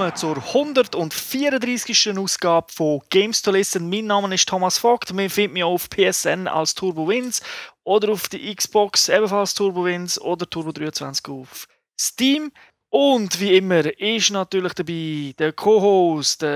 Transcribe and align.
willkommen 0.00 0.16
zur 0.16 0.36
134. 0.36 2.18
Ausgabe 2.18 2.72
von 2.72 3.02
Games 3.10 3.42
to 3.42 3.50
Listen. 3.50 3.90
Mein 3.90 4.06
Name 4.06 4.34
ist 4.34 4.48
Thomas 4.48 4.78
Vogt. 4.78 5.12
Man 5.12 5.28
findet 5.28 5.52
mich 5.52 5.62
auf 5.62 5.90
PSN 5.90 6.48
als 6.48 6.74
Turbo 6.74 7.06
Wins 7.06 7.42
oder 7.84 8.10
auf 8.10 8.30
der 8.30 8.54
Xbox 8.54 9.10
ebenfalls 9.10 9.52
Turbo 9.52 9.84
Wins 9.84 10.18
oder 10.18 10.48
Turbo 10.48 10.72
23 10.72 11.28
auf 11.28 11.68
Steam. 12.00 12.50
Und 12.88 13.38
wie 13.40 13.58
immer 13.58 13.84
ist 14.00 14.30
natürlich 14.30 14.72
dabei 14.72 15.34
der 15.38 15.52
Co-Host, 15.52 16.46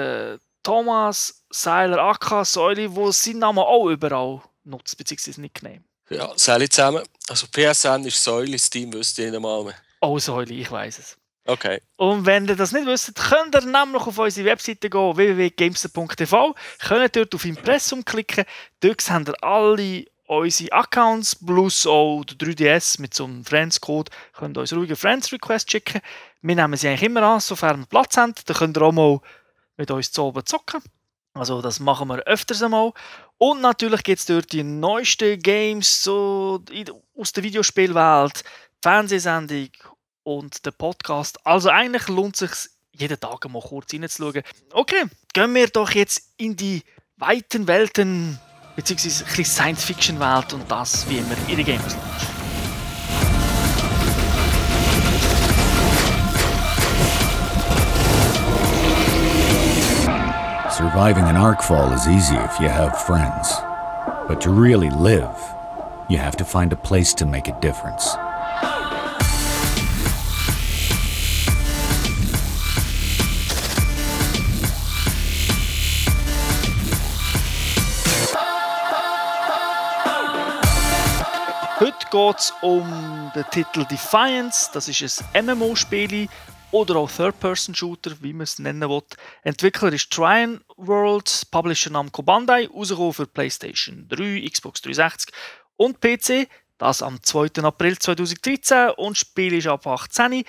Thomas 0.62 1.44
Seiler 1.50 1.98
Akka 1.98 2.46
Säuli, 2.46 2.96
wo 2.96 3.12
seinen 3.12 3.40
Namen 3.40 3.58
auch 3.58 3.90
überall 3.90 4.40
nutzt, 4.64 4.96
beziehungsweise 4.96 5.42
Nickname. 5.42 5.84
Ja, 6.08 6.32
Sally 6.36 6.70
zusammen. 6.70 7.02
Also 7.28 7.46
PSN 7.48 8.06
ist 8.06 8.24
Säule, 8.24 8.58
Steam 8.58 8.90
wüsste 8.90 9.22
ich 9.22 9.28
nicht 9.28 9.36
einmal 9.36 9.74
Oh, 10.00 10.18
Säule, 10.18 10.54
ich 10.54 10.70
weiß 10.70 10.98
es. 10.98 11.18
Okay. 11.46 11.82
Und 11.96 12.24
wenn 12.24 12.46
ihr 12.46 12.56
das 12.56 12.72
nicht 12.72 12.86
wisst, 12.86 13.14
könnt 13.14 13.54
ihr 13.54 13.60
nämlich 13.60 14.02
auf 14.02 14.18
unsere 14.18 14.48
Webseite 14.48 14.88
gehen, 14.88 15.16
www.gamester.tv, 15.16 16.54
könnt 16.80 17.16
dort 17.16 17.34
auf 17.34 17.44
Impressum 17.44 18.04
klicken, 18.04 18.44
dort 18.80 19.00
seht 19.00 19.28
ihr 19.28 19.44
alle 19.44 20.06
unsere 20.26 20.72
Accounts 20.72 21.36
plus 21.36 21.86
auch 21.86 22.24
der 22.24 22.38
3DS 22.38 22.98
mit 23.00 23.12
so 23.12 23.24
einem 23.26 23.44
Friends-Code, 23.44 24.10
könnt 24.32 24.56
ihr 24.56 24.62
uns 24.62 24.72
ruhige 24.72 24.96
Friends-Request 24.96 25.70
schicken. 25.70 26.00
Wir 26.40 26.56
nehmen 26.56 26.76
sie 26.76 26.88
eigentlich 26.88 27.02
immer 27.02 27.22
an, 27.22 27.40
sofern 27.40 27.80
wir 27.80 27.86
Platz 27.86 28.16
haben, 28.16 28.34
dann 28.46 28.56
könnt 28.56 28.78
ihr 28.78 28.82
auch 28.82 28.92
mal 28.92 29.20
mit 29.76 29.90
uns 29.90 30.12
zu 30.12 30.22
oben 30.22 30.46
zocken. 30.46 30.82
Also 31.34 31.60
das 31.60 31.80
machen 31.80 32.08
wir 32.08 32.22
öfters 32.26 32.62
einmal. 32.62 32.92
Und 33.38 33.60
natürlich 33.60 34.02
gibt 34.02 34.20
es 34.20 34.26
dort 34.26 34.52
die 34.52 34.62
neuesten 34.62 35.38
Games 35.40 36.02
so 36.02 36.62
aus 37.16 37.32
der 37.32 37.42
Videospielwelt, 37.42 38.44
Fernsehsendung 38.80 39.68
und 40.24 40.66
der 40.66 40.72
Podcast. 40.72 41.38
Also 41.46 41.70
eigentlich 41.70 42.08
lohnt 42.08 42.40
es 42.42 42.62
sich 42.62 42.70
jeden 42.92 43.18
Tag 43.18 43.48
mal 43.48 43.62
kurz 43.62 43.92
reinzuschauen. 43.92 44.42
Okay, 44.72 45.04
gehen 45.32 45.54
wir 45.54 45.68
doch 45.68 45.90
jetzt 45.90 46.22
in 46.36 46.56
die 46.56 46.82
weiten 47.16 47.66
Welten, 47.66 48.38
beziehungsweise 48.76 49.24
ein 49.24 49.44
Science-Fiction-Welt 49.44 50.52
und 50.52 50.70
das 50.70 51.08
wie 51.08 51.18
immer 51.18 51.36
in 51.48 51.56
der 51.56 51.64
Gamers 51.64 51.94
Lounge. 51.94 52.34
Surviving 60.70 61.24
an 61.24 61.36
arc 61.36 61.62
fall 61.62 61.92
is 61.92 62.08
easy 62.08 62.34
if 62.34 62.58
you 62.58 62.68
have 62.68 62.98
friends. 63.06 63.54
But 64.26 64.40
to 64.40 64.50
really 64.50 64.90
live, 64.90 65.36
you 66.08 66.18
have 66.18 66.36
to 66.38 66.44
find 66.44 66.72
a 66.72 66.76
place 66.76 67.14
to 67.14 67.26
make 67.26 67.48
a 67.48 67.60
difference. 67.60 68.16
Geht 82.14 82.38
es 82.38 82.52
um 82.62 83.32
den 83.34 83.44
Titel 83.50 83.84
Defiance. 83.86 84.70
Das 84.72 84.86
ist 84.86 85.24
ein 85.32 85.46
MMO-Spiel 85.46 86.28
oder 86.70 86.94
auch 86.94 87.10
Third-Person-Shooter, 87.10 88.12
wie 88.20 88.32
man 88.32 88.42
es 88.42 88.60
nennen 88.60 88.88
will. 88.88 89.02
Entwickler 89.42 89.92
ist 89.92 90.12
Trine 90.12 90.60
World, 90.76 91.42
Publisher 91.50 91.90
Namco 91.90 92.22
Bandai, 92.22 92.68
rausgekommen 92.68 93.14
für 93.14 93.26
PlayStation 93.26 94.06
3, 94.08 94.48
Xbox 94.48 94.80
360 94.82 95.34
und 95.76 96.00
PC. 96.00 96.48
Das 96.78 97.02
am 97.02 97.20
2. 97.20 97.64
April 97.64 97.98
2013 97.98 98.90
und 98.90 99.16
das 99.16 99.18
Spiel 99.18 99.54
ist 99.54 99.66
ab 99.66 99.84
18. 99.84 100.44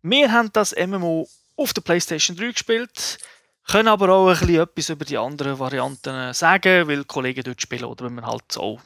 Wir 0.00 0.32
haben 0.32 0.50
das 0.54 0.74
MMO 0.74 1.28
auf 1.54 1.74
der 1.74 1.82
PlayStation 1.82 2.34
3 2.34 2.52
gespielt, 2.52 3.18
können 3.66 3.88
aber 3.88 4.08
auch 4.08 4.30
etwas 4.30 4.88
über 4.88 5.04
die 5.04 5.18
anderen 5.18 5.58
Varianten 5.58 6.32
sagen, 6.32 6.88
weil 6.88 7.04
Kollegen 7.04 7.44
dort 7.44 7.60
spielen 7.60 7.84
oder 7.84 8.06
wenn 8.06 8.14
man 8.14 8.26
halt 8.26 8.56
auch 8.56 8.80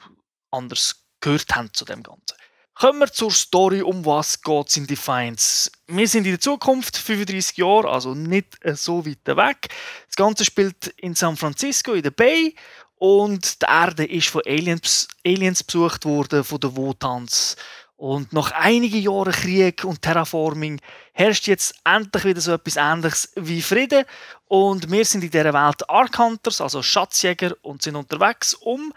anders 0.50 1.03
gehört 1.24 1.56
haben 1.56 1.72
zu 1.72 1.84
dem 1.84 2.02
Ganzen. 2.02 2.36
Kommen 2.74 2.98
wir 2.98 3.12
zur 3.12 3.30
Story, 3.30 3.82
um 3.82 4.04
was 4.04 4.42
geht 4.42 4.68
es 4.68 4.76
in 4.76 4.86
Defiance. 4.86 5.70
Wir 5.86 6.08
sind 6.08 6.24
in 6.26 6.32
der 6.32 6.40
Zukunft, 6.40 6.96
35 6.96 7.56
Jahre, 7.56 7.88
also 7.88 8.14
nicht 8.14 8.58
so 8.74 9.06
weit 9.06 9.24
weg. 9.24 9.68
Das 10.06 10.16
Ganze 10.16 10.44
spielt 10.44 10.88
in 10.96 11.14
San 11.14 11.36
Francisco, 11.36 11.92
in 11.92 12.02
der 12.02 12.10
Bay. 12.10 12.54
Und 12.96 13.62
die 13.62 13.66
Erde 13.66 14.04
ist 14.04 14.28
von 14.28 14.42
Aliens, 14.44 15.08
Aliens 15.24 15.62
besucht 15.62 16.04
worden, 16.04 16.42
von 16.42 16.58
den 16.58 16.76
Wotans. 16.76 17.56
Und 17.96 18.32
nach 18.32 18.50
einigen 18.50 19.00
Jahren 19.00 19.32
Krieg 19.32 19.84
und 19.84 20.02
Terraforming 20.02 20.80
herrscht 21.12 21.46
jetzt 21.46 21.76
endlich 21.84 22.24
wieder 22.24 22.40
so 22.40 22.52
etwas 22.52 22.76
Ähnliches 22.76 23.32
wie 23.36 23.62
Frieden. 23.62 24.04
Und 24.48 24.90
wir 24.90 25.04
sind 25.04 25.22
in 25.22 25.30
dieser 25.30 25.54
Welt 25.54 25.88
Ark 25.88 26.18
Hunters, 26.18 26.60
also 26.60 26.82
Schatzjäger, 26.82 27.54
und 27.62 27.82
sind 27.82 27.94
unterwegs, 27.94 28.54
um 28.54 28.92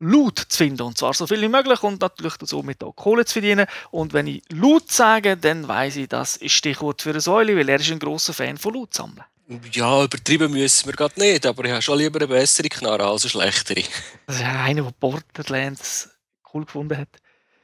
Loot 0.00 0.38
zu 0.48 0.56
finden. 0.56 0.82
Und 0.82 0.98
zwar 0.98 1.14
so 1.14 1.26
viel 1.26 1.40
wie 1.40 1.48
möglich 1.48 1.82
und 1.82 2.00
natürlich 2.00 2.34
somit 2.42 2.82
auch 2.84 2.94
Kohle 2.94 3.24
zu 3.24 3.34
verdienen. 3.34 3.66
Und 3.90 4.12
wenn 4.12 4.26
ich 4.26 4.42
Loot 4.50 4.92
sage, 4.92 5.36
dann 5.36 5.66
weiß 5.66 5.96
ich, 5.96 6.08
das 6.08 6.36
ist 6.36 6.52
Stichwort 6.52 7.02
für 7.02 7.10
eine 7.10 7.20
Säule, 7.20 7.56
weil 7.56 7.68
er 7.68 7.80
ist 7.80 7.90
ein 7.90 7.98
großer 7.98 8.32
Fan 8.32 8.56
von 8.56 8.74
Loot 8.74 8.94
sammeln. 8.94 9.24
Ja, 9.72 10.04
übertrieben 10.04 10.52
müssen 10.52 10.86
wir 10.86 10.92
gerade 10.92 11.18
nicht, 11.18 11.46
aber 11.46 11.64
ich 11.64 11.70
habe 11.70 11.80
schon 11.80 11.98
lieber 11.98 12.18
eine 12.18 12.28
bessere 12.28 12.68
Knarre 12.68 13.06
als 13.06 13.24
eine 13.24 13.30
schlechtere. 13.30 13.82
Das 14.26 14.36
ist 14.36 14.42
ja 14.42 14.62
einer, 14.62 14.82
der 14.82 14.90
Borderlands 14.90 16.10
cool 16.52 16.66
gefunden 16.66 16.98
hat. 16.98 17.08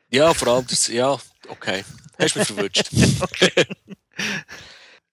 Ja, 0.09 0.33
vor 0.33 0.49
allem 0.49 0.67
das, 0.67 0.87
ja, 0.89 1.19
okay. 1.49 1.85
Hast 2.19 2.37
mich 2.37 2.47
verwünscht. 2.47 2.89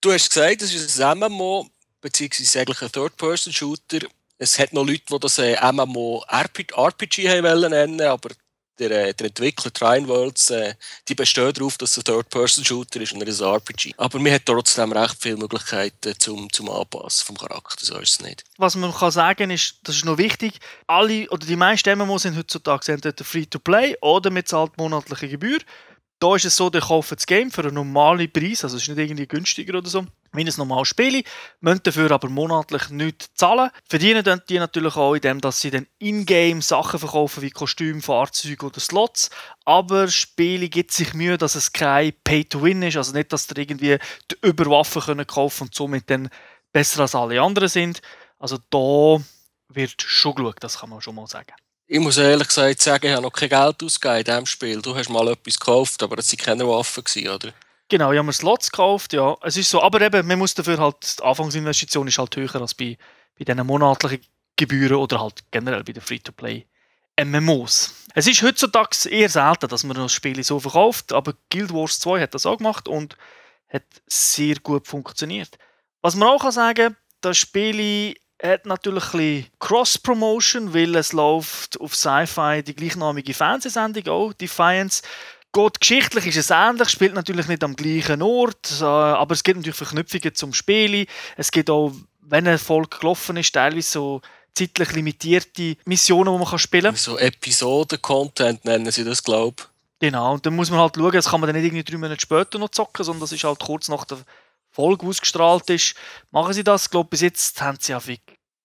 du 0.01 0.13
hast 0.13 0.29
gesagt, 0.29 0.61
das 0.61 0.73
ist 0.73 1.01
ein 1.01 1.19
MMO, 1.19 1.67
beziehungsweise 1.99 2.61
eigentlich 2.61 2.81
ein 2.81 2.91
Third-Person-Shooter 2.91 4.07
es 4.41 4.57
hat 4.57 4.73
noch 4.73 4.85
Leute, 4.85 5.03
die 5.07 5.19
das 5.19 5.37
äh, 5.37 5.55
MMO 5.71 6.23
RPG, 6.27 7.29
haben 7.29 7.43
wollen 7.43 7.69
nennen, 7.69 8.01
aber 8.01 8.29
der, 8.79 8.89
äh, 8.89 9.13
der 9.13 9.27
Entwickler 9.27 9.71
Trine 9.71 10.07
Worlds, 10.07 10.49
äh, 10.49 10.73
die 11.07 11.13
besteht 11.13 11.59
darauf, 11.59 11.77
dass 11.77 11.91
es 11.91 11.97
ein 11.99 12.03
Third-Person-Shooter 12.05 13.01
ist 13.01 13.13
und 13.13 13.19
nicht 13.19 13.39
ein 13.39 13.53
RPG. 13.53 13.93
Aber 13.97 14.17
man 14.17 14.31
hat 14.31 14.47
trotzdem 14.47 14.93
recht 14.93 15.17
viele 15.19 15.37
Möglichkeiten 15.37 16.15
zum, 16.17 16.51
zum 16.51 16.71
Anpassen 16.71 17.27
vom 17.27 17.37
Charakter, 17.37 17.85
so 17.85 17.99
ist 17.99 18.13
es 18.13 18.21
nicht. 18.21 18.43
Was 18.57 18.75
man 18.75 18.91
kann 18.91 19.11
sagen 19.11 19.51
ist, 19.51 19.75
das 19.83 19.97
ist 19.97 20.05
noch 20.05 20.17
wichtig, 20.17 20.53
alle 20.87 21.29
oder 21.29 21.45
die 21.45 21.55
meisten 21.55 21.95
MMO 21.95 22.17
sind 22.17 22.35
heutzutage 22.35 22.93
entweder 22.93 23.23
Free-to-Play 23.23 23.97
oder 24.01 24.31
mit 24.31 24.47
zahlt 24.47 24.75
monatliche 24.75 25.29
Gebühr. 25.29 25.59
Da 26.21 26.35
ist 26.35 26.45
es 26.45 26.55
so, 26.55 26.69
der 26.69 26.81
kauft 26.81 27.13
das 27.13 27.25
Game 27.25 27.49
für 27.49 27.63
einen 27.63 27.73
normalen 27.73 28.31
Preis, 28.31 28.63
also 28.63 28.77
es 28.77 28.83
ist 28.83 28.89
nicht 28.89 28.99
irgendwie 28.99 29.25
günstiger 29.25 29.79
oder 29.79 29.89
so, 29.89 30.05
wie 30.33 30.45
ein 30.45 30.53
normales 30.55 30.89
Spiel, 30.89 31.23
müssen 31.61 31.81
dafür 31.81 32.11
aber 32.11 32.29
monatlich 32.29 32.91
nichts 32.91 33.33
zahlen. 33.33 33.71
Verdienen 33.89 34.23
dann 34.23 34.43
die 34.47 34.59
natürlich 34.59 34.95
auch, 34.97 35.15
indem 35.15 35.41
dass 35.41 35.61
sie 35.61 35.71
dann 35.71 35.87
in-game 35.97 36.61
Sachen 36.61 36.99
verkaufen 36.99 37.41
wie 37.41 37.49
Kostüme, 37.49 38.03
Fahrzeuge 38.03 38.67
oder 38.67 38.79
Slots. 38.79 39.31
Aber 39.65 40.09
Spiele 40.09 40.69
gibt 40.69 40.91
sich 40.91 41.15
Mühe, 41.15 41.39
dass 41.39 41.55
es 41.55 41.73
kein 41.73 42.13
Pay-to-Win 42.23 42.83
ist, 42.83 42.97
also 42.97 43.13
nicht, 43.13 43.33
dass 43.33 43.47
sie 43.47 43.59
irgendwie 43.59 43.97
die 44.29 44.47
Überwaffen 44.47 45.01
können 45.01 45.25
und 45.27 45.73
somit 45.73 46.07
dann 46.07 46.29
besser 46.71 47.01
als 47.01 47.15
alle 47.15 47.41
anderen 47.41 47.67
sind. 47.67 48.03
Also 48.37 48.59
da 48.69 49.23
wird 49.69 49.99
schon 49.99 50.35
geschaut, 50.35 50.57
das 50.59 50.77
kann 50.77 50.91
man 50.91 51.01
schon 51.01 51.15
mal 51.15 51.25
sagen. 51.25 51.55
Ich 51.93 51.99
muss 51.99 52.15
ehrlich 52.15 52.47
gesagt 52.47 52.81
sagen, 52.81 53.07
ich 53.07 53.11
habe 53.11 53.21
noch 53.21 53.33
kein 53.33 53.49
Geld 53.49 53.83
ausgegeben 53.83 54.19
in 54.19 54.23
diesem 54.23 54.45
Spiel. 54.45 54.81
Du 54.81 54.95
hast 54.95 55.09
mal 55.09 55.27
etwas 55.27 55.59
gekauft, 55.59 56.01
aber 56.01 56.19
es 56.19 56.31
waren 56.31 56.37
keine 56.37 56.65
Waffen, 56.65 57.03
oder? 57.27 57.51
Genau, 57.89 58.13
ich 58.13 58.17
habe 58.17 58.27
mir 58.27 58.31
Slots 58.31 58.71
gekauft, 58.71 59.11
ja. 59.11 59.35
Es 59.41 59.57
ist 59.57 59.69
so, 59.69 59.81
aber 59.81 59.99
eben, 59.99 60.25
man 60.25 60.39
muss 60.39 60.53
dafür 60.53 60.77
halt, 60.77 61.19
die 61.19 61.21
Anfangsinvestition 61.21 62.07
ist 62.07 62.17
halt 62.17 62.33
höher 62.37 62.55
als 62.55 62.75
bei, 62.75 62.97
bei 63.37 63.43
diesen 63.43 63.67
monatlichen 63.67 64.21
Gebühren 64.55 64.95
oder 64.95 65.19
halt 65.19 65.43
generell 65.51 65.83
bei 65.83 65.91
den 65.91 66.01
Free-to-Play 66.01 66.65
MMOs. 67.21 67.93
Es 68.15 68.25
ist 68.25 68.41
heutzutage 68.41 69.09
eher 69.09 69.27
selten, 69.27 69.67
dass 69.67 69.83
man 69.83 69.97
das 69.97 70.13
Spiel 70.13 70.41
so 70.45 70.61
verkauft, 70.61 71.11
aber 71.11 71.33
Guild 71.49 71.73
Wars 71.73 71.99
2 71.99 72.21
hat 72.21 72.33
das 72.33 72.45
auch 72.45 72.59
gemacht 72.59 72.87
und 72.87 73.17
hat 73.67 73.83
sehr 74.07 74.55
gut 74.63 74.87
funktioniert. 74.87 75.57
Was 76.01 76.15
man 76.15 76.29
auch 76.29 76.41
kann 76.41 76.53
sagen, 76.53 76.95
das 77.19 77.37
Spiel 77.37 78.15
hat 78.41 78.65
natürlich 78.65 79.03
ein 79.13 79.19
bisschen 79.19 79.45
Cross-Promotion, 79.59 80.73
weil 80.73 80.95
es 80.95 81.13
läuft 81.13 81.79
auf 81.79 81.95
Sci-Fi 81.95 82.63
die 82.63 82.75
gleichnamige 82.75 83.33
Fernsehsendung 83.33 84.07
auch, 84.07 84.33
Defiance. 84.33 85.03
Gut, 85.51 85.79
geschichtlich 85.79 86.27
ist 86.27 86.37
es 86.37 86.49
ähnlich, 86.49 86.89
spielt 86.89 87.13
natürlich 87.13 87.47
nicht 87.47 87.63
am 87.63 87.75
gleichen 87.75 88.21
Ort, 88.21 88.79
äh, 88.79 88.85
aber 88.85 89.33
es 89.33 89.43
gibt 89.43 89.57
natürlich 89.57 89.77
Verknüpfungen 89.77 90.33
zum 90.33 90.53
Spielen. 90.53 91.05
Es 91.35 91.51
gibt 91.51 91.69
auch, 91.69 91.91
wenn 92.21 92.47
ein 92.47 92.57
Volk 92.57 92.99
gelaufen 93.01 93.35
ist, 93.37 93.53
teilweise 93.53 93.89
so 93.89 94.21
zeitlich 94.53 94.93
limitierte 94.93 95.75
Missionen, 95.85 96.33
die 96.33 96.45
man 96.45 96.59
spielen 96.59 96.83
kann. 96.85 96.95
So 96.95 97.17
Episoden-Content 97.17 98.63
nennen 98.63 98.91
sie 98.91 99.03
das, 99.03 99.21
glaube 99.21 99.55
ich. 99.59 99.65
Genau, 99.99 100.33
und 100.33 100.45
dann 100.45 100.55
muss 100.55 100.71
man 100.71 100.79
halt 100.79 100.95
schauen, 100.95 101.11
das 101.11 101.29
kann 101.29 101.41
man 101.41 101.47
dann 101.47 101.55
nicht 101.55 101.65
irgendwie 101.65 101.83
drei 101.83 101.97
Monate 101.97 102.21
später 102.21 102.57
noch 102.57 102.69
zocken, 102.69 103.05
sondern 103.05 103.21
das 103.21 103.33
ist 103.33 103.43
halt 103.43 103.59
kurz 103.59 103.87
nach 103.87 104.05
der 104.05 104.17
Folge 104.71 105.05
ausgestrahlt 105.05 105.69
ist, 105.69 105.95
machen 106.31 106.53
sie 106.53 106.63
das. 106.63 106.85
Ich 106.85 106.91
glaube, 106.91 107.09
bis 107.09 107.21
jetzt 107.21 107.61
haben 107.61 107.77
sie 107.79 107.91
ja 107.91 108.01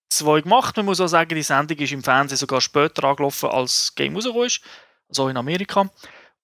zwei 0.08 0.40
gemacht. 0.40 0.76
Man 0.76 0.86
muss 0.86 1.00
auch 1.00 1.08
sagen, 1.08 1.34
die 1.34 1.42
Sendung 1.42 1.78
ist 1.78 1.92
im 1.92 2.02
Fernsehen 2.02 2.38
sogar 2.38 2.60
später 2.60 3.04
angelaufen, 3.04 3.50
als 3.50 3.86
das 3.86 3.94
Game 3.94 4.14
rausgekommen 4.14 4.46
ist. 4.46 4.60
Also 5.08 5.28
in 5.28 5.36
Amerika. 5.36 5.90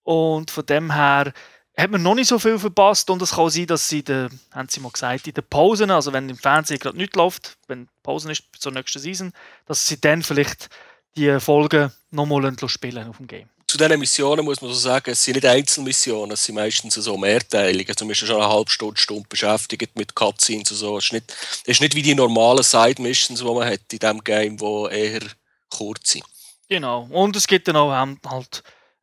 Und 0.02 0.50
von 0.50 0.66
dem 0.66 0.92
her 0.92 1.32
hat 1.76 1.90
man 1.90 2.02
noch 2.02 2.14
nicht 2.14 2.28
so 2.28 2.38
viel 2.38 2.58
verpasst 2.58 3.08
und 3.08 3.22
es 3.22 3.32
kann 3.32 3.48
sein, 3.48 3.66
dass 3.66 3.88
sie, 3.88 4.02
de, 4.02 4.28
haben 4.50 4.68
sie 4.68 4.80
mal 4.80 4.90
gesagt, 4.90 5.26
in 5.26 5.34
den 5.34 5.44
Pausen, 5.48 5.90
also 5.90 6.12
wenn 6.12 6.28
im 6.28 6.36
Fernsehen 6.36 6.78
gerade 6.78 6.98
nichts 6.98 7.16
läuft, 7.16 7.56
wenn 7.66 7.88
Pausen 8.02 8.30
ist 8.30 8.44
zur 8.58 8.72
nächsten 8.72 8.98
Season, 8.98 9.32
dass 9.66 9.86
sie 9.86 10.00
dann 10.00 10.22
vielleicht 10.22 10.68
die 11.16 11.40
Folgen 11.40 11.92
nochmal 12.10 12.54
spielen 12.68 13.08
auf 13.08 13.16
dem 13.16 13.26
Game. 13.26 13.48
Zu 13.72 13.78
diesen 13.78 14.00
Missionen 14.00 14.44
muss 14.44 14.60
man 14.60 14.70
so 14.70 14.78
sagen, 14.78 15.12
es 15.12 15.24
sind 15.24 15.36
nicht 15.36 15.46
Einzelmissionen, 15.46 16.32
es 16.32 16.44
sind 16.44 16.56
meistens 16.56 16.92
so 16.92 17.16
mehrteilige. 17.16 17.90
Also 17.90 18.04
man 18.04 18.12
ist 18.12 18.18
schon 18.18 18.36
eine 18.36 18.46
halbe 18.46 18.70
Stunde, 18.70 19.00
Stunde 19.00 19.26
beschäftigt 19.26 19.96
mit 19.96 20.14
Cutscenes 20.14 20.72
und 20.72 20.76
so. 20.76 20.98
Es 20.98 21.06
ist 21.06 21.14
nicht, 21.14 21.34
ist 21.64 21.80
nicht 21.80 21.94
wie 21.94 22.02
die 22.02 22.14
normalen 22.14 22.62
Side-Missions, 22.62 23.40
die 23.40 23.46
man 23.46 23.66
hat 23.66 23.80
in 23.90 23.98
diesem 23.98 24.22
Game, 24.22 24.58
die 24.58 24.88
eher 24.90 25.22
kurz 25.70 26.10
sind. 26.10 26.26
Genau. 26.68 27.08
Und 27.10 27.34
es 27.34 27.46
gibt 27.46 27.66
dann 27.66 27.76
auch 27.76 27.92
halt 27.92 28.18
ein 28.26 28.54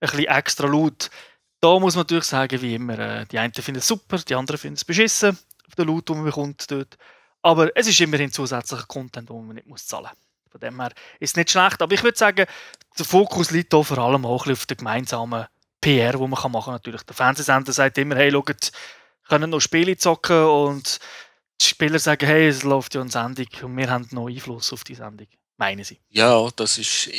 bisschen 0.01 0.25
extra 0.25 0.67
Loot. 0.67 1.09
Da 1.61 1.79
muss 1.79 1.95
man 1.95 2.01
natürlich 2.01 2.25
sagen, 2.25 2.61
wie 2.61 2.75
immer, 2.75 2.99
äh, 2.99 3.25
die 3.25 3.39
einen 3.39 3.51
finden 3.51 3.79
es 3.79 3.87
super, 3.87 4.19
die 4.19 4.35
anderen 4.35 4.59
finden 4.59 4.75
es 4.75 4.85
beschissen, 4.85 5.35
auf 5.67 5.73
den 5.73 5.87
Loot, 5.87 6.09
den 6.09 6.17
man 6.17 6.25
bekommt 6.25 6.69
dort. 6.69 6.95
Aber 7.41 7.75
es 7.75 7.87
ist 7.87 7.99
immerhin 8.01 8.31
zusätzlicher 8.31 8.85
Content, 8.85 9.31
den 9.31 9.47
man 9.47 9.55
nicht 9.55 9.79
zahlen 9.79 10.09
muss. 10.11 10.28
Von 10.49 10.59
dem 10.61 10.79
her 10.79 10.91
ist 11.19 11.31
es 11.31 11.35
nicht 11.35 11.51
schlecht. 11.51 11.81
Aber 11.81 11.93
ich 11.93 12.03
würde 12.03 12.17
sagen, 12.17 12.45
der 12.97 13.05
Fokus 13.05 13.51
liegt 13.51 13.73
hier 13.73 13.83
vor 13.83 13.97
allem 13.97 14.25
auch 14.25 14.47
auf 14.47 14.65
der 14.65 14.77
gemeinsamen 14.77 15.45
PR, 15.81 16.13
die 16.13 16.17
man 16.17 16.29
machen 16.29 16.51
kann. 16.53 16.73
Natürlich, 16.73 17.03
der 17.03 17.15
Fernsehsender 17.15 17.71
sagt 17.71 17.97
immer, 17.97 18.15
hey, 18.15 18.31
schaut, 18.31 18.71
können 19.27 19.49
noch 19.49 19.59
Spiele 19.59 19.97
zocken 19.97 20.43
und 20.43 20.99
die 21.61 21.65
Spieler 21.65 21.99
sagen, 21.99 22.25
hey, 22.25 22.47
es 22.47 22.63
läuft 22.63 22.95
ja 22.95 23.01
eine 23.01 23.11
Sendung 23.11 23.47
und 23.61 23.77
wir 23.77 23.89
haben 23.89 24.07
noch 24.11 24.27
Einfluss 24.27 24.73
auf 24.73 24.83
die 24.83 24.95
Sendung. 24.95 25.27
Meinen 25.57 25.83
sie. 25.83 25.99
Ja, 26.09 26.49
das 26.55 26.77
ist 26.77 27.09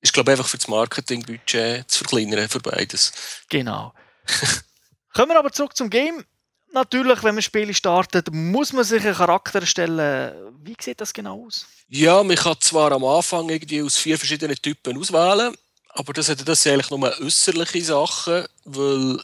ist, 0.00 0.12
glaube 0.12 0.32
ich, 0.32 0.38
einfach 0.38 0.48
für 0.48 0.56
das 0.56 0.68
Marketingbudget 0.68 1.90
zu 1.90 1.98
verkleinern 1.98 2.48
für 2.48 2.60
beides. 2.60 3.12
Genau. 3.48 3.92
Kommen 5.12 5.30
wir 5.30 5.38
aber 5.38 5.52
zurück 5.52 5.76
zum 5.76 5.90
Game. 5.90 6.24
Natürlich, 6.72 7.22
wenn 7.24 7.34
man 7.34 7.42
Spiele 7.42 7.74
startet, 7.74 8.32
muss 8.32 8.72
man 8.72 8.84
sich 8.84 9.04
einen 9.04 9.14
Charakter 9.14 9.60
erstellen. 9.60 10.32
Wie 10.62 10.76
sieht 10.80 11.00
das 11.00 11.12
genau 11.12 11.46
aus? 11.46 11.66
Ja, 11.88 12.22
man 12.22 12.36
kann 12.36 12.56
zwar 12.60 12.92
am 12.92 13.04
Anfang 13.04 13.48
irgendwie 13.48 13.82
aus 13.82 13.96
vier 13.96 14.16
verschiedenen 14.16 14.56
Typen 14.56 14.96
auswählen, 14.96 15.56
aber 15.88 16.12
das, 16.12 16.26
sind 16.26 16.48
eigentlich 16.48 16.90
nur 16.90 17.20
äußerliche 17.20 17.84
Sachen, 17.84 18.44
weil 18.64 19.20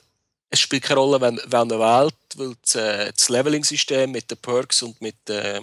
es 0.50 0.60
spielt 0.60 0.82
keine 0.82 0.98
Rolle, 0.98 1.20
wenn, 1.20 1.40
wenn 1.46 1.68
man 1.68 1.78
wählt, 1.78 2.14
weil 2.34 2.54
das, 2.62 2.74
äh, 2.74 3.12
das 3.12 3.28
Leveling-System 3.28 4.10
mit 4.10 4.28
den 4.28 4.38
Perks 4.38 4.82
und 4.82 5.00
mit 5.00 5.16
den 5.28 5.36
äh, 5.36 5.60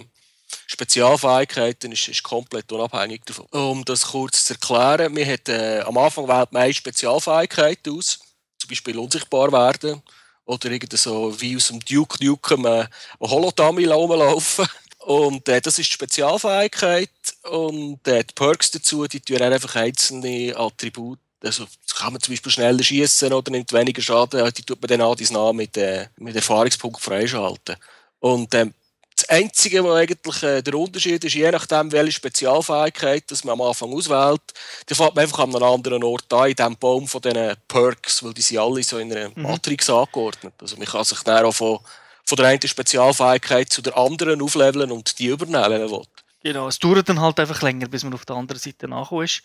Spezialfähigkeiten 0.66 1.92
ist, 1.92 2.08
ist 2.08 2.22
komplett 2.22 2.72
unabhängig 2.72 3.22
davon. 3.26 3.46
Um 3.50 3.84
das 3.84 4.06
kurz 4.06 4.46
zu 4.46 4.54
erklären, 4.54 5.14
wir 5.14 5.26
hat, 5.26 5.48
äh, 5.50 5.80
am 5.80 5.98
Anfang 5.98 6.26
wählt 6.28 6.50
man 6.52 6.62
eine 6.62 6.72
Spezialfähigkeit 6.72 7.86
aus, 7.88 8.20
zum 8.58 8.70
Beispiel 8.70 8.98
unsichtbar 8.98 9.52
werden 9.52 10.02
oder 10.46 10.70
irgendwie 10.70 10.96
so 10.96 11.40
wie 11.40 11.56
aus 11.56 11.68
dem 11.68 11.80
Duke 11.80 12.24
Nukem 12.24 12.66
äh, 12.66 12.86
Holodummy 13.20 13.86
rumlaufen. 13.86 14.66
Und 14.98 15.48
äh, 15.48 15.60
das 15.60 15.78
ist 15.78 15.88
die 15.88 15.92
Spezialfähigkeit 15.92 17.10
und 17.42 18.06
äh, 18.08 18.24
die 18.24 18.34
Perks 18.34 18.70
dazu, 18.70 19.06
die 19.06 19.20
tun 19.20 19.42
einfach 19.42 19.76
einzelne 19.76 20.56
Attribute 20.56 21.18
also 21.44 21.66
kann 21.94 22.12
man 22.12 22.22
zum 22.22 22.32
Beispiel 22.32 22.52
schneller 22.52 22.82
schießen 22.82 23.32
oder 23.32 23.50
nimmt 23.50 23.72
weniger 23.72 24.02
Schaden, 24.02 24.50
die 24.52 24.62
tut 24.62 24.80
man 24.80 24.88
dann 24.88 25.02
an 25.02 25.16
Namen 25.30 25.58
mit, 25.58 25.76
äh, 25.76 26.06
mit 26.16 26.34
Erfahrungspunkt 26.34 27.00
freischalten. 27.00 27.76
Und 28.20 28.54
ähm, 28.54 28.72
das 29.16 29.28
Einzige, 29.28 29.84
was 29.84 29.96
eigentlich 29.96 30.42
äh, 30.42 30.62
der 30.62 30.74
Unterschied 30.74 31.24
ist, 31.24 31.34
je 31.34 31.50
nachdem, 31.50 31.92
welche 31.92 32.12
Spezialfähigkeit 32.12 33.30
dass 33.30 33.44
man 33.44 33.52
am 33.52 33.66
Anfang 33.66 33.92
auswählt, 33.92 34.42
dann 34.86 34.96
fährt 34.96 35.14
man 35.14 35.22
einfach 35.22 35.38
an 35.38 35.54
einem 35.54 35.62
anderen 35.62 36.04
Ort 36.04 36.32
an, 36.32 36.48
in 36.48 36.56
diesem 36.56 36.76
Baum 36.76 37.06
von 37.06 37.20
diesen 37.20 37.54
Perks, 37.68 38.22
weil 38.22 38.34
die 38.34 38.42
sind 38.42 38.58
alle 38.58 38.82
so 38.82 38.98
in 38.98 39.12
einer 39.12 39.28
mhm. 39.28 39.42
Matrix 39.42 39.88
angeordnet. 39.88 40.54
Also 40.60 40.76
man 40.76 40.86
kann 40.86 41.04
sich 41.04 41.20
dann 41.20 41.44
auch 41.44 41.54
von, 41.54 41.78
von 42.24 42.36
der 42.36 42.46
einen 42.46 42.66
Spezialfähigkeit 42.66 43.70
zu 43.70 43.82
der 43.82 43.96
anderen 43.96 44.42
aufleveln 44.42 44.90
und 44.90 45.18
die 45.18 45.26
übernehmen, 45.26 45.70
wenn 45.70 45.82
man 45.82 45.90
will. 45.90 46.04
Genau, 46.42 46.68
es 46.68 46.78
dauert 46.78 47.08
dann 47.08 47.20
halt 47.20 47.38
einfach 47.40 47.62
länger, 47.62 47.88
bis 47.88 48.04
man 48.04 48.14
auf 48.14 48.26
der 48.26 48.36
anderen 48.36 48.60
Seite 48.60 48.88
nachkommt. 48.88 49.42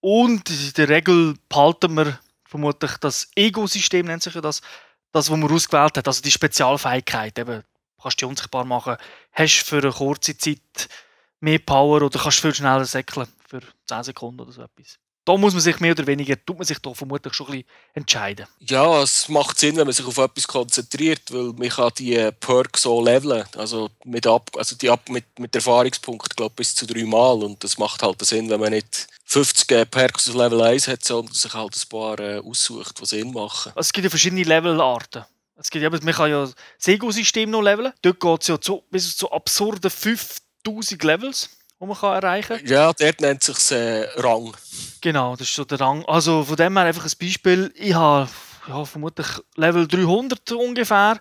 Und 0.00 0.50
in 0.50 0.72
der 0.76 0.88
Regel 0.88 1.36
behalten 1.48 1.94
wir 1.94 2.18
vermutlich 2.44 2.96
das 3.00 3.28
Ego-System, 3.36 4.06
nennt 4.06 4.22
sich 4.22 4.34
ja 4.34 4.40
das, 4.40 4.60
das, 5.12 5.30
was 5.30 5.38
man 5.38 5.50
ausgewählt 5.50 5.96
hat, 5.96 6.06
also 6.06 6.20
die 6.20 6.30
Spezialfähigkeit, 6.30 7.38
eben 7.38 7.62
kannst 8.02 8.20
dich 8.20 8.28
unsichtbar 8.28 8.64
machen, 8.64 8.96
hast 9.32 9.62
für 9.62 9.78
eine 9.78 9.92
kurze 9.92 10.36
Zeit 10.36 10.88
mehr 11.40 11.58
Power 11.58 12.02
oder 12.02 12.18
kannst 12.18 12.40
viel 12.40 12.54
schneller 12.54 12.84
säckeln 12.84 13.26
für 13.46 13.60
10 13.86 14.02
Sekunden 14.04 14.40
oder 14.40 14.52
so 14.52 14.62
etwas. 14.62 14.98
Da 15.24 15.36
muss 15.36 15.52
man 15.52 15.62
sich 15.62 15.78
mehr 15.78 15.92
oder 15.92 16.06
weniger, 16.08 16.34
tut 16.44 16.58
man 16.58 16.66
sich 16.66 16.80
da 16.80 16.92
vermutlich 16.94 17.32
schon 17.32 17.46
ein 17.46 17.52
bisschen 17.52 17.68
entscheiden. 17.94 18.46
Ja, 18.58 19.02
es 19.02 19.28
macht 19.28 19.58
Sinn, 19.58 19.76
wenn 19.76 19.86
man 19.86 19.92
sich 19.92 20.04
auf 20.04 20.18
etwas 20.18 20.48
konzentriert, 20.48 21.22
weil 21.30 21.52
man 21.52 21.68
kann 21.68 21.92
die 21.96 22.30
Perks 22.40 22.82
so 22.82 23.00
leveln. 23.00 23.44
Also 23.56 23.88
mit, 24.04 24.26
ab, 24.26 24.50
also 24.56 24.74
die 24.74 24.90
ab 24.90 25.08
mit, 25.08 25.38
mit 25.38 25.54
Erfahrungspunkt, 25.54 26.36
glaube 26.36 26.54
bis 26.56 26.74
zu 26.74 26.86
drei 26.86 27.04
Mal. 27.04 27.40
Und 27.40 27.62
das 27.62 27.78
macht 27.78 28.02
halt 28.02 28.20
Sinn, 28.24 28.50
wenn 28.50 28.58
man 28.58 28.70
nicht 28.70 29.06
50 29.26 29.88
Perks 29.88 30.28
auf 30.28 30.34
Level 30.34 30.60
1 30.60 30.88
hat, 30.88 31.04
sondern 31.04 31.32
sich 31.32 31.54
halt 31.54 31.76
ein 31.76 31.88
paar 31.88 32.18
äh, 32.18 32.38
aussucht, 32.40 33.00
die 33.00 33.06
Sinn 33.06 33.32
machen. 33.32 33.72
Es 33.76 33.92
gibt 33.92 34.04
ja 34.04 34.10
verschiedene 34.10 34.42
Levelarten. 34.42 35.24
Es 35.62 35.70
gibt 35.70 35.82
ja, 35.82 35.90
man 35.90 36.00
kann 36.00 36.30
ja 36.30 36.42
das 36.42 36.54
Sego-System 36.78 37.50
noch 37.50 37.62
leveln. 37.62 37.92
Dort 38.02 38.20
geht 38.20 38.42
es 38.42 38.48
ja 38.48 38.60
zu, 38.60 38.82
bis 38.90 39.16
zu 39.16 39.30
absurden 39.30 39.90
5000 39.90 41.02
Levels, 41.04 41.50
die 41.80 41.86
man 41.86 41.96
kann 41.96 42.14
erreichen 42.14 42.58
kann. 42.58 42.66
Ja, 42.66 42.92
dort 42.92 43.20
nennt 43.20 43.42
sich 43.42 43.70
äh, 43.70 44.08
Rang. 44.16 44.52
Genau, 45.00 45.36
das 45.36 45.48
ist 45.48 45.54
so 45.54 45.64
der 45.64 45.80
Rang. 45.80 46.04
Also 46.06 46.44
von 46.44 46.56
dem 46.56 46.76
her 46.76 46.86
einfach 46.86 47.04
ein 47.04 47.12
Beispiel. 47.20 47.72
Ich 47.76 47.94
habe 47.94 48.28
ja, 48.68 48.84
vermutlich 48.84 49.26
Level 49.56 49.86
300 49.86 50.50
ungefähr. 50.52 51.20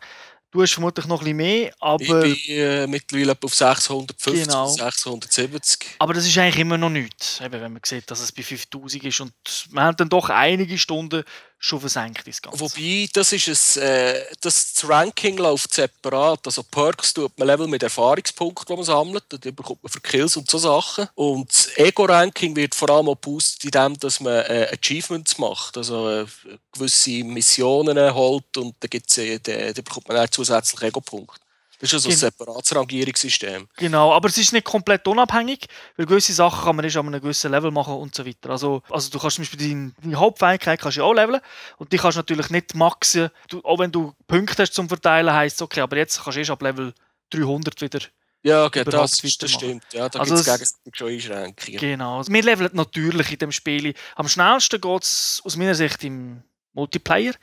Du 0.51 0.61
hast 0.61 0.73
vermutlich 0.73 1.05
noch 1.05 1.21
ein 1.21 1.23
bisschen 1.23 1.37
mehr, 1.37 1.73
aber... 1.79 2.25
Ich 2.25 2.45
bin 2.47 2.55
äh, 2.57 2.85
mittlerweile 2.85 3.37
auf 3.41 3.55
650, 3.55 4.44
genau. 4.44 4.67
670. 4.67 5.95
Aber 5.99 6.13
das 6.13 6.27
ist 6.27 6.37
eigentlich 6.37 6.59
immer 6.59 6.77
noch 6.77 6.89
nichts, 6.89 7.39
eben, 7.39 7.61
wenn 7.61 7.71
man 7.71 7.81
sieht, 7.85 8.11
dass 8.11 8.19
es 8.19 8.33
bei 8.33 8.44
5000 8.44 9.05
ist. 9.05 9.21
Und 9.21 9.33
wir 9.69 9.81
haben 9.81 9.95
dann 9.95 10.09
doch 10.09 10.29
einige 10.29 10.77
Stunden 10.77 11.23
schon 11.61 11.79
versenkt 11.79 12.25
Ganze. 12.25 12.59
Wobei, 12.59 13.07
das 13.13 13.31
ist 13.31 13.77
ein, 13.77 13.83
äh, 13.83 14.25
das, 14.41 14.73
das 14.73 14.89
Ranking 14.89 15.37
läuft 15.37 15.73
separat. 15.73 16.39
Also 16.45 16.63
Perks 16.63 17.13
tut 17.13 17.37
man 17.37 17.47
Level 17.47 17.68
mit 17.68 17.83
Erfahrungspunkten, 17.83 18.65
die 18.68 18.75
man 18.75 18.83
sammelt. 18.83 19.23
Da 19.30 19.37
bekommt 19.51 19.81
man 19.83 19.91
für 19.91 20.01
Kills 20.01 20.35
und 20.35 20.49
so 20.49 20.57
Sachen. 20.57 21.07
Und 21.13 21.49
das 21.49 21.77
Ego-Ranking 21.77 22.56
wird 22.56 22.73
vor 22.73 22.89
allem 22.89 23.09
auch 23.09 23.15
geboostet, 23.15 23.63
indem 23.65 23.97
dass 23.99 24.19
man 24.19 24.44
äh, 24.45 24.71
Achievements 24.73 25.37
macht. 25.37 25.77
Also 25.77 26.09
äh, 26.09 26.25
gewisse 26.71 27.23
Missionen 27.23 28.13
holt 28.13 28.57
und 28.57 28.75
da, 28.80 28.87
gibt's, 28.87 29.18
äh, 29.19 29.39
da, 29.39 29.71
da 29.71 29.81
bekommt 29.81 30.07
man 30.07 30.18
auch 30.18 30.30
zusätzlich 30.30 30.81
Ego-Punkte. 30.81 31.41
Das 31.81 31.90
ist 31.90 31.94
also 31.95 32.09
ein 32.09 32.16
separates 32.16 32.76
Rangierungssystem. 32.76 33.68
Genau, 33.76 34.14
aber 34.14 34.30
es 34.30 34.38
ist 34.38 34.54
nicht 34.54 34.66
komplett 34.66 35.07
unabhängig, 35.07 35.66
weil 35.97 36.06
gewisse 36.06 36.31
Sachen 36.31 36.64
kann 36.64 36.76
man 36.76 36.85
erst 36.85 36.97
an 36.97 37.07
einem 37.07 37.19
gewissen 37.19 37.50
Level 37.50 37.71
machen 37.71 37.95
und 37.95 38.14
so 38.14 38.23
weiter. 38.23 38.52
Also, 38.52 38.83
also 38.88 39.09
du 39.09 39.18
kannst 39.18 39.38
zum 39.38 39.42
Beispiel 39.44 39.68
deine, 39.68 39.92
deine 40.00 40.16
Hauptfähigkeit 40.16 40.80
kannst 40.80 40.97
du 40.97 41.04
auch 41.04 41.14
leveln 41.14 41.42
und 41.78 41.92
die 41.92 41.97
kannst 41.97 42.18
du 42.18 42.19
natürlich 42.19 42.52
nicht 42.52 42.76
maxen. 42.76 43.31
Du, 43.50 43.61
auch 43.64 43.80
wenn 43.80 43.92
du 43.92 44.14
Punkte 44.28 44.61
hast 44.61 44.76
zum 44.76 44.88
Verteilen, 44.88 45.33
heisst 45.33 45.56
es 45.56 45.61
okay, 45.64 45.81
aber 45.81 45.97
jetzt 45.97 46.23
kannst 46.23 46.35
du 46.35 46.40
erst 46.42 46.52
ab 46.52 46.61
Level 46.61 46.94
300 47.31 47.81
wieder 47.81 48.00
ja, 48.44 48.66
okay, 48.66 48.83
das, 48.83 49.21
das 49.21 49.52
stimmt. 49.52 49.83
Ja, 49.94 50.09
da 50.09 50.19
also 50.19 50.33
gibt 50.35 50.47
es 50.47 50.80
schon 50.94 51.09
Einschränkungen. 51.09 51.80
Genau. 51.80 52.18
Also 52.18 52.33
wir 52.33 52.42
leveln 52.42 52.71
natürlich 52.73 53.31
in 53.31 53.38
dem 53.38 53.52
Spiel. 53.52 53.94
Am 54.16 54.28
schnellsten 54.28 54.81
geht 54.81 55.04
es 55.04 55.44
aus 55.45 55.57
meiner 55.57 55.76
Sicht 55.76 56.04
im 56.04 56.42
Multiplayer. 56.73 57.33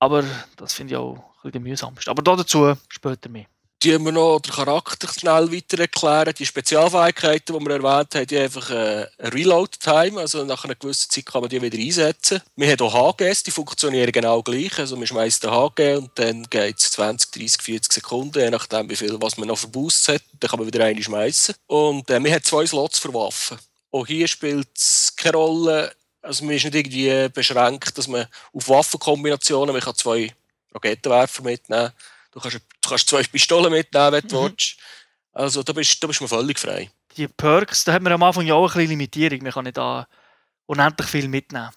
Aber 0.00 0.24
das 0.56 0.74
finde 0.74 0.94
ich 0.94 0.96
auch 0.96 1.14
ein 1.14 1.52
bisschen 1.52 1.62
mühsamst. 1.62 2.08
Aber 2.08 2.22
dazu 2.22 2.76
später 2.88 3.28
mehr 3.28 3.46
die 3.82 3.98
wir 3.98 4.12
noch 4.12 4.38
den 4.38 4.52
Charakter 4.52 5.08
schnell 5.08 5.50
weiter 5.50 5.80
erklären. 5.80 6.32
Die 6.38 6.46
Spezialfähigkeiten, 6.46 7.58
die 7.58 7.64
wir 7.64 7.74
erwähnt 7.74 8.14
haben, 8.14 8.26
die 8.26 8.36
haben 8.36 8.44
einfach 8.44 8.70
äh, 8.70 9.06
eine 9.18 9.34
Reload-Time, 9.34 10.20
also 10.20 10.44
nach 10.44 10.64
einer 10.64 10.76
gewissen 10.76 11.10
Zeit 11.10 11.26
kann 11.26 11.40
man 11.40 11.50
die 11.50 11.60
wieder 11.60 11.78
einsetzen. 11.78 12.42
Wir 12.54 12.70
haben 12.70 12.80
auch 12.82 13.18
HGs, 13.18 13.42
die 13.42 13.50
funktionieren 13.50 14.12
genau 14.12 14.42
gleich. 14.42 14.78
Also 14.78 14.96
man 14.96 15.06
schmeißt 15.06 15.42
den 15.42 15.50
HG 15.50 15.96
und 15.96 16.10
dann 16.14 16.44
geht 16.44 16.78
es 16.78 16.92
20, 16.92 17.32
30, 17.32 17.62
40 17.62 17.92
Sekunden, 17.92 18.38
je 18.38 18.50
nachdem 18.50 18.88
wie 18.88 18.96
viel 18.96 19.20
was 19.20 19.36
man 19.36 19.48
noch 19.48 19.58
verboost 19.58 20.08
hat. 20.08 20.22
Dann 20.38 20.50
kann 20.50 20.60
man 20.60 20.68
wieder 20.68 20.84
eine 20.84 21.02
schmeißen. 21.02 21.54
Und 21.66 22.08
äh, 22.08 22.22
wir 22.22 22.32
haben 22.32 22.44
zwei 22.44 22.64
Slots 22.66 23.00
für 23.00 23.12
Waffen. 23.12 23.58
Auch 23.90 24.06
hier 24.06 24.28
spielt 24.28 24.68
es 24.76 25.12
keine 25.16 25.36
Rolle, 25.36 25.92
also 26.22 26.44
man 26.44 26.54
ist 26.54 26.64
nicht 26.64 26.74
irgendwie 26.74 27.28
beschränkt, 27.30 27.98
dass 27.98 28.06
man 28.06 28.26
auf 28.52 28.68
Waffenkombinationen, 28.68 29.72
man 29.72 29.82
kann 29.82 29.96
zwei 29.96 30.32
Raketenwerfer 30.72 31.42
mitnehmen 31.42 31.92
Du 32.32 32.40
kannst, 32.40 32.56
du 32.56 32.88
kannst 32.88 33.08
zwei 33.08 33.22
Pistolen 33.22 33.70
mitnehmen, 33.70 34.12
wenn 34.12 34.28
du 34.28 34.40
mhm. 34.40 34.44
willst. 34.44 34.76
Also 35.32 35.62
da 35.62 35.72
bist, 35.72 36.02
da 36.02 36.06
bist 36.06 36.20
du 36.20 36.26
völlig 36.26 36.58
frei. 36.58 36.90
Die 37.16 37.28
Perks, 37.28 37.84
da 37.84 37.92
hat 37.92 38.02
man 38.02 38.12
am 38.12 38.22
Anfang 38.22 38.46
ja 38.46 38.54
auch 38.54 38.70
ein 38.70 38.74
bisschen 38.74 38.90
Limitierung. 38.90 39.42
Man 39.42 39.52
kann 39.52 39.64
nicht 39.64 39.76
da 39.76 40.06
unendlich 40.66 41.08
viel 41.08 41.28
mitnehmen. 41.28 41.70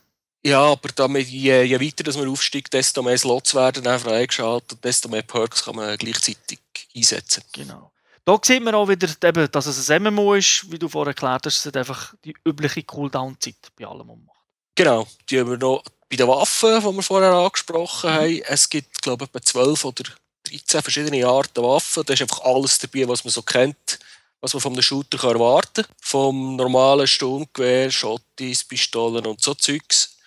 Ja, 0.46 0.62
aber 0.62 0.90
damit, 0.96 1.28
je, 1.28 1.64
je 1.64 1.80
weiter 1.80 2.04
dass 2.04 2.18
man 2.18 2.30
aufsteigt, 2.30 2.72
desto 2.74 3.02
mehr 3.02 3.18
Slots 3.18 3.56
werden 3.56 3.84
dann 3.84 4.00
freigeschaltet, 4.00 4.84
desto 4.84 5.10
mehr 5.10 5.24
Perks 5.24 5.64
kann 5.64 5.76
man 5.76 5.98
gleichzeitig 5.98 6.60
einsetzen. 6.96 7.44
Genau. 7.52 7.92
Da 8.24 8.40
sieht 8.44 8.64
man 8.64 8.76
auch 8.76 8.88
wieder, 8.88 9.08
eben, 9.24 9.52
dass 9.52 9.66
es 9.66 9.90
ein 9.90 10.04
MMO 10.04 10.36
ist, 10.36 10.72
wie 10.72 10.80
du 10.80 10.88
vorher 10.88 11.12
erklärt 11.12 11.46
hast, 11.46 11.58
es 11.58 11.66
hat 11.66 11.78
einfach 11.78 12.14
die 12.24 12.36
übliche 12.46 12.84
Cooldown-Zeit 12.84 13.72
bei 13.76 13.86
allem, 13.86 14.08
was 14.08 14.18
man 14.18 14.30
Genau, 14.76 15.08
die 15.30 15.40
haben 15.40 15.50
wir 15.50 15.58
noch 15.58 15.84
bei 16.10 16.16
den 16.16 16.28
Waffen, 16.28 16.80
die 16.80 16.96
wir 16.96 17.04
vorher 17.04 17.32
angesprochen 17.32 18.10
mhm. 18.10 18.16
haben, 18.16 18.42
es 18.46 18.70
gibt, 18.70 19.02
glaube 19.02 19.26
ich, 19.26 19.30
etwa 19.30 19.42
12 19.42 19.86
oder 19.86 20.04
13 20.50 20.82
verschiedene 20.82 21.28
Arten 21.28 21.64
Waffen. 21.64 22.04
Da 22.06 22.14
ist 22.14 22.22
einfach 22.22 22.42
alles 22.42 22.80
dabei, 22.80 23.08
was 23.08 23.24
man 23.24 23.32
so 23.32 23.42
kennt, 23.42 24.00
was 24.42 24.54
man 24.54 24.62
von 24.62 24.74
einem 24.74 24.82
Shooter 24.82 25.28
erwarten 25.28 25.84
kann. 25.84 25.96
Vom 26.02 26.56
normalen 26.56 27.08
Sturmgewehr, 27.08 27.92
Schottis, 27.92 28.64
Pistolen 28.64 29.26
und 29.26 29.42
so 29.42 29.54
Zeugs. 29.54 30.18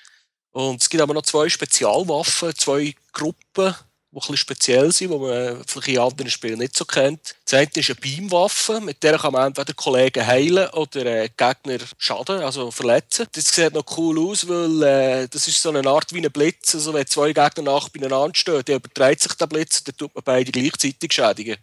Und 0.51 0.83
es 0.83 0.89
gibt 0.89 1.03
aber 1.03 1.15
noch 1.15 1.23
zwei 1.23 1.49
Spezialwaffen, 1.49 2.55
zwei 2.57 2.95
Gruppen, 3.13 3.75
die 4.11 4.31
ein 4.31 4.37
speziell 4.37 4.91
sind, 4.93 5.11
die 5.11 5.19
man 5.19 5.63
vielleicht 5.67 5.89
in 5.89 5.99
anderen 5.99 6.31
Spielen 6.31 6.59
nicht 6.59 6.77
so 6.77 6.85
kennt. 6.85 7.37
Das 7.45 7.55
eine 7.55 7.69
ist 7.75 7.91
eine 7.91 8.01
Beamwaffe, 8.01 8.81
mit 8.81 9.03
der 9.03 9.19
kann 9.19 9.33
man 9.33 9.49
entweder 9.49 9.75
Kollegen 9.75 10.27
heilen 10.27 10.69
oder 10.71 11.05
äh, 11.05 11.29
Gegner 11.37 11.79
schaden, 11.99 12.41
also 12.41 12.71
verletzen. 12.71 13.27
Das 13.33 13.47
sieht 13.47 13.75
noch 13.75 13.85
cool 13.97 14.19
aus, 14.19 14.49
weil 14.49 14.83
äh, 14.83 15.29
das 15.29 15.47
ist 15.47 15.61
so 15.61 15.71
eine 15.71 15.87
Art 15.89 16.13
wie 16.13 16.25
ein 16.25 16.33
Blitz. 16.33 16.75
Also 16.75 16.95
wenn 16.95 17.07
zwei 17.07 17.33
Gegner 17.33 17.65
nach 17.65 17.89
beieinander 17.91 18.35
stehen, 18.35 18.63
dann 18.65 18.77
überträgt 18.77 19.23
sich 19.23 19.35
der 19.35 19.47
Blitz 19.47 19.81
und 19.81 19.89
dann 19.89 19.97
tut 19.97 20.15
man 20.15 20.25
beide 20.25 20.51
gleichzeitig 20.53 21.13
schädigen. 21.13 21.57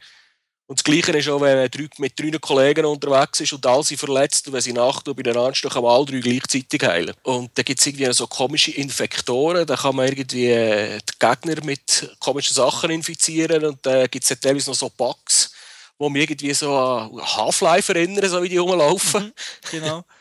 Und 0.67 0.79
das 0.79 0.84
Gleiche 0.84 1.12
ist 1.12 1.29
auch, 1.29 1.41
wenn 1.41 1.57
man 1.57 1.89
mit 2.00 2.19
drei 2.19 2.31
Kollegen 2.39 2.86
unterwegs 2.86 3.39
ist 3.39 3.53
und 3.53 3.65
alle 3.67 3.84
sind 3.84 4.00
verletzt 4.00 4.48
und 4.48 4.53
wenn 4.53 4.62
sie 4.62 4.74
nachts 4.74 5.03
beieinander 5.03 5.53
stehen, 5.53 5.69
kann 5.69 5.84
man 5.84 5.91
alle 5.91 6.05
drei 6.05 6.19
gleichzeitig 6.19 6.81
heilen. 6.81 7.13
Und 7.22 7.51
da 7.53 7.62
gibt 7.62 7.79
es 7.79 7.86
irgendwie 7.86 8.12
so 8.13 8.25
komische 8.25 8.72
Infektoren, 8.72 9.67
da 9.67 9.75
kann 9.75 9.95
man 9.95 10.07
irgendwie 10.07 10.50
äh, 10.50 10.98
die 10.98 11.19
Gegner 11.19 11.63
mit 11.63 12.10
komischen 12.19 12.55
Sachen 12.55 12.89
infizieren 12.89 13.63
und 13.63 13.86
da 13.86 14.07
gibt 14.07 14.29
es 14.29 14.39
teilweise 14.39 14.72
noch 14.72 14.75
so 14.75 14.89
Bugs, 14.89 15.53
wo 16.00 16.10
mich 16.10 16.24
irgendwie 16.24 16.53
so 16.53 16.75
an 16.75 17.12
Half-Life 17.22 17.93
erinnern, 17.93 18.27
so 18.27 18.41
wie 18.41 18.50
die 18.50 18.57
rumlaufen. 18.57 19.25
Mhm, 19.25 19.34
genau. 19.69 20.03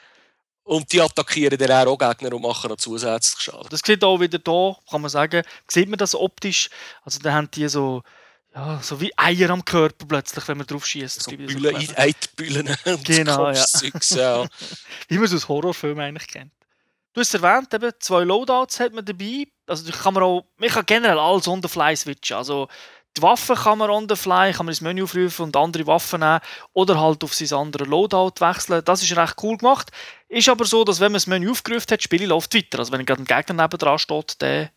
Und 0.66 0.90
die 0.90 1.00
attackieren 1.02 1.58
dann 1.58 1.86
auch 1.86 1.98
Gegner 1.98 2.34
und 2.34 2.40
machen 2.40 2.70
noch 2.70 2.78
zusätzlich 2.78 3.38
Schaden. 3.38 3.68
Das 3.68 3.82
sieht 3.84 4.02
auch 4.02 4.18
wieder 4.18 4.38
da, 4.38 4.74
kann 4.90 5.02
man 5.02 5.10
sagen, 5.10 5.42
sieht 5.68 5.90
man 5.90 5.98
das 5.98 6.14
optisch. 6.14 6.70
Also 7.02 7.18
da 7.18 7.34
haben 7.34 7.50
die 7.50 7.68
so 7.68 8.02
ja, 8.54 8.80
so 8.80 9.00
wie 9.00 9.12
Eier 9.16 9.50
am 9.50 9.64
Körper 9.64 10.06
plötzlich, 10.06 10.46
wenn 10.46 10.58
man 10.58 10.66
drauf 10.66 10.86
schießt. 10.86 11.22
So 11.22 11.32
Bühlen, 11.32 11.80
so 11.80 11.96
Eidbühlen 11.96 12.76
genau, 13.04 13.48
ja. 13.48 13.54
Zeugs, 13.54 14.10
ja. 14.10 14.46
wie 15.08 15.16
man 15.16 15.24
es 15.24 15.34
aus 15.34 15.48
Horrorfilmen 15.48 16.04
eigentlich 16.04 16.28
kennt. 16.28 16.52
Du 17.12 17.20
hast 17.20 17.34
erwähnt, 17.34 17.72
eben, 17.74 17.92
zwei 17.98 18.22
Loadouts 18.22 18.78
hat 18.78 18.92
man 18.92 19.04
dabei. 19.04 19.46
Also 19.66 19.90
kann 19.90 20.14
man 20.14 20.22
auch, 20.22 20.44
man 20.56 20.68
kann 20.68 20.86
generell 20.86 21.18
alles 21.18 21.48
on 21.48 21.62
the 21.62 21.68
fly 21.68 21.96
switchen. 21.96 22.36
Also 22.36 22.68
die 23.16 23.22
Waffen 23.22 23.56
kann 23.56 23.78
man 23.78 23.90
on 23.90 24.08
the 24.08 24.16
fly, 24.16 24.52
kann 24.52 24.66
man 24.66 24.72
ins 24.72 24.80
Menü 24.80 25.02
aufrufen 25.02 25.44
und 25.46 25.56
andere 25.56 25.86
Waffen 25.86 26.20
nehmen 26.20 26.40
oder 26.72 27.00
halt 27.00 27.22
auf 27.22 27.34
sein 27.34 27.56
anderes 27.56 27.88
Loadout 27.88 28.40
wechseln. 28.40 28.82
Das 28.84 29.02
ist 29.02 29.16
recht 29.16 29.34
cool 29.42 29.56
gemacht. 29.56 29.90
Ist 30.28 30.48
aber 30.48 30.64
so, 30.64 30.84
dass 30.84 31.00
wenn 31.00 31.12
man 31.12 31.14
das 31.14 31.26
Menü 31.26 31.50
aufgerufen 31.50 31.90
hat, 31.90 31.98
das 31.98 32.04
Spiel 32.04 32.24
läuft 32.24 32.54
weiter. 32.54 32.80
Also 32.80 32.92
wenn 32.92 33.06
gerade 33.06 33.22
ein 33.22 33.26
Gegner 33.26 33.62
neben 33.62 33.78
dran 33.78 33.98
steht, 33.98 34.40
der 34.40 34.70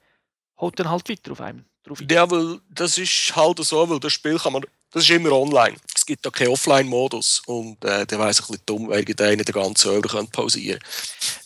haut 0.59 0.79
dann 0.79 0.89
halt 0.89 1.09
weiter 1.09 1.31
auf 1.31 1.41
einem 1.41 1.65
drauf 1.87 1.99
Ja, 2.09 2.29
weil 2.29 2.59
das 2.69 2.97
ist 2.97 3.35
halt 3.35 3.63
so, 3.63 3.89
weil 3.89 3.99
das 3.99 4.13
Spiel 4.13 4.37
kann 4.37 4.53
man, 4.53 4.63
das 4.91 5.03
ist 5.03 5.09
immer 5.09 5.31
online. 5.31 5.75
Es 5.93 6.05
gibt 6.05 6.25
da 6.25 6.29
keinen 6.29 6.49
Offline-Modus 6.49 7.41
und 7.45 7.83
äh, 7.83 8.05
der 8.05 8.19
weiß 8.19 8.39
ein 8.39 8.47
bisschen 8.47 8.61
dumm, 8.65 8.87
weil 8.87 8.99
irgendeiner 8.99 9.43
den 9.43 9.53
ganzen 9.53 9.75
Server 9.75 10.23
pausieren 10.31 10.79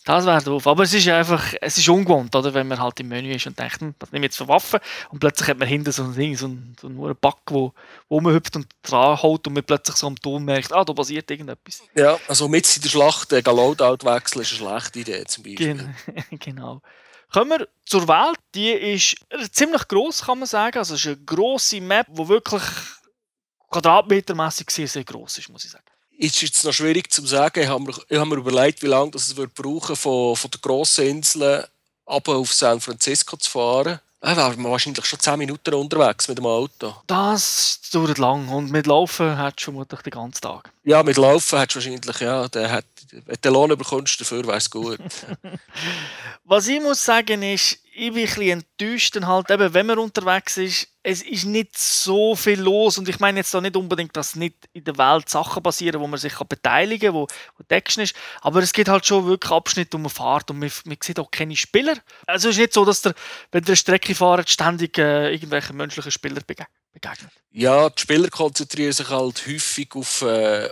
Das 0.06 0.26
wäre 0.26 0.44
doof. 0.44 0.68
Aber 0.68 0.84
es 0.84 0.94
ist 0.94 1.08
einfach, 1.08 1.54
es 1.60 1.78
ist 1.78 1.90
ungewohnt, 1.90 2.36
oder? 2.36 2.54
wenn 2.54 2.68
man 2.68 2.80
halt 2.80 3.00
im 3.00 3.08
Menü 3.08 3.34
ist 3.34 3.48
und 3.48 3.58
denkt, 3.58 3.82
hm, 3.82 3.96
was 4.00 4.12
nehme 4.12 4.26
ich 4.26 4.30
jetzt 4.30 4.38
für 4.38 4.48
Waffen? 4.48 4.80
Und 5.10 5.20
plötzlich 5.20 5.50
hat 5.50 5.58
man 5.58 5.68
hinten 5.68 5.92
so 5.92 6.04
ein 6.04 6.14
Ding, 6.14 6.38
so 6.38 6.48
ein, 6.48 6.76
so 6.80 6.88
ein 6.88 7.16
Bug, 7.16 7.38
wo, 7.48 7.74
wo 8.10 8.22
man 8.22 8.34
hüpft 8.34 8.56
und 8.56 8.68
dran 8.84 9.22
haut 9.22 9.48
und 9.48 9.54
man 9.54 9.64
plötzlich 9.64 9.96
so 9.96 10.08
am 10.08 10.16
Ton 10.16 10.46
merkt, 10.46 10.72
ah, 10.72 10.84
da 10.84 10.94
passiert 10.94 11.30
irgendetwas. 11.32 11.82
Ja, 11.96 12.20
also 12.28 12.48
mit 12.48 12.76
in 12.76 12.84
der 12.84 12.90
Schlacht 12.90 13.32
den 13.32 13.44
Loadout 13.44 14.06
wechseln 14.06 14.42
ist 14.44 14.52
eine 14.52 14.70
schlechte 14.70 15.00
Idee 15.00 15.24
zum 15.26 15.44
Beispiel. 15.44 15.76
Gen 15.76 15.96
genau. 16.40 16.82
Kommen 17.32 17.60
wir 17.60 17.68
zur 17.86 18.08
Welt. 18.08 18.40
Die 18.54 18.72
ist 18.72 19.16
ziemlich 19.52 19.88
groß, 19.88 20.24
kann 20.24 20.40
man 20.40 20.48
sagen. 20.48 20.78
Also 20.78 20.96
es 20.96 21.02
ist 21.02 21.08
eine 21.08 21.18
grosse 21.18 21.80
Map, 21.80 22.08
die 22.10 22.28
wirklich 22.28 22.64
quadratmetermäßig 23.70 24.70
sehr, 24.70 24.88
sehr 24.88 25.04
groß 25.06 25.38
ist, 25.38 25.50
muss 25.50 25.64
ich 25.64 25.72
sagen. 25.72 25.86
Ist 26.18 26.42
jetzt 26.42 26.64
noch 26.66 26.74
schwierig 26.74 27.12
zu 27.12 27.26
sagen. 27.26 27.62
Ich 27.62 27.68
habe 27.68 27.84
mir, 27.84 27.94
ich 28.10 28.18
habe 28.18 28.30
mir 28.30 28.36
überlegt, 28.36 28.82
wie 28.84 28.88
lange 28.88 29.16
es 29.16 29.34
brauchen, 29.34 29.96
von, 29.96 30.36
von 30.36 30.52
der 30.52 30.60
grossen 30.60 31.08
Insel 31.08 31.66
ab 32.06 32.28
auf 32.28 32.54
San 32.54 32.82
Francisco 32.82 33.38
zu 33.38 33.50
fahren. 33.50 34.00
Da 34.24 34.38
wären 34.38 34.62
wir 34.62 34.70
wahrscheinlich 34.70 35.04
schon 35.04 35.20
10 35.20 35.40
Minuten 35.40 35.74
unterwegs 35.74 36.28
mit 36.28 36.38
dem 36.38 36.46
Auto. 36.46 36.94
Das 37.08 37.80
dauert 37.92 38.20
lang. 38.20 38.48
Und 38.50 38.72
mit 38.72 38.86
Laufen 38.86 39.36
hat 39.36 39.60
du 39.60 39.64
vermutlich 39.64 40.02
den 40.02 40.12
ganzen 40.12 40.42
Tag. 40.42 40.72
Ja, 40.84 41.02
mit 41.02 41.18
Laufen 41.18 41.58
hat 41.58 41.72
du 41.72 41.76
wahrscheinlich, 41.76 42.20
ja. 42.20 42.48
Der 42.48 42.72
hat, 42.72 42.86
wenn 43.12 43.38
du 43.42 43.50
Lohn 43.50 43.76
bekommst, 43.76 44.22
dafür 44.22 44.46
wäre 44.46 44.58
es 44.58 44.70
gut. 44.70 45.00
Was 46.44 46.68
ich 46.68 46.80
muss 46.80 47.04
sagen 47.04 47.42
ist, 47.42 47.80
ich 47.96 48.14
bin 48.14 48.22
ein 48.22 48.26
bisschen 48.26 48.64
enttäuscht, 48.80 49.20
halt 49.20 49.50
eben, 49.50 49.74
wenn 49.74 49.88
man 49.88 49.98
unterwegs 49.98 50.58
ist, 50.58 50.88
es 51.04 51.24
ist 51.24 51.46
nicht 51.46 51.78
so 51.78 52.36
viel 52.36 52.60
los 52.60 52.98
und 52.98 53.10
ich 53.10 53.20
meine 53.20 53.40
jetzt 53.40 53.54
da 53.54 53.62
nicht 53.62 53.76
unbedingt, 53.76 54.16
dass 54.16 54.36
nicht 54.36 54.56
in 54.74 54.84
der 54.84 54.98
Welt 54.98 55.30
Sachen 55.30 55.64
passieren, 55.64 56.00
wo 56.00 56.08
man 56.08 56.20
sich 56.20 56.38
beteiligen 56.38 57.08
kann, 57.08 57.16
wo, 57.16 57.28
wo 57.58 57.64
Action 57.70 58.04
ist, 58.04 58.16
aber 58.42 58.62
es 58.62 58.74
gibt 58.74 58.90
halt 58.90 59.06
schon 59.06 59.26
wirklich 59.26 59.52
Abschnitte, 59.52 59.98
wo 59.98 60.02
man 60.02 60.12
fährt 60.12 60.52
und 60.52 60.60
man, 60.60 60.72
man 60.86 60.98
sieht 61.02 61.20
auch 61.20 61.32
keine 61.32 61.56
Spieler. 61.56 61.96
Also 62.28 62.50
es 62.50 62.56
ist 62.56 62.62
nicht 62.62 62.74
so, 62.74 62.86
dass 62.86 63.02
der, 63.02 63.16
wenn 63.52 63.64
der 63.64 63.76
Strecke 63.76 64.14
fahrt, 64.14 64.50
ständig 64.50 64.98
äh, 64.98 65.34
irgendwelche 65.34 65.74
menschlichen 65.74 66.12
Spieler 66.12 66.42
begegnet. 66.46 66.70
Ja, 67.52 67.90
die 67.90 68.02
Spieler 68.02 68.30
konzentrieren 68.30 68.94
sich 68.94 69.10
halt 69.10 69.48
häufig 69.48 69.90
auf, 69.96 70.22
äh, 70.22 70.70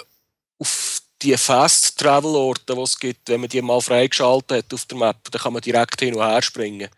auf 0.60 1.02
die 1.22 1.36
Fast-Travel-Orte, 1.36 2.76
die 2.76 2.82
es 2.82 3.00
gibt, 3.00 3.30
wenn 3.30 3.42
man 3.42 3.50
die 3.50 3.62
mal 3.62 3.82
freigeschaltet 3.82 4.66
hat 4.66 4.74
auf 4.74 4.86
der 4.86 4.98
Map, 4.98 5.32
dann 5.32 5.42
kann 5.42 5.54
man 5.54 5.62
direkt 5.62 6.00
hin 6.02 6.14
und 6.14 6.22
her 6.22 6.42
springen 6.42 6.90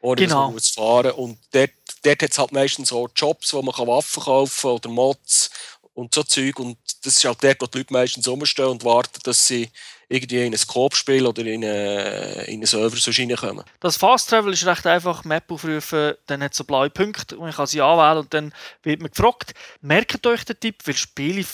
ohne 0.00 0.16
genau. 0.16 0.34
dass 0.34 0.44
man 0.44 0.52
muss 0.54 0.70
fahren 0.70 1.10
Und 1.12 1.38
dort, 1.50 1.70
dort 2.02 2.22
hat 2.22 2.30
es 2.30 2.38
halt 2.38 2.52
meistens 2.52 2.88
so 2.88 3.08
Jobs, 3.14 3.52
wo 3.52 3.62
man 3.62 3.74
Waffen 3.74 4.22
kaufen 4.22 4.62
kann 4.62 4.70
oder 4.70 4.88
Mods 4.88 5.50
und 5.94 6.14
so 6.14 6.22
Zeug. 6.22 6.58
Und 6.58 6.78
das 7.02 7.16
ist 7.16 7.24
halt 7.24 7.42
dort, 7.42 7.60
wo 7.60 7.66
die 7.66 7.78
Leute 7.78 7.92
meistens 7.92 8.28
rumstehen 8.28 8.68
und 8.68 8.84
warten, 8.84 9.20
dass 9.24 9.46
sie 9.46 9.70
irgendwie 10.08 10.44
in 10.44 10.54
ein 10.54 10.58
Scope-Spiel 10.58 11.26
oder 11.26 11.44
in, 11.44 11.64
eine, 11.64 12.44
in 12.46 12.54
einen 12.54 12.66
Server 12.66 12.96
so 12.96 13.10
reinkommen. 13.10 13.64
Das 13.80 13.96
Fast 13.96 14.30
Travel 14.30 14.52
ist 14.52 14.66
recht 14.66 14.86
einfach. 14.86 15.24
Map 15.24 15.50
aufrufen, 15.50 16.14
dann 16.26 16.42
hat 16.42 16.52
es 16.52 16.58
so 16.58 16.64
blaue 16.64 16.90
Punkte 16.90 17.36
und 17.36 17.48
ich 17.48 17.56
kann 17.56 17.66
sie 17.66 17.82
anwählen 17.82 18.18
und 18.18 18.32
dann 18.32 18.54
wird 18.82 19.00
man 19.00 19.10
gefragt. 19.10 19.52
Merkt 19.80 20.26
euch 20.26 20.44
den 20.44 20.58
Tipp, 20.58 20.76
weil 20.84 20.96
Spiele 20.96 21.44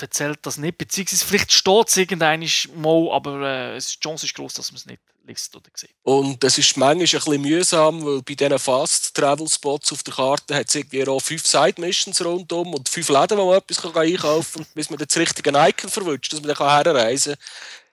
erzählt 0.00 0.40
das 0.42 0.58
nicht, 0.58 0.78
beziehungsweise 0.78 1.24
vielleicht 1.24 1.52
steht 1.52 1.88
es 1.88 1.96
irgendwann 1.96 2.46
mal, 2.76 3.10
aber 3.12 3.74
äh, 3.74 3.78
die 3.78 4.00
Chance 4.00 4.26
ist 4.26 4.34
groß, 4.34 4.54
dass 4.54 4.70
man 4.70 4.76
es 4.76 4.86
nicht 4.86 5.00
liest. 5.28 5.56
Und 6.02 6.42
das 6.42 6.58
ist 6.58 6.76
manchmal 6.76 6.94
ein 6.94 6.98
bisschen 6.98 7.42
mühsam, 7.42 8.04
weil 8.04 8.22
bei 8.22 8.34
diesen 8.34 8.58
Fast-Travel-Spots 8.58 9.92
auf 9.92 10.02
der 10.02 10.14
Karte 10.14 10.54
hat 10.54 10.68
es 10.68 10.74
irgendwie 10.74 11.06
auch 11.06 11.20
fünf 11.20 11.46
Side-Missions 11.46 12.24
rundum 12.24 12.74
und 12.74 12.88
fünf 12.88 13.08
Läden, 13.08 13.38
wo 13.38 13.46
man 13.46 13.58
etwas 13.58 13.84
einkaufen 13.84 14.64
kann, 14.64 14.72
bis 14.74 14.90
man 14.90 14.98
das 14.98 15.16
richtige 15.16 15.50
Icon 15.50 15.90
verwünscht, 15.90 16.32
dass 16.32 16.40
man 16.42 16.54
dann 16.54 16.84
herreisen 16.84 17.34
kann, 17.34 17.42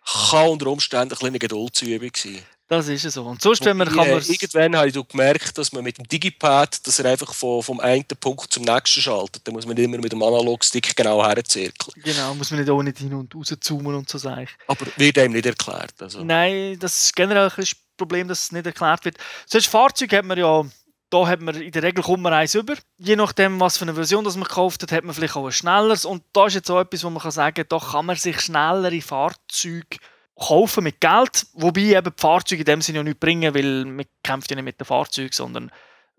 kann 0.06 0.50
unter 0.50 0.68
Umständen 0.68 1.12
eine 1.12 1.20
kleine 1.20 1.40
Geduldsübung 1.40 2.12
sein. 2.16 2.44
Das 2.68 2.88
ist 2.88 3.04
so. 3.04 3.24
Und 3.24 3.42
sonst, 3.42 3.64
wenn 3.64 3.78
man 3.78 3.88
kann 3.88 4.10
man 4.10 4.24
Irgendwann 4.24 4.76
habe 4.76 4.88
ich 4.88 5.08
gemerkt, 5.08 5.56
dass 5.56 5.72
man 5.72 5.84
mit 5.84 6.00
dem 6.00 6.08
Digipad, 6.08 6.86
dass 6.88 6.98
er 6.98 7.12
einfach 7.12 7.32
von, 7.32 7.62
vom 7.62 7.80
einen 7.80 8.06
Punkt 8.20 8.52
zum 8.52 8.64
nächsten 8.64 9.02
schaltet. 9.02 9.48
Da 9.48 9.52
muss 9.52 9.68
man 9.68 9.76
nicht 9.76 9.86
immer 9.86 10.00
mit 10.00 10.12
dem 10.12 10.24
Analogstick 10.24 10.96
genau 10.96 11.24
herzirkeln. 11.24 11.94
Genau, 12.04 12.34
muss 12.34 12.50
man 12.50 12.62
nicht 12.62 12.84
nicht 12.84 12.98
hin 12.98 13.14
und 13.14 13.36
raus 13.36 13.56
zoomen 13.60 13.94
und 13.94 14.10
so 14.10 14.18
sagen. 14.18 14.48
Aber 14.68 14.88
wird 14.98 15.18
einem 15.20 15.34
nicht 15.34 15.46
erklärt. 15.46 15.94
Also. 16.00 16.24
Nein, 16.24 16.80
das 16.80 17.06
ist 17.06 17.16
generell 17.16 17.52
ein 17.56 17.68
Problem, 17.98 18.28
dass 18.28 18.44
es 18.44 18.52
nicht 18.52 18.66
erklärt 18.66 19.06
wird. 19.06 19.18
Sonst 19.46 19.68
Fahrzeug 19.68 20.12
hat 20.14 20.26
man 20.26 20.38
ja 20.40 20.66
da 21.16 21.28
hat 21.28 21.40
man 21.40 21.56
in 21.56 21.72
der 21.72 21.84
Regel 21.84 22.04
kommt 22.04 22.24
man 22.24 22.34
eins 22.34 22.56
über. 22.56 22.76
Je 22.98 23.16
nachdem, 23.16 23.60
was 23.62 23.78
für 23.78 23.86
eine 23.86 23.94
Version 23.94 24.26
das 24.26 24.36
man 24.36 24.44
gekauft 24.44 24.84
hat, 24.84 24.92
hat 24.92 25.06
man 25.06 25.16
vielleicht 25.16 25.38
auch 25.38 25.46
ein 25.46 25.52
schnelleres. 25.54 26.04
Und 26.04 26.24
da 26.34 26.48
ist 26.48 26.56
jetzt 26.56 26.70
auch 26.70 26.82
etwas, 26.82 27.06
wo 27.06 27.10
man 27.10 27.22
kann 27.22 27.32
sagen 27.32 27.56
kann, 27.56 27.66
da 27.70 27.80
kann 27.80 28.06
man 28.06 28.18
sich 28.18 28.42
schnellere 28.42 29.02
Fahrzeuge 29.02 29.98
kaufen 30.38 30.84
mit 30.84 31.00
Geld, 31.00 31.48
wobei 31.54 31.82
eben 31.82 32.04
die 32.04 32.22
Fahrzeuge 32.22 32.64
in 32.64 32.66
dem 32.66 32.82
Sinne 32.82 32.98
ja 32.98 33.04
nicht 33.04 33.22
bringen, 33.22 33.56
weil 33.56 33.86
man 33.86 34.06
kämpft 34.22 34.50
ja 34.50 34.56
nicht 34.58 34.66
mit 34.66 34.78
den 34.78 34.84
Fahrzeugen, 34.84 35.32
sondern 35.32 35.72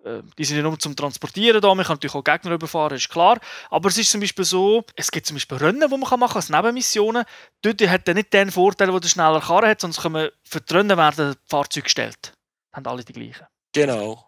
äh, 0.03 0.23
die 0.39 0.45
sind 0.47 0.57
ja 0.57 0.63
nur 0.63 0.79
zum 0.79 0.97
Transportieren 0.97 1.61
da, 1.61 1.75
man 1.75 1.85
kann 1.85 1.97
natürlich 1.97 2.15
auch 2.15 2.25
Gegner 2.25 2.53
überfahren, 2.53 2.97
ist 2.97 3.11
klar. 3.11 3.39
Aber 3.69 3.91
es 3.91 3.99
ist 3.99 4.11
zum 4.11 4.23
Beispiel 4.23 4.47
so, 4.47 4.83
es 4.95 5.11
gibt 5.11 5.27
zum 5.27 5.37
Beispiel 5.37 5.59
Rennen, 5.59 5.81
die 5.81 5.89
man 5.89 6.01
machen 6.01 6.21
kann, 6.21 6.37
als 6.37 6.49
Nebenmissionen. 6.49 7.25
Dort 7.61 7.87
hat 7.87 8.09
er 8.09 8.15
nicht 8.15 8.33
den 8.33 8.51
Vorteil, 8.51 8.91
den 8.91 9.01
der 9.01 9.09
schneller 9.09 9.41
Karren 9.41 9.69
hat, 9.69 9.83
sondern 9.83 10.01
können 10.01 10.31
für 10.43 10.63
die 10.63 10.73
Rennen 10.73 10.97
werden 10.97 11.33
die 11.35 11.49
Fahrzeuge 11.51 11.85
gestellt. 11.85 12.33
Haben 12.73 12.87
alle 12.87 13.05
die 13.05 13.13
gleichen. 13.13 13.47
Genau. 13.75 14.27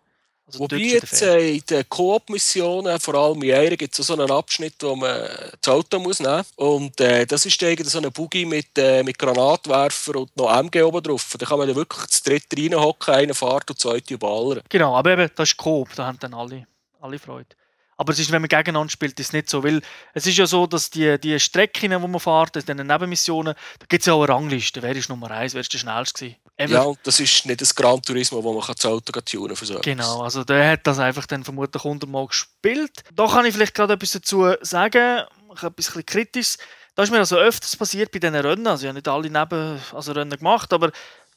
Also 0.49 0.61
Wobei 0.61 0.79
jetzt 0.79 1.21
äh, 1.21 1.57
in 1.57 1.63
den 1.69 1.87
Koop-Missionen, 1.91 2.99
vor 2.99 3.15
allem 3.15 3.43
in 3.43 3.53
einer, 3.53 3.77
gibt 3.77 3.99
es 3.99 4.07
so 4.07 4.15
einen 4.15 4.31
Abschnitt, 4.31 4.77
wo 4.81 4.97
man 4.97 5.29
das 5.61 5.73
Auto 5.75 5.99
muss 5.99 6.21
nehmen 6.21 6.39
muss. 6.39 6.53
Und 6.57 6.99
äh, 7.03 7.27
das 7.27 7.45
ist 7.45 7.61
irgendwie 7.61 7.91
so 7.91 7.99
ein 7.99 8.11
Buggy 8.11 8.47
mit, 8.47 8.79
äh, 8.79 9.03
mit 9.03 9.19
Granatwerfer 9.19 10.17
und 10.17 10.35
noch 10.39 10.51
MG 10.51 10.83
oben 10.83 11.03
drauf. 11.03 11.37
Da 11.39 11.45
kann 11.45 11.59
man 11.59 11.69
dann 11.69 11.77
wirklich 11.77 12.07
zu 12.07 12.23
dritt 12.25 12.47
reinhocken, 12.57 13.13
einer 13.13 13.35
fährt 13.35 13.69
und 13.69 13.79
zwei 13.79 14.01
überallern. 14.09 14.63
Genau, 14.71 14.97
aber 14.97 15.11
eben, 15.11 15.31
das 15.37 15.51
ist 15.51 15.59
Coop, 15.59 15.95
da 15.95 16.07
haben 16.07 16.19
dann 16.19 16.33
alle, 16.33 16.67
alle 16.99 17.19
Freude. 17.19 17.55
Aber 17.99 18.13
es 18.13 18.19
ist, 18.19 18.31
wenn 18.31 18.41
man 18.41 18.49
gegeneinander 18.49 18.91
spielt, 18.91 19.21
ist 19.21 19.27
es 19.27 19.33
nicht 19.35 19.51
so. 19.51 19.63
Weil 19.63 19.83
es 20.15 20.25
ist 20.25 20.39
ja 20.39 20.47
so, 20.47 20.67
dass 20.67 20.89
die, 20.89 21.19
die 21.21 21.39
Strecken, 21.39 21.91
die 21.91 21.99
man 21.99 22.21
fährt, 22.21 22.57
in 22.57 22.77
den 22.79 22.87
Nebenmissionen, 22.87 23.55
da 23.81 23.87
gibt 23.87 24.03
es 24.03 24.07
ja 24.07 24.15
auch 24.15 24.23
eine 24.23 24.33
Rangliste. 24.33 24.81
Wer 24.81 24.97
ist 24.97 25.11
Nummer 25.11 25.31
eins, 25.31 25.53
wer 25.53 25.61
ist 25.61 25.73
der 25.75 25.79
schnellste 25.79 26.25
gewesen? 26.25 26.48
Eben. 26.61 26.73
Ja, 26.73 26.83
und 26.83 26.99
das 27.05 27.21
ist 27.21 27.47
nicht 27.47 27.61
das 27.61 27.73
Gran 27.73 28.03
Turismo, 28.03 28.43
wo 28.43 28.53
man 28.53 28.67
das 28.67 28.85
Auto 28.85 29.13
tunen 29.21 29.55
kann. 29.55 29.67
So 29.67 29.79
genau, 29.81 30.23
also 30.23 30.43
der 30.43 30.73
hat 30.73 30.87
das 30.87 30.99
einfach 30.99 31.25
dann 31.27 31.45
vermutlich 31.45 31.85
hundertmal 31.85 32.27
gespielt. 32.27 33.05
Da 33.15 33.29
kann 33.29 33.47
ich 33.47 33.55
vielleicht 33.55 33.75
gerade 33.75 33.95
etwas 33.95 34.11
dazu 34.11 34.53
sagen, 34.63 35.23
etwas 35.63 35.93
kritisch. 36.05 36.57
Das 36.97 37.09
ist 37.09 37.13
mir 37.13 37.19
also 37.19 37.37
öfters 37.37 37.77
passiert 37.77 38.11
bei 38.11 38.19
diesen 38.19 38.35
Rennen, 38.35 38.67
also 38.67 38.83
ich 38.83 38.89
habe 38.89 38.97
nicht 38.97 39.07
alle 39.07 39.31
neben 39.31 39.81
also 39.95 40.11
Rennen 40.11 40.37
gemacht, 40.37 40.73
aber 40.73 40.91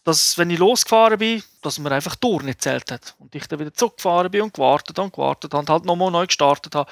dass, 0.03 0.35
wenn 0.39 0.49
ich 0.49 0.57
losgefahren 0.57 1.19
bin, 1.19 1.43
dass 1.61 1.77
man 1.77 1.93
einfach 1.93 2.15
Tour 2.15 2.41
nicht 2.41 2.63
zählt 2.63 2.89
hat. 2.91 3.15
Und 3.19 3.35
ich 3.35 3.45
dann 3.47 3.59
wieder 3.59 3.73
zurückgefahren 3.73 4.31
bin 4.31 4.41
und 4.41 4.53
gewartet 4.55 4.97
und 4.97 5.13
gewartet 5.13 5.53
und 5.53 5.69
halt 5.69 5.85
nochmal 5.85 6.09
neu 6.09 6.25
gestartet 6.25 6.73
habe. 6.73 6.89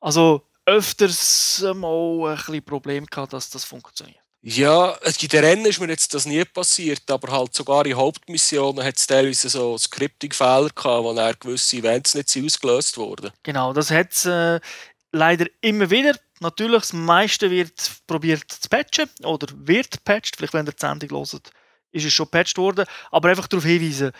Also 0.00 0.46
öfters 0.64 1.64
mal 1.74 2.30
ein 2.30 2.36
bisschen 2.36 2.64
Problem 2.64 3.06
gehabt, 3.06 3.32
dass 3.32 3.50
das 3.50 3.64
funktioniert. 3.64 4.21
Ja, 4.44 4.98
in 5.20 5.28
den 5.28 5.44
Rennen 5.44 5.66
ist 5.66 5.78
mir 5.80 5.88
jetzt 5.88 6.12
das 6.14 6.26
nie 6.26 6.44
passiert, 6.44 7.08
aber 7.08 7.30
halt 7.30 7.54
sogar 7.54 7.86
in 7.86 7.96
Hauptmissionen 7.96 8.84
hat 8.84 8.96
es 8.96 9.06
teilweise 9.06 9.48
so 9.48 9.78
Scripting-Fehler 9.78 10.70
gehabt, 10.74 11.04
wo 11.04 11.14
dann 11.14 11.36
gewisse 11.38 11.76
Events 11.76 12.16
nicht 12.16 12.36
ausgelöst 12.36 12.96
wurden. 12.96 13.30
Genau, 13.44 13.72
das 13.72 13.92
hat 13.92 14.10
es 14.10 14.26
äh, 14.26 14.58
leider 15.12 15.46
immer 15.60 15.88
wieder. 15.90 16.16
Natürlich, 16.40 16.80
das 16.80 16.92
meiste 16.92 17.52
wird 17.52 17.92
probiert 18.08 18.50
zu 18.50 18.68
patchen 18.68 19.08
oder 19.22 19.46
wird 19.54 19.92
gepatcht. 19.92 20.34
Vielleicht, 20.34 20.54
wenn 20.54 20.66
ihr 20.66 20.72
die 20.72 20.80
Sendung 20.80 21.10
hört, 21.10 21.50
ist 21.92 22.04
es 22.04 22.12
schon 22.12 22.26
gepatcht 22.26 22.58
worden. 22.58 22.84
Aber 23.12 23.28
einfach 23.28 23.46
darauf 23.46 23.64
hinweisen, 23.64 24.10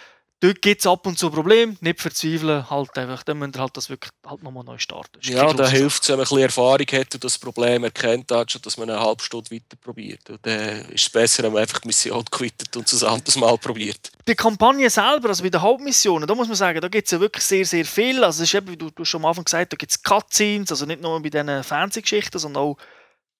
dort 0.42 0.60
gibt 0.60 0.80
es 0.80 0.86
ab 0.86 1.06
und 1.06 1.18
zu 1.18 1.30
Probleme, 1.30 1.76
nicht 1.80 2.00
verzweifeln, 2.00 2.68
halt 2.68 2.98
einfach, 2.98 3.22
dann 3.22 3.38
müsst 3.38 3.56
ihr 3.56 3.60
halt 3.60 3.76
das 3.76 3.88
wirklich 3.88 4.10
halt 4.26 4.42
nochmal 4.42 4.64
neu 4.64 4.76
starten. 4.76 5.20
Ja, 5.22 5.52
da 5.52 5.68
hilft 5.68 6.02
es, 6.02 6.08
wenn 6.08 6.16
man 6.16 6.22
ein 6.22 6.28
bisschen 6.28 6.42
Erfahrung 6.42 6.86
hat 6.92 7.14
und 7.14 7.24
das 7.24 7.38
Problem 7.38 7.84
erkennt 7.84 8.30
hat, 8.32 8.50
schon, 8.50 8.60
dass 8.62 8.76
man 8.76 8.90
eine 8.90 9.00
halbe 9.00 9.22
Stunde 9.22 9.50
weiter 9.52 9.76
probiert. 9.80 10.28
Und 10.28 10.44
dann 10.44 10.86
ist 10.90 11.04
es 11.04 11.10
besser, 11.10 11.44
wenn 11.44 11.52
man 11.52 11.62
einfach 11.62 11.78
die 11.78 11.88
Mission 11.88 12.24
quittet 12.24 12.76
und 12.76 12.92
es 12.92 13.04
ein 13.04 13.10
anderes 13.10 13.36
Mal 13.36 13.56
probiert. 13.56 14.10
Die 14.26 14.34
Kampagne 14.34 14.90
selber, 14.90 15.28
also 15.28 15.44
bei 15.44 15.50
den 15.50 15.62
Hauptmissionen, 15.62 16.26
da 16.26 16.34
muss 16.34 16.48
man 16.48 16.56
sagen, 16.56 16.80
da 16.80 16.88
gibt 16.88 17.06
es 17.06 17.12
ja 17.12 17.20
wirklich 17.20 17.44
sehr, 17.44 17.64
sehr 17.64 17.84
viel. 17.84 18.24
Also 18.24 18.42
es 18.42 18.48
ist 18.48 18.54
eben, 18.54 18.68
wie 18.68 18.76
du, 18.76 18.90
du 18.90 19.04
schon 19.04 19.20
am 19.22 19.26
Anfang 19.26 19.44
gesagt 19.44 19.62
hast, 19.62 19.72
da 19.72 19.76
gibt 19.76 19.92
es 19.92 20.02
Cutscenes, 20.02 20.70
also 20.72 20.86
nicht 20.86 21.00
nur 21.00 21.22
bei 21.22 21.30
diesen 21.30 21.62
Fernsehgeschichten, 21.62 22.40
sondern 22.40 22.64
auch 22.64 22.76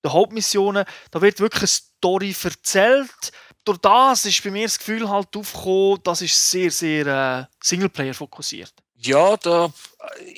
die 0.05 0.09
Hauptmissionen. 0.09 0.85
Da 1.11 1.21
wird 1.21 1.41
wirklich 1.41 1.63
eine 1.63 1.69
Story 1.69 2.37
erzählt 2.45 3.33
durch 3.65 3.79
das 3.79 4.25
ist 4.25 4.43
bei 4.43 4.51
mir 4.51 4.67
das 4.67 4.79
Gefühl 4.79 5.09
halt 5.09 5.37
aufgekommen, 5.37 6.01
das 6.03 6.23
ist 6.23 6.51
sehr, 6.51 6.71
sehr 6.71 7.07
äh, 7.07 7.45
Singleplayer 7.63 8.15
fokussiert. 8.15 8.73
Ja, 9.05 9.37
da, 9.37 9.73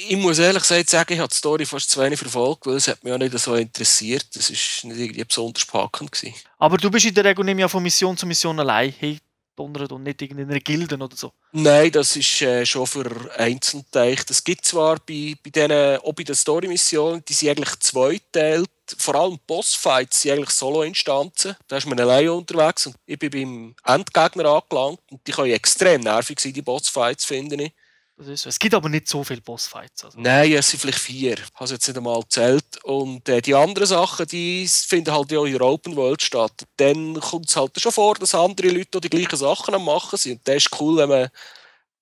ich 0.08 0.16
muss 0.16 0.38
ehrlich 0.38 0.62
gesagt 0.62 0.88
sagen, 0.88 1.12
ich 1.12 1.18
habe 1.18 1.28
die 1.28 1.36
Story 1.36 1.66
fast 1.66 1.90
zu 1.90 2.00
wenig 2.00 2.18
verfolgt, 2.18 2.66
weil 2.66 2.76
es 2.76 2.88
hat 2.88 3.04
mich 3.04 3.12
auch 3.12 3.18
nicht 3.18 3.38
so 3.38 3.54
interessiert. 3.54 4.26
Das 4.34 4.50
war 4.50 4.90
nicht 4.90 5.00
irgendwie 5.00 5.24
besonders 5.24 5.66
packend. 5.66 6.12
Gewesen. 6.12 6.34
Aber 6.58 6.78
du 6.78 6.90
bist 6.90 7.04
in 7.04 7.14
der 7.14 7.24
Regel 7.24 7.44
nicht 7.44 7.56
mehr 7.56 7.68
von 7.68 7.82
Mission 7.82 8.16
zu 8.16 8.26
Mission 8.26 8.58
allein 8.58 8.94
hey, 8.98 9.18
donnert 9.54 9.92
und 9.92 10.02
nicht 10.02 10.22
in 10.22 10.40
einer 10.40 10.60
Gilde 10.60 10.96
oder 10.96 11.14
so. 11.14 11.32
Nein, 11.52 11.92
das 11.92 12.16
ist 12.16 12.40
äh, 12.40 12.64
schon 12.64 12.86
für 12.86 13.10
Einzelteile. 13.36 14.16
Das 14.26 14.42
gibt 14.42 14.64
zwar 14.64 14.96
bei, 14.96 15.34
bei 15.42 15.50
denen, 15.50 15.98
auch 15.98 16.14
bei 16.14 16.24
den 16.24 16.34
Story-Missionen, 16.34 17.22
die 17.28 17.34
sind 17.34 17.50
eigentlich 17.50 17.78
zweiteilt 17.80 18.70
vor 18.98 19.14
allem 19.14 19.38
Bossfights 19.46 20.22
sind 20.22 20.32
eigentlich 20.32 20.50
Solo-Instanzen. 20.50 21.56
Da 21.68 21.76
ist 21.76 21.86
man 21.86 21.98
alleine 21.98 22.32
unterwegs 22.32 22.86
und 22.86 22.96
ich 23.06 23.18
bin 23.18 23.30
beim 23.30 23.74
Endgegner 23.84 24.46
angelangt 24.46 25.00
und 25.10 25.26
die 25.26 25.32
können 25.32 25.52
extrem 25.52 26.02
nervig 26.02 26.40
sein, 26.40 26.52
die 26.52 26.62
Bossfights, 26.62 27.24
finde 27.24 27.64
ich. 27.64 27.72
So. 28.16 28.48
Es 28.48 28.58
gibt 28.60 28.74
aber 28.74 28.88
nicht 28.88 29.08
so 29.08 29.24
viele 29.24 29.40
Bossfights. 29.40 30.04
Also. 30.04 30.20
Nein, 30.20 30.52
es 30.52 30.70
sind 30.70 30.78
vielleicht 30.78 31.00
vier. 31.00 31.32
Ich 31.32 31.54
habe 31.54 31.64
es 31.64 31.70
jetzt 31.72 31.88
nicht 31.88 31.96
einmal 31.96 32.20
gezählt. 32.20 32.64
Und 32.84 33.28
äh, 33.28 33.42
die 33.42 33.54
anderen 33.54 33.88
Sachen, 33.88 34.26
die 34.26 34.68
finden 34.68 35.12
halt 35.12 35.32
ja 35.32 35.44
in 35.44 35.52
der 35.52 35.62
Open 35.62 35.96
World 35.96 36.22
statt. 36.22 36.64
Dann 36.76 37.18
kommt 37.20 37.48
es 37.48 37.56
halt 37.56 37.78
schon 37.80 37.90
vor, 37.90 38.14
dass 38.14 38.34
andere 38.36 38.68
Leute 38.68 39.00
die 39.00 39.10
gleichen 39.10 39.36
Sachen 39.36 39.74
am 39.74 39.84
machen 39.84 40.16
sind. 40.16 40.38
Und 40.38 40.48
das 40.48 40.56
ist 40.56 40.80
cool, 40.80 40.96
wenn 40.98 41.08
man 41.08 41.28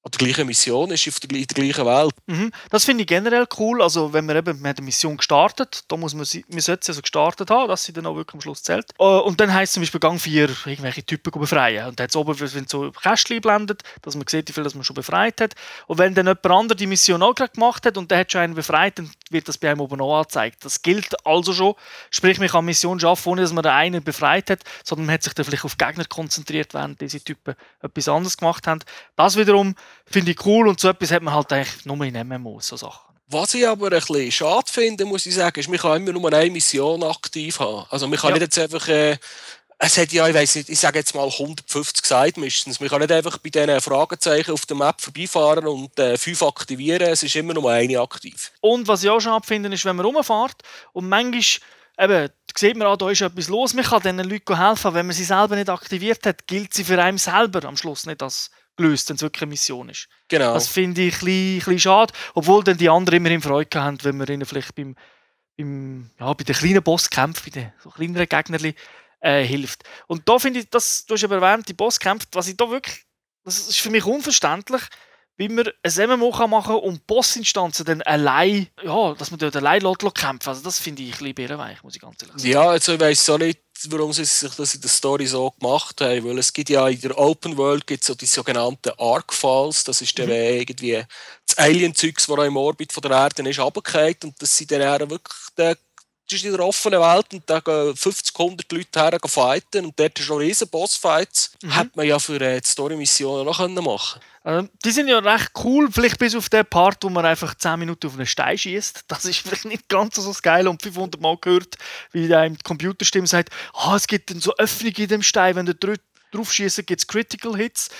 an 0.05 0.11
der 0.11 0.19
gleichen 0.19 0.47
Mission 0.47 0.91
ist, 0.91 1.07
auf 1.07 1.21
der, 1.21 1.39
in 1.39 1.47
der 1.47 1.55
gleichen 1.55 1.87
Welt. 1.87 2.13
Mhm. 2.27 2.51
Das 2.71 2.85
finde 2.85 3.03
ich 3.03 3.09
generell 3.09 3.47
cool. 3.59 3.83
Also, 3.83 4.13
wenn 4.13 4.27
man 4.27 4.37
eben, 4.37 4.61
man 4.61 4.71
hat 4.71 4.79
eine 4.79 4.85
Mission 4.85 5.17
gestartet, 5.17 5.85
da 5.89 5.97
muss 5.97 6.15
man, 6.15 6.27
man 6.49 6.61
sollte 6.61 6.87
sie 6.87 6.91
also 6.91 7.03
gestartet 7.03 7.51
haben, 7.51 7.69
dass 7.69 7.85
sie 7.85 7.93
dann 7.93 8.07
auch 8.07 8.17
wirklich 8.17 8.35
am 8.35 8.41
Schluss 8.41 8.63
zählt. 8.63 8.87
Äh, 8.99 9.05
und 9.05 9.41
dann 9.41 9.53
heisst 9.55 9.71
es 9.71 9.75
zum 9.75 9.83
Beispiel 9.83 10.01
Gang 10.01 10.21
4, 10.21 10.49
irgendwelche 10.67 11.05
Typen 11.05 11.31
befreien. 11.39 11.87
Und 11.87 12.01
dann 12.01 12.05
hat 12.05 12.17
oben 12.17 12.35
so 12.67 12.91
Kästchen 12.91 13.41
blendet, 13.41 13.83
dass 14.03 14.17
man 14.17 14.27
sieht, 14.27 14.49
wie 14.49 14.53
viel 14.53 14.65
man 14.65 14.85
schon 14.85 14.95
befreit 14.95 15.41
hat. 15.41 15.55
Und 15.87 15.99
wenn 15.99 16.15
dann 16.15 16.27
jemand 16.27 16.47
anderes 16.47 16.79
die 16.79 16.87
Mission 16.87 17.23
auch 17.23 17.35
gerade 17.35 17.53
gemacht 17.53 17.87
hat 17.87 17.97
und 17.97 18.11
der 18.11 18.19
hat 18.19 18.33
schon 18.33 18.41
einen 18.41 18.55
befreit, 18.55 18.99
dann 18.99 19.11
wird 19.33 19.49
das 19.49 19.59
bei 19.59 19.71
einem 19.71 19.81
oben 19.81 20.01
auch 20.01 20.19
angezeigt. 20.19 20.65
Das 20.65 20.83
gilt 20.83 21.27
also 21.27 21.53
schon. 21.53 21.75
Sprich, 22.11 22.39
man 22.39 22.49
kann 22.49 22.65
Mission 22.65 23.01
schaffen, 23.01 23.31
ohne 23.31 23.43
dass 23.43 23.53
man 23.53 23.63
den 23.63 23.73
einen 23.73 24.05
befreit 24.05 24.51
hat, 24.51 24.61
sondern 24.85 25.07
man 25.07 25.15
hat 25.15 25.23
sich 25.23 25.35
dann 25.35 25.45
vielleicht 25.45 25.65
auf 25.65 25.79
Gegner 25.79 26.05
konzentriert, 26.05 26.75
während 26.75 27.01
diese 27.01 27.21
Typen 27.21 27.55
etwas 27.81 28.09
anderes 28.09 28.37
gemacht 28.37 28.67
haben. 28.67 28.81
Das 29.17 29.37
wiederum 29.37 29.75
finde 30.07 30.33
ich 30.33 30.47
cool 30.47 30.69
und 30.69 30.81
so 30.81 30.89
etwas 30.89 31.11
hat 31.11 31.23
man 31.23 31.35
halt 31.35 31.53
eigentlich 31.53 31.85
nur 31.85 32.05
in 32.05 32.29
MMOs, 32.29 32.69
so 32.69 32.77
Sachen. 32.77 33.13
Was 33.29 33.55
ich 33.55 33.67
aber 33.67 33.87
ein 33.87 33.99
bisschen 33.99 34.31
schade 34.31 34.71
finde, 34.71 35.07
muss 35.07 35.25
ich 35.25 35.35
sagen, 35.35 35.59
ist, 35.59 35.69
man 35.69 35.79
kann 35.79 36.07
immer 36.07 36.13
nur 36.13 36.33
eine 36.33 36.51
Mission 36.51 37.03
aktiv 37.03 37.59
haben. 37.61 37.87
Also 37.89 38.07
man 38.07 38.19
kann 38.19 38.31
ja. 38.31 38.35
nicht 38.35 38.43
jetzt 38.43 38.59
einfach... 38.59 38.87
Äh, 38.89 39.17
es 39.85 39.99
hat 39.99 40.13
ja, 40.13 40.29
ich 40.29 40.35
weiß 40.35 40.55
nicht, 40.55 40.69
ich 40.69 40.79
sage 40.79 41.01
jetzt 41.01 41.13
mal 41.13 41.29
150 41.29 42.07
Seiten 42.07 42.39
mindestens. 42.39 42.79
Man 42.79 42.89
kann 42.89 43.01
nicht 43.01 43.11
einfach 43.11 43.39
bei 43.39 43.51
diesen 43.51 43.81
Fragezeichen 43.81 44.53
auf 44.53 44.65
der 44.65 44.77
Map 44.77 45.01
vorbeifahren 45.01 45.67
und 45.67 45.99
äh, 45.99 46.17
fünf 46.17 46.41
aktivieren. 46.45 47.09
Es 47.09 47.25
ist 47.25 47.35
immer 47.35 47.53
nur 47.53 47.69
eine 47.69 47.99
aktiv. 47.99 48.53
Und 48.61 48.87
was 48.87 49.03
ich 49.03 49.11
auch 49.11 49.19
schon 49.19 49.33
abfinde, 49.33 49.69
ist, 49.75 49.85
wenn 49.85 49.97
man 49.97 50.07
rumfährt 50.07 50.63
und 50.93 51.09
manchmal 51.09 51.43
eben, 51.99 52.29
sieht 52.57 52.77
man, 52.77 52.87
ah, 52.87 52.97
da 52.97 53.11
ist 53.11 53.23
etwas 53.23 53.49
los, 53.49 53.75
man 53.75 53.85
kann 53.85 54.03
diesen 54.03 54.19
Leuten 54.21 54.57
helfen. 54.57 54.95
Wenn 54.95 55.07
man 55.07 55.17
sie 55.17 55.25
selber 55.25 55.57
nicht 55.57 55.69
aktiviert 55.69 56.25
hat, 56.27 56.47
gilt 56.47 56.73
sie 56.73 56.85
für 56.85 57.03
einen 57.03 57.19
selber 57.19 57.65
am 57.65 57.77
Schluss 57.77 58.07
nicht 58.07 58.23
als 58.23 58.53
gelöst, 58.77 59.09
wenn 59.09 59.17
es 59.17 59.23
wirklich 59.23 59.43
eine 59.43 59.51
Mission 59.51 59.89
ist. 59.89 60.09
Genau. 60.29 60.55
Das 60.55 60.69
finde 60.69 61.03
ich 61.03 61.15
ein 61.15 61.19
bisschen, 61.19 61.55
ein 61.55 61.59
bisschen 61.59 61.79
schade, 61.81 62.15
obwohl 62.35 62.63
dann 62.63 62.77
die 62.77 62.89
anderen 62.89 63.17
immerhin 63.17 63.43
Freude 63.43 63.83
haben, 63.83 63.99
wenn 64.05 64.17
man 64.17 64.29
ihnen 64.29 64.47
vielleicht 64.47 64.77
beim, 64.77 64.95
beim, 65.57 66.11
ja, 66.21 66.33
bei 66.33 66.45
den 66.45 66.55
kleinen 66.55 66.85
Bosskämpfen, 66.85 67.53
bei 67.53 67.61
den 67.61 67.73
so 67.83 67.91
kleineren 67.91 68.29
Gegnern 68.29 68.75
äh, 69.23 69.45
hilft. 69.45 69.85
Und 70.07 70.29
da 70.29 70.39
finde 70.39 70.61
ich, 70.61 70.71
das, 70.71 71.07
du 71.07 71.15
hast 71.15 71.25
aber 71.25 71.41
erwähnt, 71.41 71.69
die 71.69 71.75
Bosskämpfe, 71.75 72.29
was 72.33 72.49
ich 72.49 72.57
da 72.57 72.69
wirklich, 72.71 73.05
das 73.45 73.69
ist 73.69 73.81
für 73.81 73.91
mich 73.91 74.05
unverständlich, 74.05 74.83
wie 75.37 75.49
man 75.49 75.69
ein 75.83 76.11
MMO 76.11 76.31
kann 76.31 76.51
machen 76.51 76.77
und 76.77 77.07
Bossinstanzen 77.07 77.87
dann 77.87 78.03
allein, 78.03 78.69
ja, 78.83 79.15
dass 79.15 79.31
man 79.31 79.41
dort 79.41 79.57
allein 79.57 79.81
kämpfen 80.15 80.49
Also 80.49 80.63
das 80.63 80.79
finde 80.79 81.03
ich 81.03 81.13
ein 81.13 81.19
bisschen 81.19 81.35
bärenweich, 81.35 81.83
muss 81.83 81.95
ich 81.95 82.01
ganz 82.01 82.23
ehrlich 82.23 82.37
sagen. 82.37 82.53
Ja, 82.53 82.69
also 82.69 82.93
ich 82.93 83.01
weiß 83.01 83.31
auch 83.31 83.39
nicht, 83.39 83.61
warum 83.89 84.13
sie 84.13 84.25
sich 84.25 84.55
das 84.55 84.75
in 84.75 84.83
der 84.83 84.91
Story 84.91 85.27
so 85.27 85.51
gemacht 85.51 86.01
haben, 86.01 86.25
weil 86.25 86.39
es 86.39 86.53
gibt 86.53 86.69
ja 86.69 86.87
in 86.87 87.01
der 87.01 87.19
Open 87.19 87.57
World 87.57 87.87
gibt 87.87 88.05
so 88.05 88.15
die 88.15 88.27
sogenannten 88.27 88.93
Arc 88.99 89.33
Falls, 89.33 89.85
das 89.85 90.03
ist 90.03 90.17
der 90.19 90.27
mhm. 90.27 90.33
irgendwie 90.33 91.03
das 91.47 91.59
Alien-Zeugs, 91.59 92.27
das 92.27 92.47
im 92.47 92.57
Orbit 92.57 92.93
von 92.93 93.03
der 93.03 93.13
Erde 93.13 93.49
ist, 93.49 93.59
runtergefallen 93.59 94.17
und 94.25 94.41
das 94.41 94.57
sind 94.57 94.71
dann 94.71 95.11
wirklich 95.11 95.37
das 95.57 95.77
ist 96.33 96.45
in 96.45 96.53
der 96.53 96.65
offenen 96.65 97.01
Welt 97.01 97.27
und 97.33 97.43
da 97.47 97.61
gehen 97.61 97.97
50, 97.97 98.39
100 98.39 98.73
Leute 98.73 99.01
her 99.01 99.19
fighten 99.27 99.87
und 99.87 99.99
dort 99.99 100.19
schon 100.19 100.39
riesen 100.39 100.69
Bossfights. 100.69 101.53
Mhm. 101.63 101.75
Hat 101.75 101.97
man 101.97 102.07
ja 102.07 102.19
für 102.19 102.41
äh, 102.41 102.61
die 102.61 102.69
Story-Missionen 102.69 103.45
noch 103.45 103.59
machen 103.83 104.21
ähm, 104.45 104.69
Die 104.85 104.91
sind 104.91 105.09
ja 105.09 105.19
recht 105.19 105.51
cool, 105.65 105.91
vielleicht 105.91 106.19
bis 106.19 106.35
auf 106.35 106.49
den 106.49 106.67
Part, 106.67 107.05
wo 107.05 107.09
man 107.09 107.25
einfach 107.25 107.55
10 107.55 107.79
Minuten 107.79 108.07
auf 108.07 108.15
einen 108.15 108.27
Stein 108.27 108.59
schießt. 108.59 109.05
Das 109.09 109.25
ist 109.25 109.39
vielleicht 109.47 109.65
nicht 109.65 109.89
ganz 109.89 110.17
so 110.17 110.35
geil 110.43 110.69
und 110.69 110.83
500 110.83 111.21
Mal 111.21 111.37
gehört, 111.41 111.77
wie 112.13 112.35
einem 112.35 112.57
die 112.57 112.63
Computerstimme 112.63 113.27
sagt, 113.27 113.51
oh, 113.75 113.95
es 113.95 114.07
gibt 114.07 114.31
dann 114.31 114.41
so 114.41 114.55
Öffnungen 114.57 114.97
in 114.97 115.09
dem 115.09 115.23
Stein, 115.23 115.57
wenn 115.57 115.67
du 115.67 115.75
drauf 115.75 116.53
schießt, 116.53 116.87
gibt 116.87 117.01
es 117.01 117.07
Critical 117.07 117.57
Hits. 117.57 117.91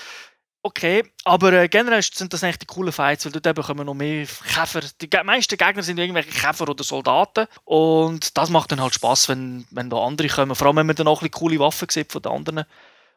Okay, 0.65 1.03
aber 1.25 1.51
äh, 1.51 1.67
generell 1.67 2.01
sind 2.01 2.31
das 2.31 2.41
eigentlich 2.41 2.59
die 2.59 2.65
coolen 2.65 2.93
Fights, 2.93 3.25
weil 3.25 3.33
dort 3.33 3.45
eben 3.45 3.61
kommen 3.61 3.85
noch 3.85 3.93
mehr 3.93 4.25
Käfer. 4.25 4.79
Die 5.01 5.09
meisten 5.25 5.57
Gegner 5.57 5.83
sind 5.83 5.99
irgendwelche 5.99 6.31
Käfer 6.31 6.69
oder 6.69 6.85
Soldaten. 6.85 7.47
Und 7.65 8.37
das 8.37 8.49
macht 8.49 8.71
dann 8.71 8.79
halt 8.79 8.93
Spaß, 8.93 9.27
wenn, 9.27 9.65
wenn 9.71 9.89
da 9.89 9.97
andere 9.97 10.29
kommen. 10.29 10.55
Vor 10.55 10.67
allem, 10.67 10.77
wenn 10.77 10.87
man 10.87 10.95
dann 10.95 11.07
auch 11.07 11.21
ein 11.21 11.29
bisschen 11.29 11.39
coole 11.41 11.59
Waffen 11.59 11.89
sieht 11.89 12.13
von 12.13 12.21
den 12.21 12.31
anderen. 12.31 12.63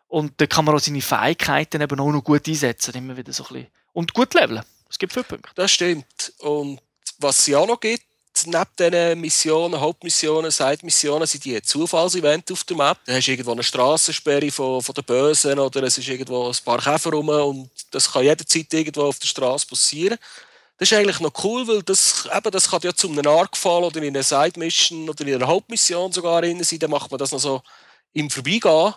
Und 0.08 0.40
dann 0.40 0.48
kann 0.48 0.64
man 0.64 0.74
auch 0.74 0.80
seine 0.80 1.00
Fähigkeiten 1.00 1.80
eben 1.80 2.00
auch 2.00 2.10
noch 2.10 2.24
gut 2.24 2.48
einsetzen. 2.48 2.94
Immer 2.94 3.16
wieder 3.16 3.32
so 3.32 3.44
ein 3.44 3.52
bisschen. 3.52 3.70
Und 3.92 4.12
gut 4.12 4.34
leveln. 4.34 4.62
Es 4.90 4.98
gibt 4.98 5.12
viele 5.12 5.24
Punkte. 5.24 5.50
Das 5.54 5.70
stimmt. 5.70 6.32
Und 6.40 6.80
was 7.18 7.46
es 7.46 7.54
auch 7.54 7.68
noch 7.68 7.78
gibt, 7.78 8.04
neben 8.46 8.64
diesen 8.78 9.20
Missionen, 9.20 9.80
Hauptmissionen, 9.80 10.50
Side-Missionen, 10.50 11.26
sind 11.26 11.44
die 11.44 11.60
Zufallsevents 11.62 12.52
auf 12.52 12.64
der 12.64 12.76
Map. 12.76 12.98
Da 13.06 13.14
hast 13.14 13.26
du 13.26 13.32
irgendwo 13.32 13.52
eine 13.52 13.62
Strassensperre 13.62 14.50
von, 14.50 14.82
von 14.82 14.94
den 14.94 15.04
Bösen 15.04 15.58
oder 15.58 15.82
es 15.82 15.98
ist 15.98 16.08
irgendwo 16.08 16.48
ein 16.48 16.56
paar 16.64 16.80
Käfer 16.80 17.10
rum 17.10 17.28
und 17.28 17.70
das 17.90 18.12
kann 18.12 18.24
jederzeit 18.24 18.72
irgendwo 18.72 19.02
auf 19.02 19.18
der 19.18 19.26
Straße 19.28 19.66
passieren. 19.66 20.18
Das 20.78 20.90
ist 20.90 20.98
eigentlich 20.98 21.20
noch 21.20 21.32
cool, 21.42 21.66
weil 21.66 21.82
das, 21.82 22.28
eben, 22.34 22.50
das 22.50 22.70
kann 22.70 22.80
ja 22.82 22.94
zu 22.94 23.08
einem 23.08 23.26
Arc-Fall 23.26 23.84
oder 23.84 24.02
in 24.02 24.14
einer 24.14 24.22
Side-Mission 24.22 25.08
oder 25.08 25.26
in 25.26 25.34
einer 25.36 25.46
Hauptmission 25.46 26.12
sogar 26.12 26.42
rein 26.42 26.62
sein. 26.62 26.78
Dann 26.78 26.90
macht 26.90 27.10
man 27.10 27.18
das 27.18 27.32
noch 27.32 27.40
so 27.40 27.62
im 28.12 28.28
Vorbeigehen. 28.28 28.94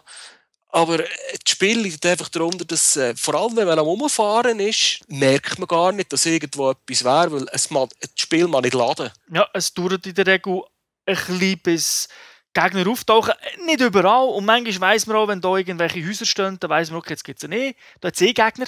Aber 0.69 0.99
äh, 0.99 1.08
das 1.43 1.51
Spiel 1.51 1.79
liegt 1.79 2.05
einfach 2.05 2.29
darunter, 2.29 2.63
dass 2.65 2.95
äh, 2.95 3.15
vor 3.15 3.36
allem, 3.36 3.55
wenn 3.55 3.67
man 3.67 3.79
am 3.79 3.88
Umfahren 3.88 4.60
ist, 4.60 4.99
merkt 5.08 5.58
man 5.58 5.67
gar 5.67 5.91
nicht, 5.91 6.13
dass 6.13 6.25
irgendwo 6.25 6.71
etwas 6.71 7.03
wäre, 7.03 7.32
weil 7.32 7.47
es 7.51 7.69
man, 7.69 7.89
das 7.99 8.12
Spiel 8.15 8.47
man 8.47 8.63
nicht 8.63 8.75
laden. 8.75 9.10
Ja, 9.32 9.47
es 9.53 9.73
dauert 9.73 10.05
in 10.05 10.13
der 10.13 10.27
Regel 10.27 10.62
ein 11.05 11.15
bisschen 11.15 11.60
bis 11.60 12.10
Gegner 12.53 12.88
auftauchen. 12.88 13.34
Nicht 13.65 13.82
überall. 13.82 14.29
Und 14.29 14.45
manchmal 14.45 14.93
weiss 14.93 15.08
man 15.08 15.17
auch, 15.17 15.27
wenn 15.27 15.41
da 15.41 15.55
irgendwelche 15.55 16.05
Häuser 16.05 16.25
stehen, 16.25 16.60
dann 16.60 16.69
weiss 16.69 16.89
man, 16.89 16.99
okay, 16.99 17.13
jetzt 17.13 17.23
gibt 17.23 17.43
es 17.43 17.49
eh. 17.49 17.75
Da 17.99 18.08
hat 18.08 18.15
es 18.15 18.21
eh 18.21 18.34
Gegner. 18.34 18.67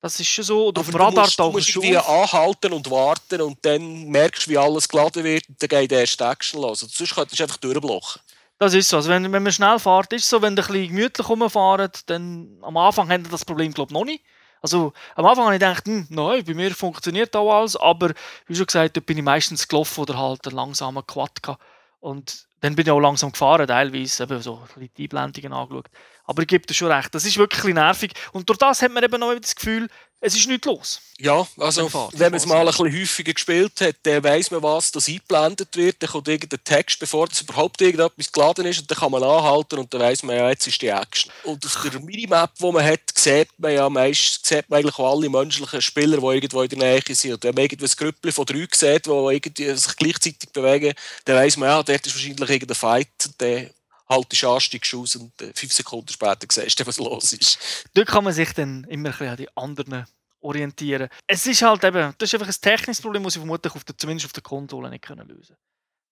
Das 0.00 0.20
ist 0.20 0.28
schon 0.28 0.44
so. 0.44 0.66
Oder 0.66 0.80
auf 0.80 0.90
dem 0.90 0.96
Radar 0.96 1.28
tauchen 1.28 1.52
du 1.52 1.58
musst 1.58 1.68
irgendwie 1.70 1.96
anhalten 1.96 2.72
und 2.72 2.90
warten 2.90 3.40
und 3.40 3.58
dann 3.62 4.04
merkst 4.04 4.46
du, 4.46 4.50
wie 4.50 4.58
alles 4.58 4.88
geladen 4.88 5.24
wird 5.24 5.48
und 5.48 5.60
dann 5.60 5.68
geht 5.68 5.90
der 5.90 6.00
erste 6.00 6.24
Action 6.24 6.60
los. 6.60 6.82
Und 6.82 6.92
sonst 6.92 7.14
könntest 7.14 7.38
du 7.38 7.42
einfach 7.44 7.56
durchblocken. 7.56 8.20
Das 8.58 8.72
ist 8.72 8.88
so. 8.88 8.96
Also 8.96 9.10
wenn, 9.10 9.30
wenn 9.32 9.42
man 9.42 9.52
schnell 9.52 9.78
fährt, 9.78 10.12
ist 10.12 10.24
es 10.24 10.30
so, 10.30 10.40
wenn 10.40 10.54
ihr 10.56 10.62
ein 10.62 10.66
bisschen 10.66 10.88
gemütlich 10.88 11.28
rumfahrt, 11.28 12.08
dann 12.08 12.58
am 12.62 12.76
Anfang 12.76 13.10
haben 13.10 13.28
das 13.30 13.44
Problem, 13.44 13.72
glaube 13.72 13.90
ich, 13.90 13.94
noch 13.94 14.04
nicht. 14.04 14.24
Also 14.62 14.92
am 15.14 15.26
Anfang 15.26 15.44
habe 15.44 15.54
ich 15.54 15.60
gedacht, 15.60 15.86
hm, 15.86 16.06
nein, 16.08 16.42
bei 16.44 16.54
mir 16.54 16.74
funktioniert 16.74 17.36
auch 17.36 17.52
alles, 17.52 17.76
aber 17.76 18.12
wie 18.46 18.54
schon 18.54 18.66
gesagt, 18.66 18.96
dort 18.96 19.06
bin 19.06 19.18
ich 19.18 19.24
meistens 19.24 19.68
gelaufen 19.68 20.00
oder 20.00 20.18
halt 20.18 20.46
einen 20.46 20.56
langsamen 20.56 21.06
Quad 21.06 21.42
gehabt. 21.42 21.62
Und 22.00 22.46
dann 22.60 22.74
bin 22.74 22.86
ich 22.86 22.90
auch 22.90 23.00
langsam 23.00 23.32
gefahren, 23.32 23.66
teilweise, 23.66 24.22
eben 24.22 24.40
so 24.40 24.62
die 24.96 25.04
Einblendungen 25.04 25.52
angeschaut. 25.52 25.88
Aber 26.24 26.42
ich 26.42 26.48
gebe 26.48 26.66
dir 26.66 26.74
schon 26.74 26.90
recht, 26.90 27.14
das 27.14 27.26
ist 27.26 27.36
wirklich 27.36 27.74
nervig. 27.74 28.12
Und 28.32 28.48
durch 28.48 28.58
das 28.58 28.82
hat 28.82 28.90
man 28.90 29.04
eben 29.04 29.22
auch 29.22 29.34
das 29.34 29.54
Gefühl, 29.54 29.88
es 30.20 30.34
ist 30.34 30.48
nichts 30.48 30.66
los. 30.66 31.00
Ja, 31.18 31.46
also 31.58 31.90
wenn 32.12 32.30
man 32.30 32.34
es 32.34 32.46
mal 32.46 32.60
ein 32.60 32.66
bisschen 32.66 33.00
häufiger 33.00 33.32
gespielt 33.32 33.80
hat, 33.80 33.96
dann 34.02 34.22
weiss 34.22 34.50
man, 34.50 34.62
was 34.62 34.92
das 34.92 35.08
eingeblendet 35.08 35.74
wird. 35.76 35.96
Dann 36.02 36.10
kommt 36.10 36.28
irgendein 36.28 36.62
Text, 36.62 36.98
bevor 36.98 37.26
das 37.28 37.40
überhaupt 37.40 37.80
irgendetwas 37.80 38.32
geladen 38.32 38.66
ist, 38.66 38.80
und 38.80 38.90
dann 38.90 38.98
kann 38.98 39.12
man 39.12 39.22
anhalten 39.22 39.78
und 39.78 39.92
dann 39.92 40.00
weiss 40.00 40.22
man 40.22 40.36
ja, 40.36 40.50
jetzt 40.50 40.66
ist 40.66 40.80
die 40.82 40.88
Action. 40.88 41.32
Und 41.44 41.64
auf 41.64 41.88
der 41.90 42.00
Minimap, 42.00 42.54
die 42.58 42.72
man 42.72 42.84
hat, 42.84 43.00
sieht 43.14 43.48
man 43.58 43.72
ja 43.72 43.88
meist, 43.88 44.44
sieht 44.44 44.68
man 44.68 44.80
eigentlich 44.80 44.98
alle 44.98 45.28
menschlichen 45.28 45.80
Spieler, 45.80 46.18
die 46.18 46.26
irgendwo 46.26 46.62
in 46.62 46.68
der 46.68 46.78
Nähe 46.78 47.02
sind. 47.08 47.32
Und 47.32 47.44
wenn 47.44 47.54
man 47.54 47.64
irgendwie 47.64 47.86
ein 47.86 47.96
Grüppel 47.96 48.32
von 48.32 48.44
drei 48.44 48.66
sieht, 48.72 49.06
die 49.06 49.10
irgendwie 49.10 49.76
sich 49.76 49.96
gleichzeitig 49.96 50.50
bewegen, 50.52 50.94
dann 51.24 51.36
weiss 51.36 51.56
man 51.56 51.68
ja, 51.68 51.82
dort 51.82 52.06
ist 52.06 52.14
wahrscheinlich 52.14 52.50
irgendein 52.50 52.74
Fight. 52.74 53.08
Der 53.40 53.70
haltest 54.08 54.42
du 54.42 54.50
an, 54.50 54.60
steigst 54.60 54.94
aus 54.94 55.16
und 55.16 55.40
äh, 55.40 55.52
fünf 55.54 55.72
Sekunden 55.72 56.08
später 56.08 56.46
siehst 56.50 56.78
du, 56.78 56.86
was 56.86 56.98
los 56.98 57.32
ist. 57.32 57.84
Dort 57.94 58.08
kann 58.08 58.24
man 58.24 58.32
sich 58.32 58.52
dann 58.52 58.84
immer 58.84 59.08
ein 59.08 59.12
bisschen 59.12 59.28
an 59.28 59.36
die 59.36 59.56
anderen 59.56 60.06
orientieren. 60.40 61.08
Es 61.26 61.46
ist 61.46 61.62
halt 61.62 61.84
eben, 61.84 62.14
das 62.18 62.28
ist 62.28 62.34
einfach 62.34 62.54
ein 62.54 62.60
technisches 62.60 63.02
Problem, 63.02 63.24
das 63.24 63.34
sie 63.34 63.40
vermutlich 63.40 63.74
auf 63.74 63.84
der, 63.84 63.96
zumindest 63.98 64.26
auf 64.26 64.32
der 64.32 64.42
Konsole 64.42 64.90
nicht 64.90 65.04
können 65.04 65.26
lösen 65.26 65.56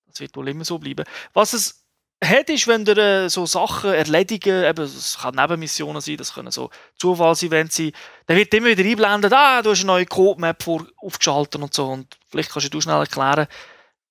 Das 0.06 0.20
wird 0.20 0.36
wohl 0.36 0.48
immer 0.48 0.64
so 0.64 0.78
bleiben. 0.78 1.04
Was 1.32 1.52
es 1.52 1.84
hat, 2.22 2.48
ist, 2.48 2.66
wenn 2.66 2.86
ihr 2.86 2.96
äh, 2.96 3.28
so 3.28 3.46
Sachen 3.46 3.92
erledigen, 3.92 4.64
eben, 4.64 4.76
das 4.76 5.18
kann 5.18 5.34
Nebenmissionen 5.34 6.00
sein, 6.00 6.16
das 6.16 6.32
können 6.32 6.50
so 6.50 6.70
Zufallsevents 6.96 7.76
sein, 7.76 7.92
dann 8.26 8.36
wird 8.36 8.54
immer 8.54 8.68
wieder 8.68 8.84
einblendet, 8.84 9.32
ah, 9.32 9.62
du 9.62 9.70
hast 9.70 9.80
eine 9.80 9.88
neue 9.88 10.06
Code-Map 10.06 10.64
aufgeschaltet 10.96 11.60
und 11.60 11.74
so 11.74 11.86
und 11.86 12.16
vielleicht 12.28 12.50
kannst 12.50 12.72
du 12.72 12.80
schnell 12.80 13.00
erklären, 13.00 13.46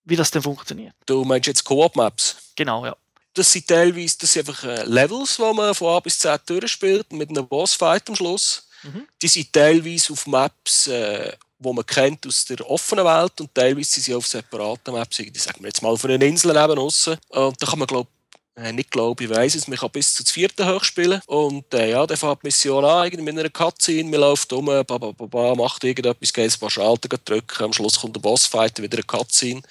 wie 0.06 0.15
das 0.15 0.32
denn 0.32 0.41
funktioniert. 0.41 0.93
Du 1.06 1.24
meinst 1.24 1.48
jetzt 1.48 1.63
Co-op-Maps? 1.63 2.52
Genau, 2.56 2.86
ja. 2.86 2.96
Das 3.34 3.52
sind 3.52 3.67
teilweise 3.67 4.17
das 4.19 4.34
sind 4.34 4.48
einfach 4.48 4.63
äh, 4.63 4.84
Levels, 4.84 5.38
die 5.38 5.54
man 5.54 5.74
von 5.74 5.96
A 5.96 6.00
bis 6.00 6.19
Z 6.19 6.41
durchspielt, 6.46 7.12
mit 7.13 7.30
einem 7.30 7.48
Bossfight 7.48 8.08
am 8.10 8.15
Schluss. 8.15 8.67
Mhm. 8.84 9.08
Die 9.22 9.28
sind 9.28 9.52
teilweise 9.52 10.13
auf 10.13 10.28
Maps, 10.28 10.88
äh, 10.88 11.34
wo 11.58 11.74
man 11.74 11.86
kennt 11.86 12.28
aus 12.28 12.46
der 12.46 12.69
offenen 12.69 13.06
Welt 13.06 13.39
und 13.39 13.54
teilweise 13.56 13.91
sind 13.91 14.04
sie 14.04 14.15
auf 14.15 14.28
separaten 14.28 14.93
Maps, 14.93 15.17
die 15.17 15.32
sagen 15.39 15.62
wir 15.62 15.67
jetzt 15.67 15.82
mal 15.82 15.98
von 15.98 16.12
einer 16.12 16.26
Insel 16.26 16.54
neben 16.54 16.78
uns. 16.78 17.08
Und 17.08 17.62
da 17.62 17.65
kann 17.65 17.80
man, 17.80 17.88
glaube 17.88 18.10
äh, 18.56 18.72
nicht 18.72 18.91
glaube, 18.91 19.24
ich 19.24 19.30
weiß 19.30 19.56
es, 19.56 19.67
man 19.67 19.78
kann 19.78 19.89
bis 19.89 20.13
zu 20.13 20.24
vierten 20.24 20.67
hoch 20.67 20.84
spielen. 20.84 21.22
Und 21.26 21.74
äh, 21.74 21.89
ja, 21.89 22.06
dann 22.06 22.17
fängt 22.17 22.43
die 22.43 22.48
Mission 22.48 22.86
an, 22.86 23.06
irgendwie 23.06 23.24
mit 23.24 23.39
einer 23.39 23.50
Cutscene, 23.50 24.10
man 24.10 24.19
läuft 24.19 24.54
um, 24.54 24.65
ba, 24.65 24.84
ba, 24.84 24.98
ba, 24.98 25.12
ba, 25.12 25.56
macht 25.56 25.84
irgendetwas, 25.84 26.32
geht 26.32 26.54
ein 26.54 26.60
paar 26.60 26.69
Schalter 26.69 27.17
drücken, 27.17 27.63
am 27.63 27.74
Schluss 27.74 28.00
kommt 28.00 28.15
der 28.15 28.22
Bossfight, 28.22 28.80
wieder 28.82 28.98
eine 28.98 29.04
Cutscene. 29.04 29.62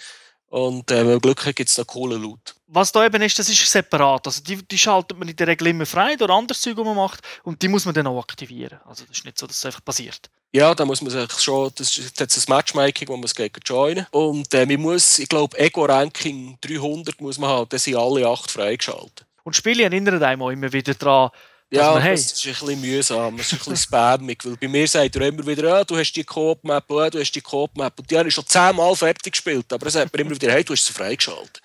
Und 0.52 0.90
äh, 0.90 0.98
wenn 0.98 1.12
man 1.12 1.18
Glück 1.18 1.46
hat, 1.46 1.56
gibt 1.56 1.70
es 1.70 1.78
noch 1.78 1.86
coolen 1.86 2.20
Loot. 2.20 2.54
Was 2.66 2.92
da 2.92 3.06
eben 3.06 3.22
ist, 3.22 3.38
das 3.38 3.48
ist 3.48 3.66
separat. 3.66 4.26
Also 4.26 4.42
die, 4.42 4.56
die 4.56 4.76
schaltet 4.76 5.18
man 5.18 5.26
in 5.26 5.34
der 5.34 5.46
Regel 5.46 5.68
immer 5.68 5.86
frei 5.86 6.14
durch 6.14 6.30
anderes 6.30 6.60
Zeug, 6.60 6.76
was 6.76 6.84
man 6.84 6.94
macht. 6.94 7.20
Und 7.42 7.62
die 7.62 7.68
muss 7.68 7.86
man 7.86 7.94
dann 7.94 8.06
auch 8.06 8.20
aktivieren. 8.20 8.78
Also 8.84 9.06
das 9.06 9.16
ist 9.16 9.24
nicht 9.24 9.38
so, 9.38 9.46
dass 9.46 9.56
es 9.56 9.64
einfach 9.64 9.82
passiert. 9.82 10.28
Ja, 10.52 10.74
da 10.74 10.84
muss 10.84 11.00
man 11.00 11.10
sich 11.10 11.30
schon, 11.40 11.70
das 11.74 11.96
ist 11.96 12.20
jetzt 12.20 12.36
ein 12.36 12.54
Matchmaking, 12.54 13.08
wo 13.08 13.16
man 13.16 13.24
es 13.24 13.34
gegen 13.34 13.58
joinen. 13.64 14.06
Und 14.10 14.52
äh, 14.52 14.66
man 14.66 14.82
muss, 14.82 15.18
ich 15.18 15.28
glaube, 15.30 15.58
Ego-Ranking 15.58 16.58
300 16.60 17.18
muss 17.18 17.38
man 17.38 17.48
haben, 17.48 17.70
dann 17.70 17.80
sind 17.80 17.96
alle 17.96 18.28
acht 18.28 18.50
freigeschaltet. 18.50 19.24
Und 19.44 19.56
Spiele 19.56 19.84
erinnern 19.84 20.22
einem 20.22 20.42
auch 20.42 20.50
immer 20.50 20.70
wieder 20.70 20.92
daran, 20.92 21.30
ja, 21.76 21.92
man, 21.92 22.02
hey. 22.02 22.12
das 22.12 22.32
ist 22.32 22.46
ein 22.46 22.52
bisschen 22.52 22.80
mühsam, 22.80 23.36
das 23.36 23.46
ist 23.46 23.52
ein 23.52 23.58
bisschen 23.58 23.76
spammig, 23.76 24.44
weil 24.44 24.56
bei 24.56 24.68
mir 24.68 24.86
sagt 24.86 25.16
er 25.16 25.22
immer 25.22 25.46
wieder, 25.46 25.74
ah, 25.74 25.84
du 25.84 25.96
hast 25.96 26.12
die 26.12 26.24
Coop-Map, 26.24 26.90
ah, 26.90 27.10
du 27.10 27.18
hast 27.18 27.32
die 27.32 27.40
Coop-Map 27.40 27.98
und 27.98 28.10
die 28.10 28.18
habe 28.18 28.28
ich 28.28 28.34
schon 28.34 28.46
zehnmal 28.46 28.94
fertig 28.94 29.32
gespielt, 29.32 29.72
aber 29.72 29.86
er 29.86 29.90
sagt 29.92 30.12
mir 30.12 30.20
immer 30.20 30.30
wieder, 30.32 30.52
hey, 30.52 30.64
du 30.64 30.74
hast 30.74 30.84
sie 30.84 30.92
freigeschaltet. 30.92 31.62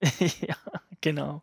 ja, 0.46 0.56
genau. 1.00 1.42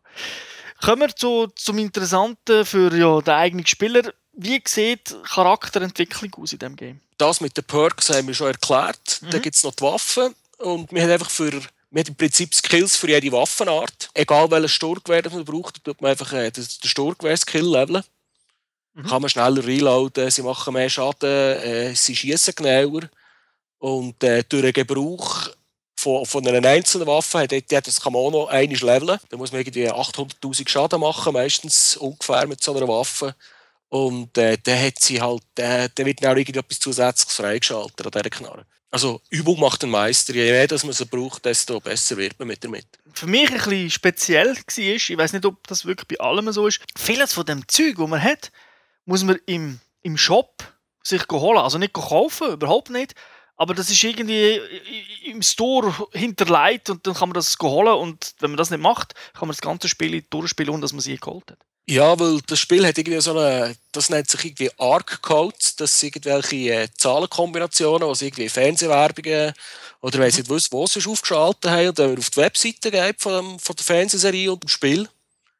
Kommen 0.82 1.02
wir 1.02 1.16
zu, 1.16 1.46
zum 1.54 1.78
Interessanten 1.78 2.66
für 2.66 2.94
ja, 2.94 3.20
den 3.20 3.34
eigenen 3.34 3.66
Spieler. 3.66 4.12
Wie 4.32 4.60
sieht 4.66 5.14
Charakterentwicklung 5.24 6.34
aus 6.34 6.52
in 6.52 6.58
diesem 6.58 6.76
Game? 6.76 7.00
Das 7.18 7.40
mit 7.40 7.56
den 7.56 7.64
Perks 7.64 8.10
haben 8.10 8.26
wir 8.26 8.34
schon 8.34 8.48
erklärt. 8.48 9.20
Mhm. 9.20 9.30
Da 9.30 9.38
gibt 9.38 9.54
es 9.54 9.62
noch 9.62 9.74
die 9.74 9.82
Waffen 9.82 10.34
und 10.58 10.90
wir 10.92 11.02
haben 11.02 11.10
einfach 11.10 11.30
für 11.30 11.52
man 11.92 12.00
hat 12.00 12.08
im 12.08 12.16
Prinzip 12.16 12.54
Skills 12.54 12.96
für 12.96 13.08
jede 13.08 13.30
Waffenart. 13.32 14.08
Egal 14.14 14.50
welches 14.50 14.72
Sturmgewehr 14.72 15.22
man 15.30 15.44
braucht, 15.44 15.84
tut 15.84 16.00
man 16.00 16.12
einfach 16.12 16.32
äh, 16.32 16.50
den 16.50 16.64
Sturmgewehr-Skill 16.64 17.70
leveln. 17.70 18.02
Mhm. 18.94 19.06
Kann 19.06 19.22
man 19.22 19.28
schneller 19.28 19.64
reloaden, 19.64 20.30
sie 20.30 20.42
machen 20.42 20.72
mehr 20.72 20.88
Schaden, 20.88 21.28
äh, 21.28 21.94
sie 21.94 22.16
schießen 22.16 22.54
genauer. 22.54 23.10
Und 23.78 24.22
äh, 24.24 24.42
durch 24.48 24.62
den 24.62 24.72
Gebrauch 24.72 25.50
von, 25.94 26.24
von 26.24 26.46
einer 26.46 26.66
einzelnen 26.66 27.06
Waffe, 27.06 27.40
hat, 27.40 27.52
das 27.52 28.00
kann 28.00 28.12
man 28.14 28.22
auch 28.22 28.30
noch 28.30 28.48
einmal 28.48 28.78
leveln. 28.78 29.18
Da 29.28 29.36
muss 29.36 29.52
man 29.52 29.60
irgendwie 29.60 29.90
800'000 29.90 30.68
Schaden 30.68 31.00
machen, 31.00 31.34
meistens 31.34 31.98
ungefähr 31.98 32.46
mit 32.46 32.62
so 32.62 32.74
einer 32.74 32.88
Waffe. 32.88 33.34
Und 33.90 34.38
äh, 34.38 34.56
dann 34.62 34.80
hat 34.80 34.98
sie 34.98 35.20
halt, 35.20 35.42
äh, 35.58 35.90
dann 35.94 36.06
wird 36.06 36.24
dann 36.24 36.32
auch 36.32 36.36
irgendetwas 36.38 36.78
zusätzliches 36.78 37.36
freigeschaltet 37.36 38.06
an 38.06 38.12
dieser 38.12 38.30
Knarre. 38.30 38.64
Also 38.92 39.22
Übung 39.30 39.58
macht 39.58 39.82
den 39.82 39.90
Meister. 39.90 40.34
Je 40.34 40.52
mehr 40.52 40.68
dass 40.68 40.84
man 40.84 40.92
sie 40.92 41.06
braucht, 41.06 41.46
desto 41.46 41.80
besser 41.80 42.18
wird 42.18 42.38
man 42.38 42.48
mit 42.48 42.62
damit. 42.62 42.86
Für 43.14 43.26
mich 43.26 43.50
ein 43.50 43.56
bisschen 43.56 43.90
speziell 43.90 44.54
war, 44.54 44.78
ich 44.78 45.16
weiß 45.16 45.32
nicht, 45.32 45.46
ob 45.46 45.66
das 45.66 45.86
wirklich 45.86 46.08
bei 46.08 46.22
allem 46.22 46.52
so 46.52 46.66
ist, 46.66 46.80
vieles 46.96 47.32
von 47.32 47.46
dem 47.46 47.66
Zeug, 47.68 47.96
das 47.96 48.06
man 48.06 48.22
hat, 48.22 48.52
muss 49.06 49.24
man 49.24 49.38
im, 49.46 49.80
im 50.02 50.18
Shop 50.18 50.62
sich 51.02 51.26
holen. 51.30 51.58
Also 51.58 51.78
nicht 51.78 51.94
kaufen, 51.94 52.52
überhaupt 52.52 52.90
nicht. 52.90 53.14
Aber 53.56 53.74
das 53.74 53.88
ist 53.88 54.04
irgendwie 54.04 54.60
im 55.24 55.40
Store 55.40 55.94
hinterlegt 56.12 56.90
und 56.90 57.06
dann 57.06 57.14
kann 57.14 57.30
man 57.30 57.34
das 57.34 57.56
holen 57.62 57.94
und 57.94 58.34
wenn 58.40 58.50
man 58.50 58.58
das 58.58 58.70
nicht 58.70 58.80
macht, 58.80 59.14
kann 59.32 59.48
man 59.48 59.54
das 59.54 59.62
ganze 59.62 59.88
Spiel 59.88 60.22
durchspielen, 60.28 60.74
ohne 60.74 60.82
dass 60.82 60.92
man 60.92 61.00
sie 61.00 61.16
geholt 61.16 61.50
hat. 61.50 61.58
Ja, 61.88 62.18
weil 62.18 62.40
das 62.46 62.60
Spiel 62.60 62.86
hat 62.86 62.96
irgendwie 62.96 63.20
so 63.20 63.36
eine, 63.36 63.74
das 63.90 64.08
nennt 64.08 64.30
sich 64.30 64.44
irgendwie 64.44 64.70
Arc-Codes, 64.78 65.76
das 65.76 65.98
sind 65.98 66.14
irgendwelche 66.14 66.72
äh, 66.72 66.88
Zahlenkombinationen, 66.96 68.12
die 68.14 68.24
irgendwie 68.24 68.48
Fernsehwerbungen 68.48 69.52
oder 70.00 70.18
weiss 70.20 70.36
nicht 70.36 70.48
was, 70.48 70.70
wo 70.70 70.86
sie 70.86 71.04
aufgeschaltet 71.04 71.70
haben 71.70 71.88
und 71.88 71.98
man 71.98 72.18
auf 72.18 72.30
die 72.30 72.36
Webseite 72.36 72.90
geht 72.90 73.20
von, 73.20 73.58
von 73.58 73.76
der 73.76 73.84
Fernsehserie 73.84 74.52
und 74.52 74.62
dem 74.62 74.68
Spiel, 74.68 75.08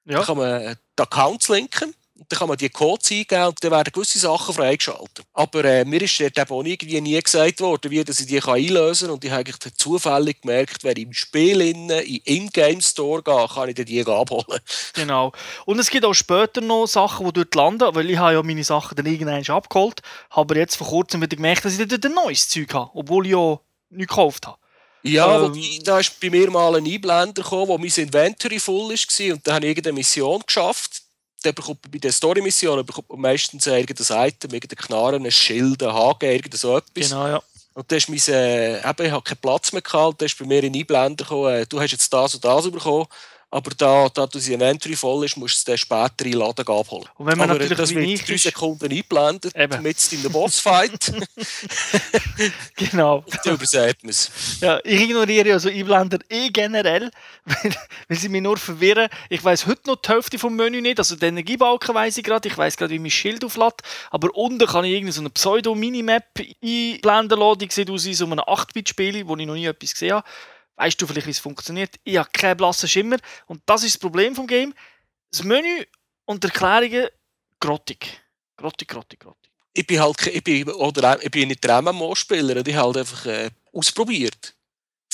ja. 0.04 0.16
dann 0.18 0.24
kann 0.24 0.37
man 0.37 0.61
äh, 0.62 0.76
die 0.96 1.02
Accounts 1.02 1.48
linken 1.48 1.92
dann 2.28 2.38
kann 2.38 2.48
man 2.48 2.56
die 2.56 2.68
Codes 2.68 3.11
eingeben 3.11 3.44
und 3.44 3.62
dann 3.62 3.70
werden 3.70 3.92
gewisse 3.92 4.18
Sachen 4.18 4.54
freigeschaltet. 4.54 5.24
Aber 5.32 5.64
äh, 5.64 5.85
mir 5.85 6.02
ist 6.02 6.18
dort 6.20 6.38
eben 6.38 6.50
auch 6.50 6.64
irgendwie 6.64 7.00
nie 7.00 7.20
gesagt 7.20 7.61
worden, 7.61 7.90
wie 7.90 8.04
dass 8.04 8.20
ich 8.20 8.26
die 8.26 8.40
kann 8.40 8.54
einlösen 8.54 9.08
kann. 9.08 9.14
Und 9.14 9.24
ich 9.24 9.30
habe 9.30 9.40
eigentlich 9.40 9.74
zufällig 9.76 10.40
gemerkt, 10.42 10.85
wenn 10.85 10.96
ich 10.96 11.04
im 11.04 11.12
Spiel 11.12 11.61
in 11.61 11.88
den 11.88 12.04
In-Game-Store 12.04 13.22
gehe, 13.22 13.46
kann 13.52 13.68
ich 13.68 13.74
die 13.74 14.06
abholen. 14.06 14.61
Genau. 14.94 15.32
Und 15.64 15.78
es 15.78 15.90
gibt 15.90 16.04
auch 16.04 16.14
später 16.14 16.61
noch 16.61 16.87
Sachen, 16.87 17.26
die 17.26 17.32
dort 17.32 17.54
landen, 17.54 17.94
weil 17.94 18.11
ich 18.11 18.18
habe 18.18 18.35
ja 18.35 18.42
meine 18.42 18.64
Sachen 18.64 18.96
dann 18.96 19.06
irgendwann 19.06 19.44
abgeholt, 19.48 20.00
habe 20.30 20.56
jetzt 20.56 20.76
vor 20.76 20.88
kurzem 20.88 21.22
wieder 21.22 21.37
gemerkt, 21.37 21.64
dass 21.64 21.78
ich 21.78 21.88
dort 21.88 22.04
ein 22.04 22.14
neues 22.14 22.48
Zeug 22.48 22.72
habe, 22.74 22.90
obwohl 22.94 23.26
ich 23.26 23.32
ja 23.32 23.58
nichts 23.90 24.08
gekauft 24.08 24.46
habe. 24.46 24.58
Ja, 25.02 25.46
ähm, 25.46 25.61
da 25.85 25.98
ist 25.98 26.20
bei 26.20 26.30
mir 26.30 26.50
mal 26.50 26.76
ein 26.76 26.87
Einblender 26.87 27.42
gekommen, 27.42 27.68
wo 27.68 27.78
mein 27.78 27.90
Inventory 27.94 28.61
voll 28.61 28.90
war 28.90 29.35
und 29.35 29.46
dann 29.46 29.54
habe 29.54 29.66
ich 29.66 29.70
irgendeine 29.70 29.94
Mission 29.94 30.42
geschafft 30.46 31.02
der 31.42 31.52
bekommt 31.52 31.90
bei 31.90 31.98
den 31.98 32.12
Story-Missionen 32.12 32.87
bekommt 32.87 33.09
man 33.11 33.20
meistens 33.20 33.66
irgendein 33.66 34.28
Item, 34.28 34.55
irgendein 34.55 34.87
Knarren, 34.87 35.24
ein 35.24 35.31
Schild, 35.31 35.83
ein 35.83 35.92
Haken, 35.92 36.31
irgend 36.31 36.57
so 36.57 36.76
etwas. 36.76 37.11
Genau, 37.11 37.26
ja. 37.26 37.42
Und 37.74 37.90
da 37.90 37.96
ist 37.96 38.09
mein, 38.09 38.18
äh, 38.28 38.78
eben, 38.78 39.07
ich 39.07 39.12
habe 39.12 39.22
keinen 39.22 39.38
Platz 39.38 39.72
mehr 39.72 39.83
gehabt, 39.83 40.20
da 40.20 40.26
ist 40.26 40.38
bei 40.38 40.44
mir 40.44 40.62
ein 40.62 40.74
Einblender 40.74 41.24
gekommen, 41.24 41.55
äh, 41.55 41.66
du 41.66 41.81
hast 41.81 41.92
jetzt 41.92 42.12
das 42.12 42.35
und 42.35 42.44
das 42.44 42.70
bekommen, 42.70 43.07
aber 43.53 43.71
da, 43.77 44.09
da 44.09 44.27
ein 44.35 44.61
Entry 44.62 44.97
voll 44.97 45.27
ist, 45.27 45.37
musst 45.37 45.57
du 45.57 45.59
es 45.59 45.65
dann 45.65 45.77
später 45.77 46.25
in 46.25 46.38
Laden 46.38 46.67
abholen. 46.67 47.05
Und 47.19 47.27
wenn 47.27 47.37
man 47.37 47.51
aber 47.51 47.59
natürlich 47.59 47.77
das 47.77 47.95
wird 47.95 48.27
drei 48.27 48.37
Sekunden 48.38 48.91
eingeblendet, 48.91 49.53
mit 49.83 50.12
in 50.12 50.23
der 50.23 50.31
Bossfight. 50.31 51.12
genau. 52.77 53.17
Und 53.17 53.38
dann 53.45 53.55
übersät 53.55 54.03
man 54.03 54.09
es. 54.09 54.31
Ja, 54.62 54.81
ich 54.83 55.03
ignoriere 55.03 55.53
also 55.53 55.69
Einblender 55.69 56.19
eh 56.31 56.49
generell, 56.49 57.11
weil, 57.45 57.75
weil 58.09 58.19
sie 58.19 58.31
mich 58.31 58.41
nur 58.41 58.57
verwirren. 58.57 59.11
Ich 59.29 59.45
weiß 59.45 59.67
heute 59.67 59.83
noch 59.87 59.97
die 59.97 60.09
Hälfte 60.09 60.38
vom 60.38 60.57
Menü 60.57 60.81
nicht, 60.81 60.99
also 60.99 61.15
den 61.17 61.35
Energiebalken 61.35 61.95
weiß 61.95 62.17
ich 62.17 62.25
gerade, 62.25 62.49
ich 62.49 62.57
weiß 62.57 62.79
gerade, 62.79 62.95
wie 62.95 62.99
mein 62.99 63.11
Schild 63.11 63.45
auflädt, 63.45 63.83
aber 64.11 64.35
unten 64.35 64.67
kann 64.67 64.87
ich 64.87 64.93
irgendeine 64.93 65.12
so 65.12 65.29
Pseudo-Minimap 65.29 66.25
einblenden 66.38 67.38
lassen, 67.38 67.59
die 67.59 67.69
sieht 67.71 67.91
aus 67.91 68.07
wie 68.07 68.15
so 68.15 68.25
ein 68.25 68.41
8-Bit-Spiel, 68.41 69.29
wo 69.29 69.37
ich 69.37 69.47
noch 69.47 69.55
nie 69.55 69.67
etwas 69.67 69.93
gesehen 69.93 70.15
habe 70.15 70.25
Weißt 70.83 71.01
du 71.01 71.07
vielleicht, 71.07 71.29
wie 71.29 71.31
es 71.31 71.38
funktioniert? 71.38 71.95
Ich 72.03 72.16
habe 72.16 72.29
keinen 72.33 72.57
blassen 72.57 72.88
Schimmer. 72.88 73.16
Und 73.47 73.62
das 73.66 73.85
ist 73.85 73.95
das 73.95 74.01
Problem 74.01 74.35
vom 74.35 74.49
Game. 74.49 74.75
Das 75.31 75.45
Menü 75.45 75.85
und 76.25 76.42
die 76.42 76.49
Erklärungen 76.49 77.07
grottig. 77.61 78.21
Grottig, 78.57 78.88
grottig, 78.88 79.21
grottig. 79.21 79.53
Ich 79.75 79.87
bin 79.87 80.01
halt 80.01 80.27
ich 80.27 80.42
bin, 80.42 80.68
oder, 80.71 81.23
ich 81.23 81.31
bin 81.31 81.47
nicht 81.47 81.62
der 81.62 81.81
MMO-Spieler, 81.83 82.66
ich 82.66 82.75
habe 82.75 82.87
halt 82.87 82.97
einfach 82.97 83.27
äh, 83.27 83.51
ausprobiert. 83.73 84.57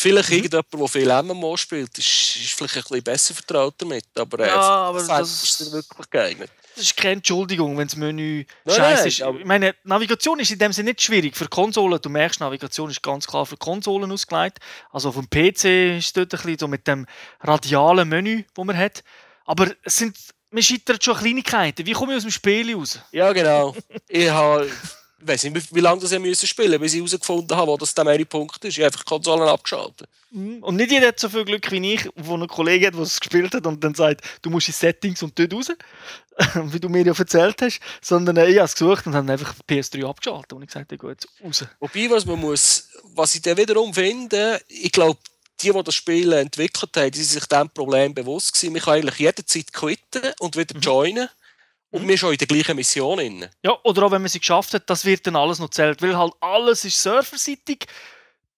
Vielleicht 0.00 0.28
mhm. 0.28 0.36
irgendjemand, 0.36 0.72
der 0.72 0.86
viel 0.86 1.22
MMO 1.24 1.56
spielt, 1.56 1.98
ist, 1.98 2.36
ist 2.36 2.52
vielleicht 2.52 2.76
ein 2.76 2.82
bisschen 2.82 3.02
besser 3.02 3.34
vertraut 3.34 3.74
damit. 3.78 4.04
Aber, 4.16 4.46
ja, 4.46 4.54
aber 4.54 5.02
das 5.02 5.42
ist 5.42 5.72
wirklich 5.72 6.08
geeignet. 6.08 6.52
Das 6.76 6.84
ist 6.84 6.96
keine 6.96 7.14
Entschuldigung, 7.14 7.76
wenn 7.76 7.88
das 7.88 7.96
Menü 7.96 8.44
scheiße 8.64 9.08
ist. 9.08 9.20
Ich 9.20 9.44
meine, 9.44 9.74
Navigation 9.82 10.38
ist 10.38 10.52
in 10.52 10.60
dem 10.60 10.72
Sinne 10.72 10.90
nicht 10.90 11.02
schwierig. 11.02 11.36
Für 11.36 11.48
Konsolen, 11.48 12.00
du 12.00 12.10
merkst, 12.10 12.38
Navigation 12.38 12.88
ist 12.88 13.02
ganz 13.02 13.26
klar 13.26 13.44
für 13.44 13.56
Konsolen 13.56 14.12
ausgelegt. 14.12 14.58
Also 14.92 15.08
auf 15.08 15.16
dem 15.16 15.28
PC 15.28 15.98
ist 15.98 16.06
es 16.06 16.12
dort 16.12 16.32
ein 16.32 16.42
bisschen 16.42 16.58
so 16.60 16.68
mit 16.68 16.86
dem 16.86 17.04
radialen 17.40 18.08
Menü, 18.08 18.44
das 18.54 18.64
man 18.64 18.76
hat. 18.76 19.02
Aber 19.46 19.68
es 19.82 19.96
sind, 19.96 20.16
man 20.52 20.62
scheitert 20.62 21.02
schon 21.02 21.16
Kleinigkeiten. 21.16 21.84
Wie 21.84 21.92
komme 21.92 22.12
ich 22.12 22.18
aus 22.18 22.22
dem 22.22 22.30
Spiel 22.30 22.72
raus? 22.72 23.00
Ja, 23.10 23.32
genau. 23.32 23.74
ich 24.08 24.30
habe 24.30 24.70
ich 25.20 25.26
weiß 25.26 25.44
nicht, 25.44 25.74
wie 25.74 25.80
lange 25.80 26.00
das 26.00 26.12
ich 26.12 26.18
müssen 26.18 26.46
spielen 26.46 26.80
bis 26.80 26.92
ich 26.94 26.98
herausgefunden 26.98 27.56
habe, 27.56 27.70
wo 27.72 27.76
das 27.76 27.94
der 27.94 28.04
mehrere 28.04 28.24
Punkt 28.24 28.64
ist. 28.64 28.72
Ich 28.72 28.78
habe 28.78 28.86
einfach 28.86 29.04
die 29.04 29.08
Konsolen 29.08 29.48
abgeschaltet. 29.48 30.08
Mhm. 30.30 30.62
Und 30.62 30.76
nicht 30.76 30.90
jeder 30.90 31.08
hat 31.08 31.18
so 31.18 31.28
viel 31.28 31.44
Glück 31.44 31.70
wie 31.70 31.94
ich, 31.94 32.08
wo 32.16 32.34
ein 32.34 32.46
Kollege 32.46 32.86
hat, 32.86 32.94
der 32.94 33.02
es 33.02 33.18
gespielt 33.18 33.54
hat 33.54 33.66
und 33.66 33.82
dann 33.82 33.94
sagt, 33.94 34.22
du 34.42 34.50
musst 34.50 34.68
in 34.68 34.74
Settings 34.74 35.22
und 35.22 35.38
dort 35.38 35.52
raus, 35.54 35.72
wie 36.72 36.80
du 36.80 36.88
mir 36.88 37.04
ja 37.04 37.14
erzählt 37.16 37.60
hast, 37.62 37.80
sondern 38.00 38.36
äh, 38.36 38.48
ich 38.48 38.56
habe 38.56 38.66
es 38.66 38.74
gesucht 38.74 39.06
und 39.06 39.14
habe 39.14 39.32
einfach 39.32 39.54
PS3 39.68 40.06
abgeschaltet 40.06 40.52
und 40.52 40.62
ich 40.62 40.68
gesagt, 40.68 40.92
ich 40.92 41.00
gehe 41.00 41.10
jetzt 41.10 41.28
raus. 41.42 41.64
Wobei, 41.80 42.10
was 42.10 42.26
man 42.26 42.40
muss, 42.40 42.88
was 43.14 43.34
ich 43.34 43.42
dann 43.42 43.56
wiederum 43.56 43.92
finde, 43.92 44.60
ich 44.68 44.92
glaube, 44.92 45.18
die, 45.60 45.72
die 45.72 45.82
das 45.82 45.94
Spiel 45.94 46.32
entwickelt 46.32 46.96
haben, 46.96 47.10
die 47.10 47.18
sind 47.18 47.40
sich 47.40 47.48
diesem 47.48 47.70
Problem 47.70 48.14
bewusst 48.14 48.54
gewesen. 48.54 48.72
Man 48.72 48.82
kann 48.82 48.94
eigentlich 48.94 49.18
jederzeit 49.18 49.72
quitten 49.72 50.22
und 50.38 50.56
wieder 50.56 50.76
mhm. 50.76 50.80
Und 51.90 52.04
mhm. 52.04 52.08
wir 52.08 52.18
schon 52.18 52.32
in 52.32 52.38
der 52.38 52.46
gleichen 52.46 52.76
Mission. 52.76 53.18
Drin. 53.18 53.46
Ja, 53.62 53.76
oder 53.84 54.04
auch 54.04 54.10
wenn 54.10 54.22
man 54.22 54.28
sie 54.28 54.40
geschafft 54.40 54.74
hat, 54.74 54.88
das 54.90 55.04
wird 55.04 55.26
dann 55.26 55.36
alles 55.36 55.58
noch 55.58 55.70
zählt. 55.70 56.02
Weil 56.02 56.16
halt 56.16 56.34
alles 56.40 56.84
ist 56.84 57.02
serverseitig, 57.02 57.86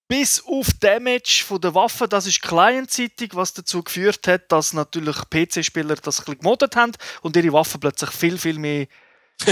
bis 0.09 0.43
auf 0.45 0.66
Damage 0.81 1.45
von 1.47 1.61
der 1.61 1.73
Waffe, 1.77 2.09
das 2.09 2.27
ist 2.27 2.43
clientseitig, 2.43 3.37
was 3.37 3.55
dazu 3.55 3.85
geführt 3.85 4.27
hat, 4.27 4.51
dass 4.51 4.73
natürlich 4.73 5.14
PC-Spieler 5.31 5.95
das 5.95 6.19
ein 6.19 6.25
bisschen 6.25 6.38
gemoddet 6.40 6.75
haben 6.75 6.93
und 7.23 7.37
ihre 7.37 7.53
Waffen 7.53 7.79
plötzlich 7.79 8.11
viel, 8.11 8.37
viel 8.37 8.59
mehr 8.59 8.88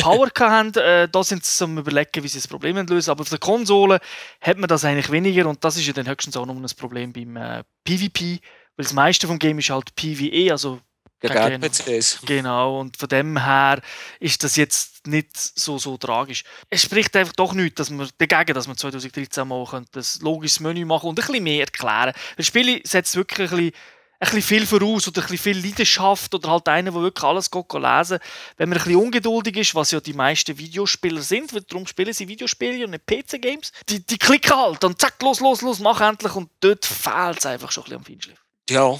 Power 0.00 0.28
haben. 0.40 0.74
Äh, 0.74 1.08
da 1.08 1.22
sind 1.22 1.44
sie 1.44 1.64
am 1.64 1.78
überlegen, 1.78 2.24
wie 2.24 2.28
sie 2.28 2.38
das 2.38 2.48
Problem 2.48 2.76
lösen. 2.76 3.10
Aber 3.10 3.22
auf 3.22 3.28
der 3.28 3.38
Konsole 3.38 4.00
hat 4.40 4.58
man 4.58 4.68
das 4.68 4.84
eigentlich 4.84 5.12
weniger 5.12 5.48
und 5.48 5.62
das 5.62 5.76
ist 5.76 5.86
ja 5.86 5.92
dann 5.92 6.08
höchstens 6.08 6.36
auch 6.36 6.46
noch 6.46 6.56
ein 6.56 6.66
Problem 6.76 7.12
beim 7.12 7.36
äh, 7.36 7.62
PvP, 7.84 8.40
weil 8.76 8.84
das 8.84 8.92
meiste 8.92 9.28
vom 9.28 9.38
Game 9.38 9.60
ist 9.60 9.70
halt 9.70 9.94
PvE, 9.94 10.50
also 10.50 10.80
gegen 11.20 11.60
PCs. 11.60 12.20
Genau, 12.24 12.80
und 12.80 12.96
von 12.96 13.08
dem 13.08 13.42
her 13.42 13.80
ist 14.20 14.44
das 14.44 14.56
jetzt 14.56 15.06
nicht 15.06 15.36
so, 15.36 15.78
so 15.78 15.96
tragisch. 15.96 16.44
Es 16.70 16.82
spricht 16.82 17.16
einfach 17.16 17.34
doch 17.34 17.52
nichts 17.54 17.76
dass 17.76 17.90
wir, 17.90 18.08
dagegen, 18.18 18.54
dass 18.54 18.68
wir 18.68 18.76
2013 18.76 19.46
mal 19.46 19.64
ein 19.72 19.86
logisches 20.20 20.60
Menü 20.60 20.84
machen 20.84 21.08
und 21.08 21.18
ein 21.18 21.26
bisschen 21.26 21.44
mehr 21.44 21.60
erklären. 21.60 22.12
Das 22.36 22.46
Spiel 22.46 22.80
setzt 22.84 23.16
wirklich 23.16 23.50
ein 23.50 23.56
bisschen, 23.56 23.72
ein 24.20 24.30
bisschen 24.30 24.42
viel 24.42 24.66
voraus 24.66 25.08
oder 25.08 25.22
ein 25.22 25.28
bisschen 25.28 25.54
viel 25.54 25.64
Leidenschaft 25.64 26.34
oder 26.34 26.50
halt 26.50 26.68
einer, 26.68 26.90
der 26.90 27.00
wirklich 27.00 27.24
alles 27.24 27.50
lesen 27.52 28.18
Wenn 28.56 28.68
man 28.68 28.78
ein 28.78 28.84
bisschen 28.84 28.96
ungeduldig 28.96 29.56
ist, 29.56 29.74
was 29.74 29.90
ja 29.92 30.00
die 30.00 30.12
meisten 30.12 30.58
Videospieler 30.58 31.22
sind, 31.22 31.52
weil 31.54 31.62
darum 31.62 31.86
spielen 31.86 32.12
sie 32.12 32.28
Videospiele 32.28 32.84
und 32.84 32.90
nicht 32.90 33.06
PC-Games, 33.06 33.72
die, 33.88 34.04
die 34.04 34.18
klicken 34.18 34.56
halt 34.56 34.82
und 34.84 35.00
zack, 35.00 35.22
los, 35.22 35.40
los, 35.40 35.62
los, 35.62 35.78
mach 35.78 36.00
endlich 36.00 36.34
und 36.34 36.50
dort 36.60 36.84
fehlt 36.84 37.38
es 37.38 37.46
einfach 37.46 37.70
schon 37.70 37.84
ein 37.84 37.84
bisschen 37.84 37.98
am 37.98 38.04
Feinschliff. 38.04 38.44
Ja, 38.70 38.98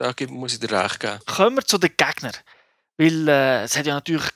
da 0.00 0.14
muss 0.28 0.54
ich 0.54 0.60
dir 0.60 0.72
recht 0.72 0.98
geben. 0.98 1.20
Kommen 1.26 1.56
wir 1.56 1.64
zu 1.64 1.76
den 1.76 1.94
Gegnern. 1.96 2.32
Weil 2.96 3.28
äh, 3.28 3.62
es 3.64 3.76
hat 3.76 3.86
ja 3.86 3.94
natürlich 3.94 4.28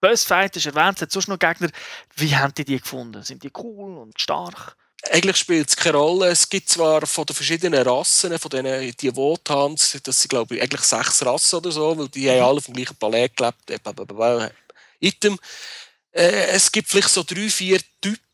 Bossfight, 0.00 0.56
ist 0.56 0.66
erwähnt, 0.66 0.96
es 0.96 1.02
hat 1.02 1.12
sonst 1.12 1.28
noch 1.28 1.38
Gegner. 1.38 1.70
Wie 2.16 2.36
haben 2.36 2.54
die 2.54 2.64
die 2.64 2.78
gefunden? 2.78 3.22
Sind 3.22 3.42
die 3.42 3.50
cool 3.56 3.98
und 3.98 4.20
stark? 4.20 4.76
Eigentlich 5.10 5.38
spielt 5.38 5.68
es 5.68 5.76
keine 5.76 5.96
Rolle. 5.96 6.28
Es 6.28 6.48
gibt 6.48 6.68
zwar 6.68 7.06
von 7.06 7.24
den 7.24 7.34
verschiedenen 7.34 7.82
Rassen, 7.86 8.38
von 8.38 8.50
denen 8.50 8.94
die 9.00 9.16
Wotans, 9.16 9.98
das 10.02 10.20
sind 10.20 10.28
glaube 10.28 10.56
ich 10.56 10.62
eigentlich 10.62 10.82
sechs 10.82 11.24
Rassen 11.24 11.56
oder 11.56 11.72
so, 11.72 11.96
weil 11.96 12.08
die 12.08 12.26
mhm. 12.26 12.32
haben 12.32 12.42
alle 12.42 12.60
vom 12.60 12.74
gleichen 12.74 12.96
Palais 12.96 13.30
gelebt. 13.34 13.70
Äh, 13.70 14.50
Item. 15.00 15.38
Äh, 16.12 16.48
es 16.48 16.70
gibt 16.70 16.88
vielleicht 16.88 17.08
so 17.08 17.22
drei, 17.22 17.48
vier 17.48 17.80
Typen 18.02 18.29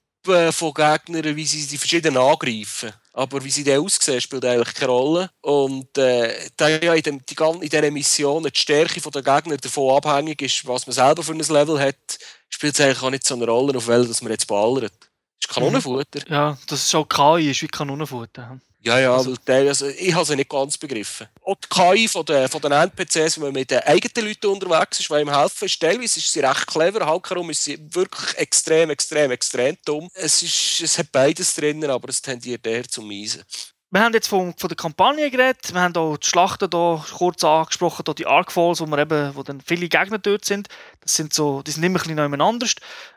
von 0.52 0.74
Gegnern, 0.74 1.36
wie 1.36 1.46
sie 1.46 1.66
die 1.66 1.78
verschiedenen 1.78 2.18
angreifen. 2.18 2.92
Aber 3.12 3.42
wie 3.42 3.50
sie 3.50 3.64
dann 3.64 3.80
aussehen, 3.80 4.20
spielt 4.20 4.44
eigentlich 4.44 4.74
keine 4.74 4.92
Rolle. 4.92 5.30
Und 5.40 5.96
äh, 5.96 6.48
ja 6.60 6.94
in, 6.94 7.02
dem, 7.02 7.20
die, 7.24 7.34
in 7.34 7.60
dieser 7.60 7.90
Mission 7.90 8.42
die 8.42 8.58
Stärke 8.58 9.00
der 9.00 9.22
Gegner 9.22 9.56
davon 9.56 9.96
abhängig 9.96 10.42
ist, 10.42 10.66
was 10.66 10.86
man 10.86 10.94
selber 10.94 11.22
für 11.22 11.32
ein 11.32 11.38
Level 11.38 11.80
hat, 11.80 12.18
spielt 12.50 12.74
es 12.74 12.80
eigentlich 12.80 13.02
auch 13.02 13.10
nicht 13.10 13.26
so 13.26 13.34
eine 13.34 13.46
Rolle, 13.46 13.76
auf 13.76 13.88
welches 13.88 14.22
man 14.22 14.32
jetzt 14.32 14.46
ballert. 14.46 14.92
Das 15.40 15.48
ist 15.48 15.54
Kanonenfutter. 15.54 16.20
Ja, 16.28 16.58
das 16.66 16.82
ist 16.82 16.94
auch 16.94 17.08
KI, 17.08 17.50
ist 17.50 17.62
wie 17.62 17.68
Kanonenfutter. 17.68 18.60
Ja, 18.87 19.01
ja, 19.01 19.16
also, 19.16 19.35
weil 19.46 19.66
also 19.66 19.88
ich 19.88 20.14
habe 20.14 20.25
sie 20.25 20.37
nicht 20.37 20.49
ganz 20.49 20.79
begriffen. 20.79 21.27
Auch 21.42 21.57
die 21.57 21.68
KI 21.68 22.07
von 22.07 22.25
den, 22.25 22.49
von 22.49 22.61
den 22.61 22.70
NPCs, 22.70 23.37
wenn 23.37 23.46
man 23.46 23.53
mit 23.55 23.72
den 23.72 23.81
eigenen 23.81 24.29
Leuten 24.29 24.46
unterwegs 24.46 25.01
ist, 25.01 25.11
die 25.11 25.14
ihm 25.14 25.35
helfen, 25.37 25.64
ist, 25.64 25.81
teilweise 25.81 26.20
ist 26.20 26.33
sie 26.33 26.38
recht 26.38 26.68
clever, 26.68 27.05
halbherum 27.05 27.51
ist 27.51 27.64
sie 27.64 27.77
wirklich 27.92 28.38
extrem, 28.38 28.90
extrem, 28.90 29.33
extrem 29.33 29.77
dumm. 29.85 30.09
Es, 30.14 30.40
ist, 30.40 30.81
es 30.81 30.99
hat 30.99 31.11
beides 31.11 31.57
drin, 31.57 31.85
aber 31.85 32.09
es 32.11 32.22
tendiert 32.22 32.64
eher 32.64 32.87
zum 32.87 33.09
Miesen. 33.09 33.42
Wir 33.90 34.03
haben 34.03 34.14
jetzt 34.14 34.29
von, 34.29 34.55
von 34.57 34.68
der 34.68 34.77
Kampagne 34.77 35.33
geredet, 35.33 35.75
wir 35.75 35.81
haben 35.81 35.96
auch 35.96 36.16
die 36.16 36.27
Schlachten 36.29 36.68
hier 36.72 37.05
kurz 37.16 37.42
angesprochen, 37.42 38.05
hier 38.07 38.14
die 38.14 38.27
Arkfalls, 38.27 38.81
wo, 38.81 38.87
wir 38.87 38.99
eben, 38.99 39.35
wo 39.35 39.42
dann 39.42 39.61
viele 39.61 39.88
Gegner 39.88 40.18
dort 40.18 40.44
sind. 40.44 40.68
Das 41.01 41.12
sind 41.12 41.35
so, 41.35 41.61
die 41.62 41.72
sind 41.72 41.83
immer 41.83 41.99
ein 41.99 42.14
bisschen 42.16 42.40
anders. 42.40 42.75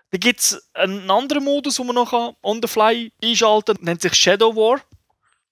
Dann 0.10 0.20
gibt 0.20 0.40
es 0.40 0.68
einen 0.74 1.12
anderen 1.12 1.44
Modus, 1.44 1.76
den 1.76 1.86
man 1.86 1.96
noch 1.96 2.34
on 2.42 2.60
the 2.60 2.68
fly 2.68 3.12
einschalten 3.24 3.76
kann, 3.76 3.86
nennt 3.86 4.02
sich 4.02 4.16
Shadow 4.16 4.56
War. 4.56 4.82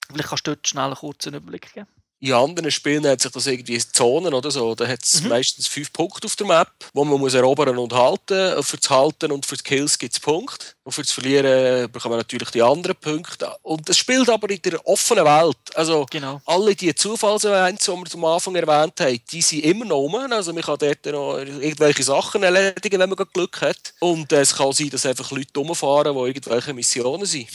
Vielleicht 0.07 0.29
kannst 0.29 0.47
du 0.47 0.51
dort 0.51 0.67
schnell 0.67 0.85
einen 0.85 0.95
kurzen 0.95 1.33
Überblick 1.33 1.73
geben. 1.73 1.87
In 2.19 2.33
anderen 2.33 2.71
Spielen 2.71 3.05
hat 3.05 3.21
sich 3.21 3.31
das 3.31 3.45
irgendwie 3.45 3.77
Zonen 3.77 4.33
oder 4.33 4.49
so. 4.49 4.73
Da 4.73 4.87
hat 4.87 5.03
es 5.03 5.21
mhm. 5.21 5.29
meistens 5.29 5.67
fünf 5.67 5.93
Punkte 5.93 6.25
auf 6.25 6.35
der 6.35 6.47
Map, 6.47 6.71
wo 6.93 7.05
man 7.05 7.19
muss 7.19 7.35
erobern 7.35 7.77
und 7.77 7.93
halten. 7.93 8.63
Für 8.63 8.77
das 8.77 8.89
Halten 8.89 9.31
und 9.31 9.45
für 9.45 9.55
die 9.55 9.63
Kills 9.63 9.99
gibt 9.99 10.13
es 10.13 10.19
Punkte. 10.19 10.65
Und 10.83 10.93
für 10.93 11.03
das 11.03 11.11
Verlieren 11.11 11.91
bekommt 11.91 12.13
man 12.13 12.19
natürlich 12.19 12.49
die 12.49 12.63
anderen 12.63 12.95
Punkte. 12.95 13.55
Und 13.61 13.87
es 13.87 13.99
spielt 13.99 14.29
aber 14.29 14.49
in 14.49 14.61
der 14.63 14.83
offenen 14.87 15.25
Welt. 15.25 15.57
Also 15.75 16.07
genau. 16.09 16.41
alle 16.45 16.73
die 16.73 16.95
Zufallsevents, 16.95 17.85
die 17.85 17.91
wir 17.91 18.13
am 18.15 18.25
Anfang 18.25 18.55
erwähnt 18.55 18.99
haben, 18.99 19.21
die 19.31 19.41
sind 19.41 19.63
immer 19.63 19.85
noch 19.85 19.97
rum. 19.97 20.15
Also 20.15 20.53
man 20.53 20.63
kann 20.63 20.79
dort 20.79 21.05
noch 21.05 21.37
irgendwelche 21.37 22.01
Sachen 22.01 22.41
erledigen, 22.41 22.99
wenn 22.99 23.09
man 23.09 23.27
Glück 23.31 23.61
hat. 23.61 23.93
Und 23.99 24.31
es 24.31 24.55
kann 24.55 24.71
sein, 24.71 24.89
dass 24.89 25.05
einfach 25.05 25.29
Leute 25.29 25.59
rumfahren, 25.59 26.15
die 26.15 26.21
irgendwelche 26.21 26.73
Missionen 26.73 27.27
sind. 27.27 27.47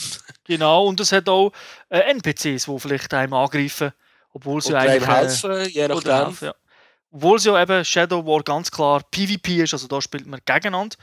Genau, 0.45 0.87
und 0.87 0.99
es 1.01 1.11
hat 1.11 1.27
auch 1.27 1.51
äh, 1.89 1.99
NPCs, 1.99 2.65
die 2.65 2.79
vielleicht 2.79 3.13
einem 3.13 3.33
angreifen 3.33 3.91
obwohl 4.33 4.61
sie 4.61 4.69
oder 4.69 4.79
eigentlich. 4.79 5.07
helfen, 5.07 5.69
je 5.69 5.87
nachdem. 5.87 6.11
Helfen, 6.11 6.45
ja. 6.45 6.55
Obwohl 7.11 7.37
es 7.37 7.45
ja 7.45 7.61
eben 7.61 7.85
Shadow 7.85 8.25
War 8.25 8.41
ganz 8.43 8.71
klar 8.71 9.03
PvP 9.11 9.63
ist, 9.63 9.73
also 9.73 9.87
da 9.87 10.01
spielt 10.01 10.25
man 10.25 10.39
gegeneinander. 10.45 10.97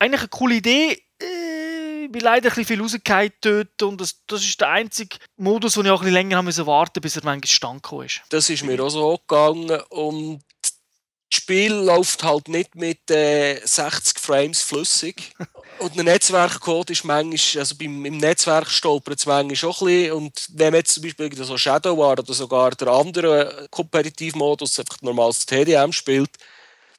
Eigentlich 0.00 0.20
eine 0.22 0.28
coole 0.28 0.56
Idee, 0.56 1.00
äh, 1.20 2.08
bin 2.08 2.22
leider 2.22 2.48
ein 2.48 2.54
bisschen 2.54 2.64
viel 2.64 2.80
rausgefallen 2.80 3.32
dort 3.40 3.82
und 3.82 4.00
das, 4.00 4.24
das 4.26 4.42
ist 4.42 4.60
der 4.60 4.68
einzige 4.70 5.16
Modus, 5.36 5.76
wo 5.76 5.82
ich 5.82 5.90
auch 5.90 6.00
ein 6.00 6.04
bisschen 6.04 6.14
länger 6.14 6.36
haben 6.36 6.44
musste 6.44 6.66
warten 6.66 7.00
bis 7.00 7.16
er 7.16 7.24
manchmal 7.24 7.48
stand 7.48 8.04
ist. 8.04 8.22
Das 8.28 8.50
ist 8.50 8.64
mir 8.64 8.82
auch 8.82 8.90
so 8.90 9.16
gegangen 9.16 9.80
und 9.90 10.42
das 11.32 11.40
Spiel 11.40 11.72
läuft 11.72 12.22
halt 12.24 12.48
nicht 12.48 12.74
mit 12.74 13.10
äh, 13.10 13.58
60 13.64 14.18
Frames 14.18 14.60
flüssig. 14.60 15.32
Und 15.78 15.96
der 15.96 16.04
Netzwerkcode 16.04 16.90
ist 16.90 17.04
manchmal, 17.04 17.60
also 17.60 17.74
beim, 17.76 18.04
im 18.04 18.18
Netzwerk 18.18 18.68
stolpert 18.68 19.18
es 19.18 19.24
manchmal 19.24 19.56
schon 19.56 19.70
ein 19.70 19.86
bisschen. 19.86 20.12
Und 20.12 20.48
wenn 20.52 20.74
jetzt 20.74 20.92
zum 20.92 21.02
Beispiel 21.04 21.34
so 21.34 21.56
Shadow 21.56 21.96
war 21.96 22.12
oder 22.18 22.34
sogar 22.34 22.72
der 22.72 22.88
andere 22.88 23.66
Kompetitivmodus, 23.70 24.78
einfach 24.78 25.00
normales 25.00 25.46
TDM 25.46 25.90
spielt, 25.92 26.30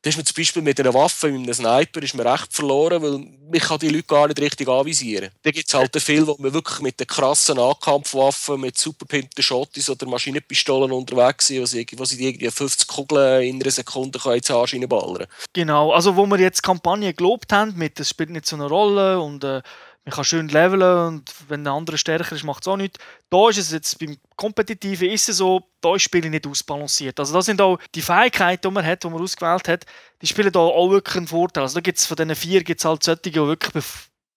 da 0.03 0.09
ist 0.09 0.17
man 0.17 0.25
zum 0.25 0.35
Beispiel 0.35 0.61
mit 0.61 0.77
einer 0.81 0.93
Waffe, 0.93 1.29
mit 1.29 1.43
einem 1.43 1.53
Sniper, 1.53 2.03
ist 2.03 2.13
man 2.13 2.27
recht 2.27 2.51
verloren, 2.53 3.01
weil 3.01 3.11
man 3.11 3.59
kann 3.61 3.79
die 3.79 3.87
Leute 3.87 4.03
gar 4.03 4.27
nicht 4.27 4.41
richtig 4.41 4.67
anvisieren. 4.67 5.29
Da 5.43 5.49
gibt 5.49 5.65
es 5.65 5.73
halt 5.73 5.95
viele, 6.01 6.27
wo 6.27 6.35
man 6.39 6.53
wirklich 6.53 6.81
mit 6.81 6.99
den 6.99 7.07
krassen 7.07 7.57
Ankampfwaffen, 7.57 8.59
mit 8.59 8.77
superpimpten 8.77 9.41
Schottis 9.41 9.89
oder 9.89 10.05
Maschinenpistolen 10.05 10.91
unterwegs 10.91 11.47
sind, 11.47 11.61
wo 11.61 11.65
sie, 11.65 11.87
wo 11.95 12.03
sie 12.03 12.21
irgendwie 12.21 12.51
50 12.51 12.85
Kugeln 12.85 13.43
in 13.43 13.61
einer 13.61 13.71
Sekunde 13.71 14.19
ins 14.35 14.51
Arsch 14.51 14.73
reinballern 14.73 15.25
Genau, 15.53 15.93
also 15.93 16.17
wo 16.17 16.25
wir 16.25 16.39
jetzt 16.39 16.57
die 16.57 16.67
Kampagne 16.67 17.13
gelobt 17.13 17.53
haben, 17.53 17.73
mit 17.77 17.97
«Das 17.97 18.09
spielt 18.09 18.31
nicht 18.31 18.45
so 18.45 18.57
eine 18.57 18.67
Rolle» 18.67 19.21
und 19.21 19.45
äh, 19.45 19.61
man 20.05 20.13
kann 20.13 20.23
schön 20.25 20.49
leveln 20.49 20.81
und 20.81 21.33
wenn 21.47 21.63
der 21.63 21.73
andere 21.73 21.97
stärker 21.97 22.35
ist, 22.35 22.43
macht 22.43 22.63
es 22.63 22.67
auch 22.67 22.75
nichts. 22.75 22.99
Da 23.29 23.49
ist 23.49 23.57
es 23.57 23.71
jetzt 23.71 23.99
beim 23.99 24.17
Kompetitiven 24.35 25.09
ist 25.09 25.29
es 25.29 25.37
so, 25.37 25.61
da 25.79 25.95
ist 25.95 25.95
das 25.95 26.01
Spiel 26.03 26.29
nicht 26.29 26.45
ausbalanciert. 26.45 27.19
Also 27.19 27.33
da 27.33 27.41
sind 27.41 27.61
auch 27.61 27.79
die 27.95 28.01
Fähigkeiten, 28.01 28.67
die 28.67 28.73
man 28.73 28.85
hat, 28.85 29.03
die 29.03 29.09
man 29.09 29.21
ausgewählt 29.21 29.67
hat, 29.69 29.85
die 30.21 30.27
spielen 30.27 30.51
da 30.51 30.59
auch 30.59 30.89
wirklich 30.89 31.15
einen 31.15 31.27
Vorteil. 31.27 31.63
Also 31.63 31.75
da 31.75 31.81
gibt 31.81 31.99
es 31.99 32.05
von 32.05 32.17
diesen 32.17 32.35
vier 32.35 32.63
gibt's 32.63 32.83
halt 32.83 33.03
solche, 33.03 33.21
die 33.21 33.35
wirklich 33.35 33.85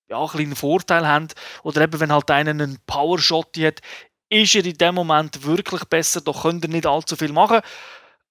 ja, 0.08 0.24
einen 0.24 0.54
Vorteil 0.54 1.06
haben. 1.06 1.28
Oder 1.64 1.82
eben, 1.82 1.98
wenn 1.98 2.12
halt 2.12 2.30
einer 2.30 2.50
einen 2.50 2.78
Power-Shot 2.86 3.58
hat, 3.58 3.80
ist 4.28 4.54
er 4.54 4.64
in 4.64 4.78
dem 4.78 4.94
Moment 4.94 5.44
wirklich 5.44 5.84
besser, 5.84 6.20
da 6.20 6.32
könnt 6.32 6.64
ihr 6.64 6.70
nicht 6.70 6.86
allzu 6.86 7.16
viel 7.16 7.32
machen, 7.32 7.60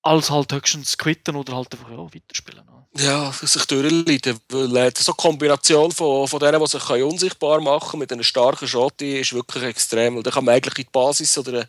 als 0.06 0.30
halt 0.30 0.54
höchstens 0.54 0.98
quitten 0.98 1.36
oder 1.36 1.56
halt 1.56 1.74
einfach 1.74 1.90
ja, 1.90 1.98
weiterspielen. 1.98 2.64
Ja, 2.98 3.32
sich 3.32 3.66
durchleiden. 3.66 4.40
Weil 4.50 4.94
so 4.96 5.12
eine 5.12 5.18
Kombination 5.18 5.92
von, 5.92 6.28
von 6.28 6.40
denen, 6.40 6.62
die 6.62 6.68
sich 6.68 6.90
unsichtbar 6.90 7.60
machen 7.60 7.90
können, 7.90 8.00
mit 8.02 8.14
einem 8.14 8.24
starken 8.24 8.68
Shot, 8.68 9.02
ist 9.02 9.34
wirklich 9.34 9.64
extrem. 9.64 10.22
da 10.22 10.32
kann 10.32 10.46
man 10.46 10.56
eigentlich 10.56 10.78
in 10.78 10.84
die 10.86 10.92
Basis 10.92 11.38
oder 11.38 11.62
äh, 11.62 11.66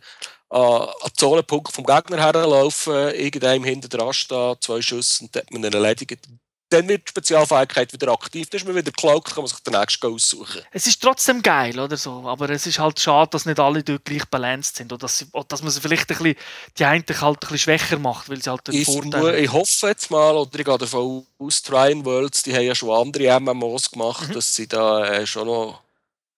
an 0.56 0.86
den 1.04 1.14
Zonenpunkt 1.16 1.72
vom 1.72 1.84
Gegner 1.84 2.18
herlaufen, 2.18 2.94
irgendeinem 3.14 3.64
hinter 3.64 3.88
dran 3.88 4.12
stehen, 4.12 4.56
zwei 4.60 4.82
Schüsse 4.82 5.24
und 5.24 5.34
dann 5.34 5.42
hat 5.42 5.50
man 5.50 5.64
ihn 5.64 5.72
erledigt 5.72 6.28
dann 6.68 6.88
wird 6.88 7.06
die 7.06 7.10
Spezialfähigkeit 7.10 7.92
wieder 7.92 8.10
aktiv. 8.12 8.48
Dann 8.50 8.58
ist 8.58 8.66
man 8.66 8.74
wieder 8.74 8.90
geklaut, 8.90 9.24
kann 9.26 9.38
man 9.38 9.46
sich 9.46 9.60
den 9.60 9.74
nächsten 9.74 10.06
aussuchen. 10.06 10.62
Es 10.72 10.86
ist 10.86 11.00
trotzdem 11.00 11.40
geil, 11.40 11.78
oder 11.78 11.96
so. 11.96 12.24
Aber 12.26 12.50
es 12.50 12.66
ist 12.66 12.78
halt 12.78 12.98
schade, 12.98 13.30
dass 13.30 13.46
nicht 13.46 13.60
alle 13.60 13.84
dort 13.84 14.04
gleich 14.04 14.24
balanced 14.26 14.76
sind. 14.76 14.92
Oder 14.92 15.02
dass, 15.02 15.18
sie, 15.18 15.26
dass 15.48 15.62
man 15.62 15.70
sie 15.70 15.80
vielleicht 15.80 16.10
ein 16.10 16.18
bisschen, 16.18 16.34
die 16.76 16.84
einen 16.84 17.04
halt 17.06 17.36
ein 17.36 17.40
bisschen 17.40 17.58
schwächer 17.58 17.98
macht, 17.98 18.28
weil 18.28 18.42
sie 18.42 18.50
halt 18.50 18.66
den 18.66 18.74
ich, 18.74 18.84
Vorteil 18.84 19.36
Ich 19.36 19.52
hoffe 19.52 19.86
jetzt 19.86 20.10
mal, 20.10 20.34
oder 20.34 20.58
ich 20.58 20.64
gehe 20.64 20.78
davon 20.78 21.26
aus, 21.38 21.62
Trine 21.62 22.04
Worlds, 22.04 22.42
die 22.42 22.54
haben 22.54 22.64
ja 22.64 22.74
schon 22.74 22.90
andere 22.90 23.38
MMOs 23.38 23.90
gemacht, 23.90 24.28
mhm. 24.28 24.32
dass 24.32 24.54
sie 24.54 24.66
da 24.66 25.06
äh, 25.06 25.26
schon 25.26 25.46
noch 25.46 25.82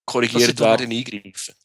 korrigiert 0.05 0.59
werden, 0.59 0.91
eingreifen. 0.91 1.55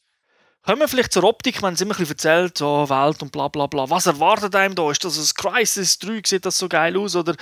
Kommen 0.63 0.79
wir 0.79 0.87
vielleicht 0.87 1.13
zur 1.13 1.23
Optik, 1.23 1.61
wenn 1.61 1.75
es 1.75 1.81
immer 1.81 1.93
ein 1.93 1.99
bisschen 1.99 2.15
erzählt, 2.15 2.57
so 2.57 2.89
Welt 2.89 3.21
und 3.21 3.31
bla 3.31 3.47
bla 3.49 3.67
bla. 3.67 3.87
Was 3.87 4.07
erwartet 4.07 4.55
einem 4.55 4.73
da? 4.73 4.89
Ist 4.89 5.03
das 5.03 5.17
ein 5.19 5.35
Crisis 5.35 5.99
3? 5.99 6.21
Sieht 6.25 6.45
das 6.45 6.57
so 6.57 6.67
geil 6.67 6.97
aus? 6.97 7.15
Oder 7.15 7.35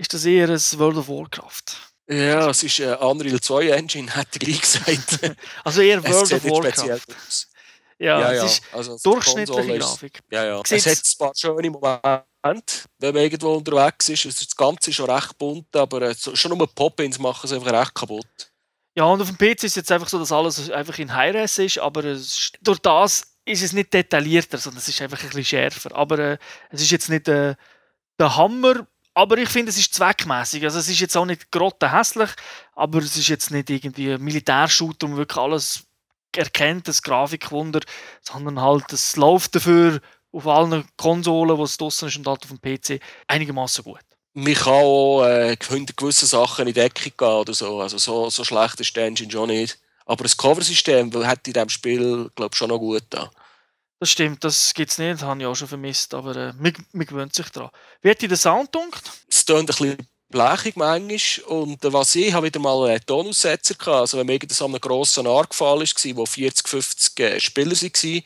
ist 0.00 0.14
das 0.14 0.24
eher 0.24 0.48
ein 0.48 0.78
World 0.78 0.96
of 0.96 1.08
Warcraft. 1.08 1.76
Ja, 2.08 2.48
es 2.48 2.62
ist 2.62 2.80
ein 2.80 2.96
Unreal 2.96 3.40
2 3.40 3.68
Engine, 3.68 4.10
hätte 4.14 4.38
ich 4.48 4.60
gesagt. 4.60 5.36
also 5.64 5.82
eher 5.82 6.02
World 6.02 6.32
of 6.32 6.44
Warcraft. 6.44 7.16
Ja, 7.98 8.18
ja, 8.18 8.32
ja, 8.32 8.44
es 8.44 8.54
ist 8.54 8.62
also 8.72 8.98
durchschnittliche 9.02 9.78
Grafik. 9.78 10.20
Ja, 10.30 10.44
ja. 10.44 10.62
Es 10.68 10.86
hat 10.86 10.96
ein 10.96 11.18
paar 11.18 11.32
schöne 11.36 11.70
Momente, 11.70 12.84
wenn 12.98 13.14
man 13.14 13.22
irgendwo 13.22 13.52
unterwegs 13.56 14.08
ist. 14.08 14.24
Das 14.24 14.56
Ganze 14.56 14.88
ist 14.88 14.96
schon 14.96 15.10
recht 15.10 15.36
bunt, 15.36 15.76
aber 15.76 16.00
äh, 16.00 16.14
schon 16.14 16.56
nur 16.56 16.66
Pop-Ins 16.66 17.18
machen 17.18 17.44
es 17.44 17.52
einfach 17.52 17.72
recht 17.72 17.94
kaputt. 17.94 18.52
Ja, 18.96 19.04
und 19.04 19.20
auf 19.20 19.28
dem 19.28 19.36
PC 19.36 19.64
ist 19.64 19.64
es 19.64 19.74
jetzt 19.74 19.92
einfach 19.92 20.08
so, 20.08 20.18
dass 20.18 20.32
alles 20.32 20.70
einfach 20.70 20.98
in 20.98 21.14
High-Res 21.14 21.58
ist, 21.58 21.78
aber 21.78 22.04
es, 22.04 22.50
durch 22.62 22.78
das 22.78 23.36
ist 23.44 23.62
es 23.62 23.74
nicht 23.74 23.92
detaillierter, 23.92 24.56
sondern 24.56 24.78
es 24.78 24.88
ist 24.88 25.02
einfach 25.02 25.20
ein 25.20 25.26
bisschen 25.26 25.44
schärfer. 25.44 25.94
Aber 25.94 26.18
äh, 26.18 26.38
es 26.70 26.80
ist 26.80 26.90
jetzt 26.90 27.10
nicht 27.10 27.28
äh, 27.28 27.54
der 28.18 28.36
Hammer 28.36 28.86
aber 29.14 29.38
ich 29.38 29.48
finde, 29.48 29.70
es 29.70 29.78
ist 29.78 29.94
zweckmäßig. 29.94 30.64
Also 30.64 30.78
es 30.78 30.88
ist 30.88 31.00
jetzt 31.00 31.16
auch 31.16 31.24
nicht 31.24 31.46
hässlich, 31.82 32.30
aber 32.74 32.98
es 32.98 33.16
ist 33.16 33.28
jetzt 33.28 33.50
nicht 33.50 33.70
irgendwie 33.70 34.12
ein 34.12 34.22
Militärshooter, 34.22 35.06
um 35.06 35.16
wirklich 35.16 35.38
alles 35.38 35.84
erkennt, 36.36 36.86
das 36.88 37.02
Grafikwunder, 37.02 37.80
sondern 38.22 38.60
halt, 38.60 38.92
es 38.92 39.16
läuft 39.16 39.56
dafür 39.56 40.00
auf 40.32 40.46
allen 40.46 40.84
Konsolen, 40.96 41.56
die 41.56 41.62
es 41.62 41.76
draußen 41.76 42.08
ist 42.08 42.16
und 42.16 42.26
halt 42.26 42.44
auf 42.44 42.50
dem 42.50 42.60
PC, 42.60 43.02
einigermaßen 43.26 43.82
gut. 43.84 44.00
Man 44.32 44.54
kann 44.54 44.72
auch 44.72 45.24
äh, 45.24 45.56
gewisse 45.56 46.26
Sachen 46.26 46.68
in 46.68 46.74
Deckung 46.74 47.12
gehen 47.16 47.28
oder 47.28 47.52
so. 47.52 47.80
Also 47.80 47.98
so, 47.98 48.30
so 48.30 48.44
schlecht 48.44 48.78
ist 48.78 48.94
der 48.94 49.06
Engine 49.06 49.30
schon 49.30 49.48
nicht. 49.48 49.78
Aber 50.06 50.22
das 50.22 50.36
Cover-System 50.36 51.12
hat 51.26 51.46
in 51.48 51.52
diesem 51.52 51.68
Spiel, 51.68 52.30
glaube 52.36 52.50
ich, 52.52 52.58
schon 52.58 52.68
noch 52.68 52.78
gut 52.78 53.04
da. 53.10 53.30
Das 54.00 54.10
stimmt, 54.10 54.42
das 54.44 54.72
gibt 54.72 54.90
es 54.90 54.96
nicht, 54.96 55.12
das 55.12 55.22
habe 55.22 55.40
ich 55.40 55.46
auch 55.46 55.54
schon 55.54 55.68
vermisst, 55.68 56.14
aber 56.14 56.34
äh, 56.34 56.52
man, 56.58 56.72
man 56.92 57.06
gewöhnt 57.06 57.34
sich 57.34 57.50
daran. 57.50 57.70
Wie 58.00 58.08
hat 58.08 58.22
dir 58.22 58.28
der 58.28 58.38
Sound 58.38 58.72
gedunkt? 58.72 59.02
Es 59.28 59.44
tönt 59.44 59.60
ein 59.60 59.66
bisschen 59.66 60.08
blechig 60.30 60.76
manchmal 60.76 61.44
und 61.48 61.84
äh, 61.84 61.92
was 61.92 62.14
ich 62.14 62.32
habe 62.32 62.46
wieder 62.46 62.60
mal 62.60 62.88
einen 62.88 63.04
Tonaussetzer 63.04 63.74
gehabt, 63.74 64.00
also 64.00 64.16
wenn 64.16 64.26
man 64.26 64.38
so 64.48 64.64
einem 64.64 64.80
grossen 64.80 65.26
Argfall 65.26 65.80
war, 65.80 66.16
wo 66.16 66.24
40, 66.24 66.66
50 66.66 67.20
äh, 67.20 67.40
Spieler 67.40 67.72
waren, 67.72 68.22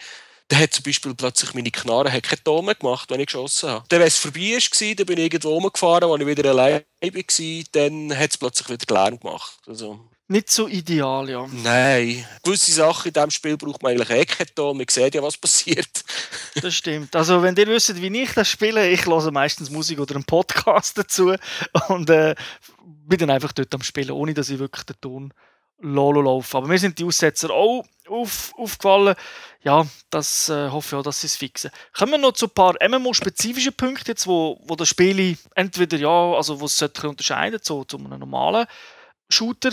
dann 0.46 0.58
hat 0.60 0.74
zum 0.74 0.84
Beispiel 0.84 1.14
plötzlich 1.14 1.54
meine 1.54 1.70
Knarre 1.72 2.12
hat 2.12 2.22
keinen 2.22 2.44
Ton 2.44 2.66
mehr 2.66 2.74
gemacht, 2.76 3.10
wenn 3.10 3.18
ich 3.18 3.26
geschossen 3.26 3.70
habe. 3.70 3.84
Dann, 3.88 3.98
wenn 3.98 4.06
es 4.06 4.18
vorbei 4.18 4.52
war, 4.52 4.94
dann 4.94 5.06
bin 5.06 5.18
ich 5.18 5.24
irgendwo 5.24 5.54
rumgefahren, 5.54 6.08
als 6.08 6.20
ich 6.20 6.26
wieder 6.26 6.50
allein 6.50 6.84
war, 7.00 7.62
dann 7.72 8.16
hat 8.16 8.30
es 8.30 8.38
plötzlich 8.38 8.68
wieder 8.68 8.94
Lärm 8.94 9.18
gemacht. 9.18 9.58
Also, 9.66 10.08
nicht 10.26 10.50
so 10.50 10.68
ideal, 10.68 11.28
ja. 11.28 11.46
Nein. 11.62 12.26
Gewisse 12.42 12.72
Sachen 12.72 13.08
in 13.08 13.12
diesem 13.12 13.30
Spiel 13.30 13.56
braucht 13.56 13.82
man 13.82 14.00
eigentlich 14.00 14.54
Ton. 14.54 14.76
Man 14.76 14.87
sieht 14.88 15.14
ja, 15.14 15.22
was 15.22 15.37
passiert. 15.37 16.04
das 16.62 16.74
stimmt. 16.74 17.14
Also, 17.14 17.42
wenn 17.42 17.56
ihr 17.56 17.66
wisst, 17.66 18.00
wie 18.00 18.22
ich 18.22 18.32
das 18.32 18.48
spiele, 18.48 18.88
ich 18.88 19.04
höre 19.04 19.30
meistens 19.30 19.70
Musik 19.70 19.98
oder 19.98 20.14
einen 20.14 20.24
Podcast 20.24 20.96
dazu 20.96 21.34
und 21.88 22.08
äh, 22.08 22.34
bin 22.82 23.18
dann 23.18 23.30
einfach 23.30 23.52
dort 23.52 23.74
am 23.74 23.82
Spielen, 23.82 24.12
ohne 24.12 24.32
dass 24.32 24.48
ich 24.48 24.58
wirklich 24.58 24.84
den 24.84 25.00
Ton 25.00 25.34
Lolo 25.78 26.22
laufe. 26.22 26.56
Aber 26.56 26.68
mir 26.68 26.78
sind 26.78 26.98
die 26.98 27.04
Aussetzer 27.04 27.50
auch 27.50 27.84
auf, 28.08 28.54
aufgefallen. 28.56 29.16
Ja, 29.62 29.87
das 30.08 30.48
äh, 30.48 30.70
hoffe 30.70 30.96
ich 30.96 31.00
auch, 31.00 31.02
dass 31.02 31.20
sie 31.20 31.26
es 31.26 31.37
fixen. 31.37 31.70
Kommen 31.92 32.12
wir 32.12 32.18
noch 32.18 32.32
zu 32.32 32.46
ein 32.46 32.50
paar 32.50 32.74
MMO-spezifischen 32.87 33.74
Punkten, 33.74 34.08
jetzt, 34.08 34.26
wo, 34.26 34.60
wo 34.64 34.76
das 34.76 34.88
Spiel 34.88 35.37
entweder 35.54 35.98
ja, 35.98 36.32
also 36.32 36.60
wo 36.60 36.66
es 36.66 36.80
unterscheiden 36.80 37.60
zu, 37.62 37.84
zu 37.84 37.98
einem 37.98 38.18
normalen 38.18 38.66
Shooter 39.28 39.72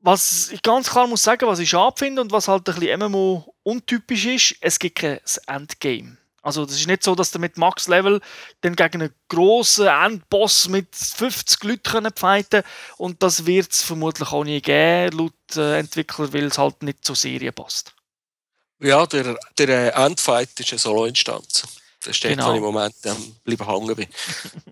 was 0.00 0.50
ich 0.50 0.62
ganz 0.62 0.90
klar 0.90 1.06
muss 1.06 1.22
sagen, 1.22 1.46
was 1.46 1.58
ich 1.58 1.70
schade 1.70 1.94
finde 1.98 2.22
und 2.22 2.32
was 2.32 2.48
halt 2.48 2.68
ein 2.68 2.74
bisschen 2.74 3.00
MMO 3.00 3.54
untypisch 3.62 4.26
ist, 4.26 4.56
es 4.60 4.78
gibt 4.78 4.98
kein 4.98 5.20
Endgame. 5.46 6.16
Also 6.42 6.64
das 6.64 6.76
ist 6.76 6.86
nicht 6.86 7.02
so, 7.02 7.14
dass 7.14 7.30
du 7.30 7.38
mit 7.38 7.58
Max 7.58 7.86
Level 7.86 8.20
dann 8.62 8.74
gegen 8.74 9.02
einen 9.02 9.14
grossen 9.28 9.88
Endboss 9.88 10.68
mit 10.68 10.96
50 10.96 11.64
Leuten 11.64 12.08
fighten 12.16 12.62
und 12.96 13.22
das 13.22 13.44
wird 13.44 13.72
es 13.72 13.82
vermutlich 13.82 14.32
auch 14.32 14.44
nie 14.44 14.62
geben, 14.62 15.18
laut 15.18 15.56
äh, 15.56 15.78
Entwickler, 15.78 16.32
weil 16.32 16.44
es 16.44 16.56
halt 16.56 16.82
nicht 16.82 17.04
zur 17.04 17.16
Serie 17.16 17.52
passt. 17.52 17.92
Ja, 18.78 19.04
der, 19.04 19.38
der 19.58 19.94
Endfight 19.94 20.58
ist 20.58 20.72
eine 20.72 20.78
Solo-Instanz. 20.78 21.64
Das 22.04 22.16
steht 22.16 22.32
genau. 22.32 22.54
im 22.54 22.62
Moment 22.62 22.94
ähm, 23.04 23.36
bleiben 23.44 23.66
hängen 23.66 23.94
bin. 23.94 24.06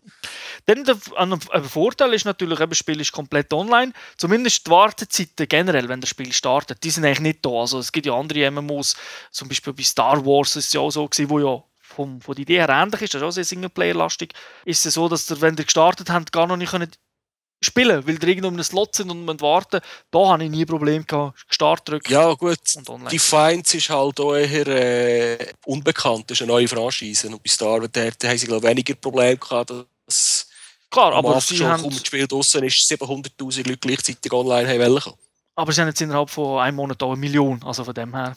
Dann 0.67 0.85
der, 0.85 0.97
ein, 1.17 1.41
Vorteil 1.65 2.15
ist 2.15 2.25
natürlich, 2.25 2.59
das 2.59 2.79
Spiel 2.79 3.01
ist 3.01 3.13
komplett 3.13 3.53
online. 3.53 3.93
Zumindest 4.17 4.67
die 4.67 4.71
Wartezeiten 4.71 5.49
generell, 5.49 5.89
wenn 5.89 6.01
das 6.01 6.11
Spiel 6.11 6.33
startet, 6.33 6.83
die 6.85 6.91
sind 6.91 7.05
eigentlich 7.05 7.21
nicht 7.21 7.47
da. 7.47 7.51
Also 7.51 7.79
es 7.79 7.93
gibt 7.93 8.07
ja 8.07 8.15
andere 8.15 8.51
MMOs, 8.51 8.97
zum 9.31 9.49
Beispiel 9.49 9.73
bei 9.73 9.83
Star 9.83 10.25
Wars 10.25 10.57
ist 10.57 10.67
es 10.67 10.73
ja 10.73 10.81
auch 10.81 10.91
so 10.91 11.07
gewesen, 11.07 11.31
wo 11.31 11.39
ja 11.39 11.63
vom, 11.81 12.21
von 12.21 12.35
der 12.35 12.43
Idee 12.43 12.59
her 12.59 12.69
ähnlich 12.69 13.03
ist, 13.03 13.15
das 13.15 13.23
ist 13.23 13.27
auch 13.27 13.31
sehr 13.31 13.45
Singleplayer-lastig, 13.45 14.33
ist 14.65 14.85
es 14.85 14.95
so, 14.95 15.09
dass 15.09 15.31
ihr, 15.31 15.41
wenn 15.41 15.57
ihr 15.57 15.65
gestartet 15.65 16.11
habt, 16.11 16.33
gar 16.33 16.47
noch 16.47 16.57
nicht 16.57 16.71
könnt 16.71 16.99
spielen, 17.61 18.07
weil 18.07 18.15
ihr 18.15 18.29
irgendwo 18.29 18.49
um 18.49 18.55
einen 18.55 18.65
Slot 18.65 18.95
sind 18.95 19.11
und 19.11 19.25
müsst 19.25 19.41
warten. 19.41 19.81
Da 20.11 20.19
habe 20.29 20.45
ich 20.45 20.51
nie 20.51 20.65
Probleme 20.65 21.05
gehabt. 21.05 21.39
Start 21.49 21.89
drücken 21.89 22.13
ja, 22.13 22.33
gut. 22.35 22.59
und 22.77 22.89
online. 22.89 23.11
Die 23.11 23.19
Finds 23.19 23.75
ist 23.75 23.91
halt 23.91 24.21
auch 24.21 24.35
eher 24.35 24.67
äh, 24.67 25.53
unbekannt. 25.67 26.31
Das 26.31 26.39
ist 26.39 26.43
eine 26.43 26.53
neue 26.53 26.69
Franchise. 26.69 27.27
Und 27.27 27.43
bei 27.43 27.51
Star 27.51 27.81
Wars 27.81 27.91
haben 28.25 28.39
sie 28.39 28.47
glaube 28.47 28.67
ich, 28.67 28.71
weniger 28.71 28.95
Probleme 28.95 29.37
gehabt, 29.37 29.73
dass 30.07 30.47
Klar, 30.91 31.13
aber 31.13 31.41
sie 31.41 31.57
schon, 31.57 31.69
haben... 31.69 31.91
das 31.91 32.07
Spiel 32.07 32.27
draussen 32.27 32.65
ist, 32.65 32.91
700'000 32.91 33.59
Leute 33.59 33.77
gleichzeitig 33.77 34.33
online 34.33 34.69
haben 34.69 34.93
wollen. 34.93 35.15
Aber 35.55 35.73
sie 35.73 35.81
haben 35.81 35.89
jetzt 35.89 36.01
innerhalb 36.01 36.31
von 36.31 36.61
einem 36.61 36.77
Monat 36.77 37.03
auch 37.03 37.13
eine 37.13 37.21
Million. 37.21 37.63
Also 37.65 37.85
von 37.85 37.93
dem 37.93 38.15
her, 38.15 38.37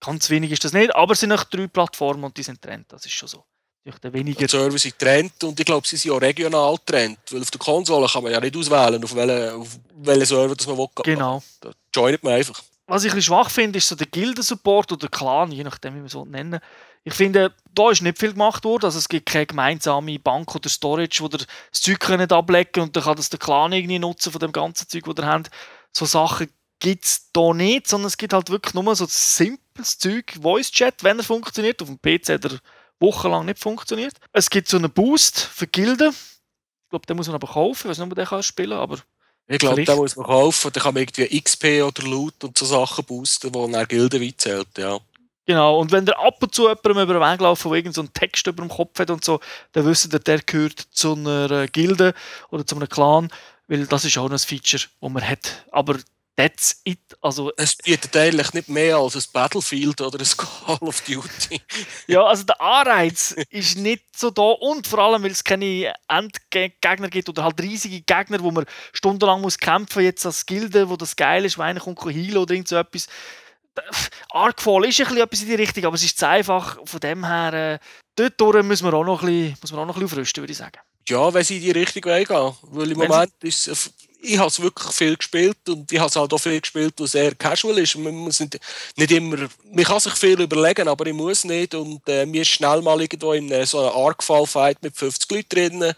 ganz 0.00 0.28
wenig 0.30 0.50
ist 0.50 0.64
das 0.64 0.72
nicht. 0.72 0.94
Aber 0.94 1.12
es 1.12 1.20
sind 1.20 1.28
noch 1.28 1.44
drei 1.44 1.66
Plattformen 1.66 2.24
und 2.24 2.36
die 2.36 2.42
sind 2.42 2.60
Trend. 2.60 2.86
Das 2.88 3.04
ist 3.04 3.12
schon 3.12 3.28
so. 3.28 3.44
Weniger... 3.84 4.48
Sind 4.78 4.98
Trend 4.98 5.44
und 5.44 5.60
ich 5.60 5.66
glaube, 5.66 5.86
sie 5.86 5.96
sind 5.96 6.12
auch 6.12 6.20
regional 6.20 6.76
Trend. 6.86 7.18
Weil 7.30 7.42
auf 7.42 7.50
der 7.50 7.58
Konsole 7.58 8.06
kann 8.06 8.22
man 8.22 8.32
ja 8.32 8.40
nicht 8.40 8.56
auswählen, 8.56 9.02
auf 9.02 9.14
welchen, 9.14 9.60
auf 9.60 9.78
welchen 9.96 10.26
Server 10.26 10.54
das 10.54 10.66
man 10.66 10.78
will. 10.78 10.88
Genau. 11.04 11.42
Da 11.60 11.70
joint 11.94 12.22
man 12.22 12.34
einfach. 12.34 12.62
Was 12.86 13.04
ich 13.04 13.12
ein 13.12 13.16
bisschen 13.16 13.34
schwach 13.34 13.50
finde, 13.50 13.78
ist 13.78 13.88
so 13.88 13.94
der 13.94 14.06
Gildensupport 14.06 14.92
oder 14.92 15.00
der 15.00 15.08
Clan, 15.10 15.52
je 15.52 15.64
nachdem, 15.64 15.94
wie 15.94 15.98
man 15.98 16.06
es 16.06 16.14
nennen 16.14 16.60
ich 17.04 17.14
finde, 17.14 17.52
da 17.74 17.90
ist 17.90 18.00
nicht 18.00 18.18
viel 18.18 18.32
gemacht 18.32 18.64
worden. 18.64 18.86
Also 18.86 18.98
es 18.98 19.08
gibt 19.08 19.26
keine 19.26 19.46
gemeinsame 19.46 20.18
Bank 20.18 20.54
oder 20.54 20.70
Storage, 20.70 21.20
wo 21.20 21.28
das 21.28 21.46
Zeug 21.70 22.00
könnt 22.00 22.32
ablecken 22.32 22.82
und 22.82 22.96
dann 22.96 23.04
kann 23.04 23.16
das 23.16 23.28
der 23.28 23.38
Clan 23.38 23.72
irgendwie 23.72 23.98
nutzen 23.98 24.32
von 24.32 24.40
dem 24.40 24.52
ganzen 24.52 24.88
Zeug, 24.88 25.04
das 25.04 25.22
ihr 25.22 25.26
habt. 25.26 25.50
So 25.92 26.06
Sachen 26.06 26.48
gibt 26.80 27.04
es 27.04 27.28
da 27.32 27.52
nicht, 27.52 27.88
sondern 27.88 28.06
es 28.06 28.16
gibt 28.16 28.32
halt 28.32 28.48
wirklich 28.48 28.72
nur 28.72 28.96
so 28.96 29.06
simples 29.06 29.98
Zeug, 29.98 30.32
Voice 30.40 30.70
Chat, 30.70 31.04
wenn 31.04 31.18
er 31.18 31.24
funktioniert. 31.24 31.82
Auf 31.82 31.88
dem 31.88 32.00
PC 32.00 32.30
hat 32.30 32.44
er 32.46 32.58
wochenlang 33.00 33.46
nicht 33.46 33.58
funktioniert. 33.58 34.14
Es 34.32 34.50
gibt 34.50 34.68
so 34.68 34.76
einen 34.76 34.90
Boost 34.90 35.40
für 35.40 35.66
Gilden. 35.66 36.10
Ich 36.10 36.90
glaube, 36.90 37.06
den 37.06 37.16
muss 37.16 37.26
man 37.26 37.36
aber 37.36 37.48
kaufen. 37.48 37.86
Ich 37.86 37.90
weiß 37.90 37.98
nicht, 37.98 38.10
ob 38.10 38.16
man 38.16 38.26
den 38.26 38.42
spielen 38.42 38.70
kann, 38.70 38.78
aber 38.78 38.98
ich 39.46 39.58
glaube, 39.58 39.84
den 39.84 39.96
muss 39.96 40.16
man 40.16 40.26
kaufen. 40.26 40.70
Dann 40.72 40.82
kann 40.82 40.94
man 40.94 41.02
irgendwie 41.02 41.40
XP 41.40 41.82
oder 41.82 42.02
Loot 42.08 42.44
und 42.44 42.56
so 42.56 42.64
Sachen 42.64 43.04
boosten, 43.04 43.52
die 43.52 43.68
nach 43.68 43.88
Gilden 43.88 44.22
weit 44.22 44.40
zählt, 44.40 44.78
ja. 44.78 44.98
Genau, 45.46 45.78
und 45.78 45.92
wenn 45.92 46.06
der 46.06 46.18
ab 46.18 46.42
und 46.42 46.54
zu 46.54 46.62
jemandem 46.62 47.02
über 47.02 47.14
den 47.14 47.22
Weg 47.22 47.40
läuft, 47.40 47.64
der 47.64 47.72
irgendeinen 47.72 48.06
so 48.06 48.12
Text 48.14 48.46
über 48.46 48.62
dem 48.62 48.70
Kopf 48.70 48.98
hat 48.98 49.10
und 49.10 49.22
so, 49.22 49.40
dann 49.72 49.84
wissen 49.84 50.10
ihr, 50.10 50.18
der 50.18 50.40
gehört 50.40 50.80
zu 50.90 51.12
einer 51.12 51.50
äh, 51.50 51.66
Gilde 51.66 52.14
oder 52.50 52.66
zu 52.66 52.76
einem 52.76 52.88
Clan, 52.88 53.28
weil 53.68 53.86
das 53.86 54.06
ist 54.06 54.16
auch 54.16 54.30
ein 54.30 54.38
Feature, 54.38 54.84
das 55.00 55.10
man 55.10 55.28
hat. 55.28 55.66
Aber 55.70 55.98
that's 56.36 56.80
it. 56.84 56.98
Also, 57.20 57.52
es 57.56 57.76
bietet 57.76 58.16
eigentlich 58.16 58.52
nicht 58.52 58.68
mehr 58.68 58.96
als 58.96 59.16
ein 59.16 59.22
Battlefield 59.32 60.00
oder 60.00 60.18
ein 60.18 60.36
Call 60.36 60.88
of 60.88 61.00
Duty. 61.02 61.60
ja, 62.06 62.22
also 62.24 62.44
der 62.44 62.60
Anreiz 62.60 63.32
ist 63.50 63.76
nicht 63.76 64.04
so 64.16 64.30
da 64.30 64.42
und 64.42 64.86
vor 64.86 64.98
allem, 65.00 65.22
weil 65.22 65.30
es 65.30 65.44
keine 65.44 65.94
Endgegner 66.08 67.08
gibt 67.08 67.28
oder 67.28 67.44
halt 67.44 67.60
riesige 67.60 68.00
Gegner, 68.00 68.40
wo 68.40 68.50
man 68.50 68.66
stundenlang 68.92 69.40
muss 69.40 69.58
kämpfen 69.58 70.02
jetzt 70.02 70.26
als 70.26 70.46
Gilde, 70.46 70.88
wo 70.88 70.96
das 70.96 71.16
geil 71.16 71.44
ist, 71.44 71.58
wenn 71.58 71.66
einer 71.66 71.80
kommt 71.80 72.04
healen 72.04 72.38
oder 72.38 72.54
irgend 72.54 72.68
so 72.68 72.76
etwas 72.76 73.08
Arkfall 74.30 74.84
ist 74.84 75.00
ein 75.00 75.06
bisschen 75.06 75.22
etwas 75.22 75.42
in 75.42 75.48
die 75.48 75.54
Richtung, 75.54 75.84
aber 75.84 75.94
es 75.96 76.04
ist 76.04 76.18
zu 76.18 76.28
einfach. 76.28 76.78
Von 76.84 77.00
dem 77.00 77.24
her, 77.26 77.52
äh, 77.52 77.78
dort 78.14 78.64
müssen 78.64 78.86
wir 78.86 78.94
auch 78.94 79.04
noch 79.04 79.22
ein 79.22 79.26
bisschen, 79.26 79.56
muss 79.60 79.72
man 79.72 79.80
auch 79.80 79.86
noch 79.86 79.96
ein 79.96 80.00
bisschen 80.00 80.18
aufrüsten, 80.18 80.42
würde 80.42 80.52
ich 80.52 80.58
sagen. 80.58 80.78
Ja, 81.08 81.34
wenn 81.34 81.44
sie 81.44 81.56
in 81.56 81.62
die 81.62 81.70
Richtung 81.72 82.02
gehen 82.02 82.26
Weil 82.28 82.92
im 82.92 82.98
wenn 82.98 83.08
Moment 83.08 83.32
ist 83.42 83.68
es 83.68 83.92
ich 84.24 84.38
habe 84.38 84.48
es 84.48 84.60
wirklich 84.60 84.92
viel 84.92 85.16
gespielt 85.16 85.56
und 85.68 85.90
ich 85.92 85.98
habe 85.98 86.08
es 86.08 86.16
halt 86.16 86.32
auch 86.32 86.38
viel 86.38 86.60
gespielt, 86.60 86.94
was 86.98 87.12
sehr 87.12 87.34
casual 87.34 87.78
ist. 87.78 87.96
Man, 87.96 88.14
muss 88.14 88.40
nicht, 88.40 88.58
nicht 88.96 89.12
immer, 89.12 89.48
man 89.70 89.84
kann 89.84 90.00
sich 90.00 90.14
viel 90.14 90.40
überlegen, 90.40 90.88
aber 90.88 91.06
ich 91.06 91.14
muss 91.14 91.44
nicht. 91.44 91.74
Und 91.74 92.00
äh, 92.08 92.26
mir 92.26 92.42
ist 92.42 92.48
schnell 92.48 92.80
mal 92.82 93.00
irgendwo 93.00 93.32
in 93.32 93.50
äh, 93.50 93.66
so 93.66 93.80
einem 93.80 93.96
Arc-Fall-Fight 93.96 94.82
mit 94.82 94.96
50 94.96 95.30
Leuten 95.30 95.48
drin. 95.48 95.94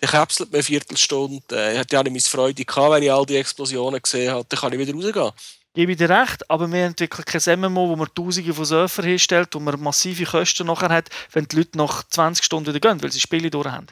Der 0.00 0.08
kapselt 0.08 0.50
mir 0.50 0.58
eine 0.58 0.64
Viertelstunde. 0.64 1.42
Äh, 1.52 1.74
ich 1.74 1.78
hatte 1.78 1.96
ja 1.96 2.02
meine 2.02 2.20
Freude 2.20 2.64
gehabt, 2.64 2.92
wenn 2.92 3.02
ich 3.02 3.12
all 3.12 3.26
die 3.26 3.36
Explosionen 3.36 4.00
gesehen 4.00 4.32
habe. 4.32 4.46
Dann 4.48 4.60
kann 4.60 4.72
ich 4.72 4.78
wieder 4.78 4.94
rausgehen. 4.94 5.32
Gebe 5.74 5.92
ich 5.92 5.98
dir 5.98 6.08
recht, 6.08 6.50
aber 6.50 6.72
wir 6.72 6.84
entwickeln 6.86 7.24
kein 7.26 7.60
MMO, 7.60 7.90
wo 7.90 7.96
man 7.96 8.08
Tausende 8.14 8.54
von 8.54 8.64
Surfer 8.64 9.02
hinstellt 9.02 9.54
und 9.54 9.64
man 9.64 9.78
massive 9.78 10.24
Kosten 10.24 10.66
nachher 10.66 10.88
hat, 10.88 11.10
wenn 11.32 11.46
die 11.46 11.56
Leute 11.56 11.76
nach 11.76 12.02
20 12.08 12.42
Stunden 12.42 12.74
wieder 12.74 12.80
gehen, 12.80 13.02
weil 13.02 13.12
sie 13.12 13.20
Spiele 13.20 13.50
durch 13.50 13.66
haben. 13.66 13.86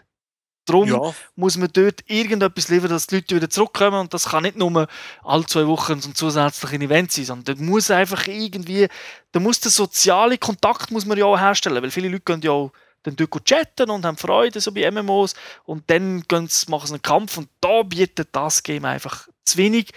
Darum 0.67 0.89
ja. 0.89 1.15
muss 1.37 1.59
man 1.59 1.69
dort 1.73 2.03
irgendetwas 2.07 2.69
liefern, 2.69 2.89
dass 2.89 3.07
die 3.07 3.17
Leute 3.17 3.37
wieder 3.37 3.51
zurückkommen 3.51 4.01
und 4.01 4.15
das 4.15 4.31
kann 4.31 4.45
nicht 4.45 4.57
nur 4.57 4.87
alle 5.23 5.45
zwei 5.45 5.67
Wochen 5.67 6.01
so 6.01 6.09
ein 6.09 6.15
zusätzliches 6.15 6.81
Event 6.81 7.13
sein, 7.13 7.25
sondern 7.27 7.45
dort 7.45 7.61
muss 7.61 7.91
einfach 7.91 8.27
irgendwie, 8.27 8.89
da 9.33 9.41
muss 9.41 9.61
der 9.61 9.71
soziale 9.71 10.39
Kontakt 10.39 10.91
muss 10.91 11.05
man 11.05 11.19
ja 11.19 11.27
auch 11.27 11.39
herstellen, 11.39 11.83
weil 11.83 11.91
viele 11.91 12.09
Leute 12.09 12.25
gehen 12.25 12.41
ja 12.43 12.53
auch 12.53 12.73
dann 13.03 13.17
dort 13.17 13.45
chatten 13.45 13.91
und 13.91 14.07
haben 14.07 14.17
Freude 14.17 14.61
so 14.61 14.73
bei 14.73 14.91
MMOs 14.91 15.35
und 15.65 15.85
dann 15.91 16.25
sie, 16.49 16.71
machen 16.71 16.87
sie 16.87 16.95
einen 16.95 17.03
Kampf 17.03 17.37
und 17.37 17.49
da 17.61 17.83
bietet 17.83 18.29
das 18.33 18.63
Game 18.63 18.87
einfach 18.87 19.29
zu 19.45 19.59
wenig, 19.59 19.91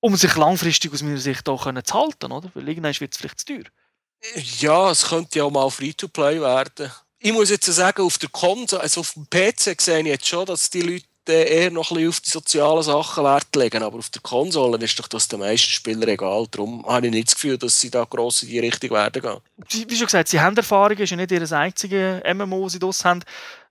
um 0.00 0.16
sich 0.16 0.34
langfristig 0.36 0.92
aus 0.92 1.02
meiner 1.02 1.18
Sicht 1.18 1.48
auch 1.48 1.72
zu 1.84 1.94
halten, 1.94 2.32
oder? 2.32 2.50
Weil 2.54 2.68
irgendwann 2.68 2.98
wird 2.98 3.12
es 3.12 3.18
vielleicht 3.18 3.38
zu 3.38 3.46
teuer. 3.46 3.64
Ja, 4.58 4.90
es 4.90 5.06
könnte 5.08 5.38
ja 5.38 5.44
auch 5.44 5.50
mal 5.52 5.70
Free-to-Play 5.70 6.40
werden 6.40 6.90
ich 7.20 7.32
muss 7.32 7.50
jetzt 7.50 7.66
sagen, 7.66 8.02
auf 8.02 8.18
der 8.18 8.28
Konsole, 8.28 8.82
also 8.82 9.00
auf 9.00 9.12
dem 9.12 9.26
PC 9.28 9.80
sehe 9.80 10.00
ich 10.00 10.06
jetzt 10.06 10.26
schon, 10.26 10.46
dass 10.46 10.70
die 10.70 10.82
Leute 10.82 11.04
eher 11.32 11.70
noch 11.70 11.90
ein 11.90 11.96
bisschen 11.96 12.08
auf 12.08 12.20
die 12.20 12.30
sozialen 12.30 12.82
Sachen 12.82 13.24
Wert 13.24 13.54
legen, 13.54 13.82
aber 13.82 13.98
auf 13.98 14.08
der 14.08 14.22
Konsole 14.22 14.82
ist 14.82 14.98
doch 14.98 15.08
das 15.08 15.28
den 15.28 15.40
meisten 15.40 15.68
Spielern 15.68 16.08
egal. 16.08 16.46
Darum 16.50 16.86
habe 16.86 17.06
ich 17.06 17.12
nicht 17.12 17.28
das 17.28 17.34
Gefühl, 17.34 17.58
dass 17.58 17.78
sie 17.78 17.90
da 17.90 18.04
gross 18.04 18.42
in 18.42 18.48
die 18.48 18.60
Richtung 18.60 18.90
werden 18.90 19.20
gehen. 19.20 19.88
Wie 19.88 19.96
schon 19.96 20.06
gesagt, 20.06 20.28
sie 20.28 20.40
haben 20.40 20.56
Erfahrungen, 20.56 21.00
ist 21.00 21.10
ja 21.10 21.16
nicht 21.16 21.32
ihr 21.32 21.52
einziges 21.52 22.22
MMO, 22.34 22.64
das 22.64 22.72
sie 22.72 22.78
das 22.78 23.04
haben. 23.04 23.20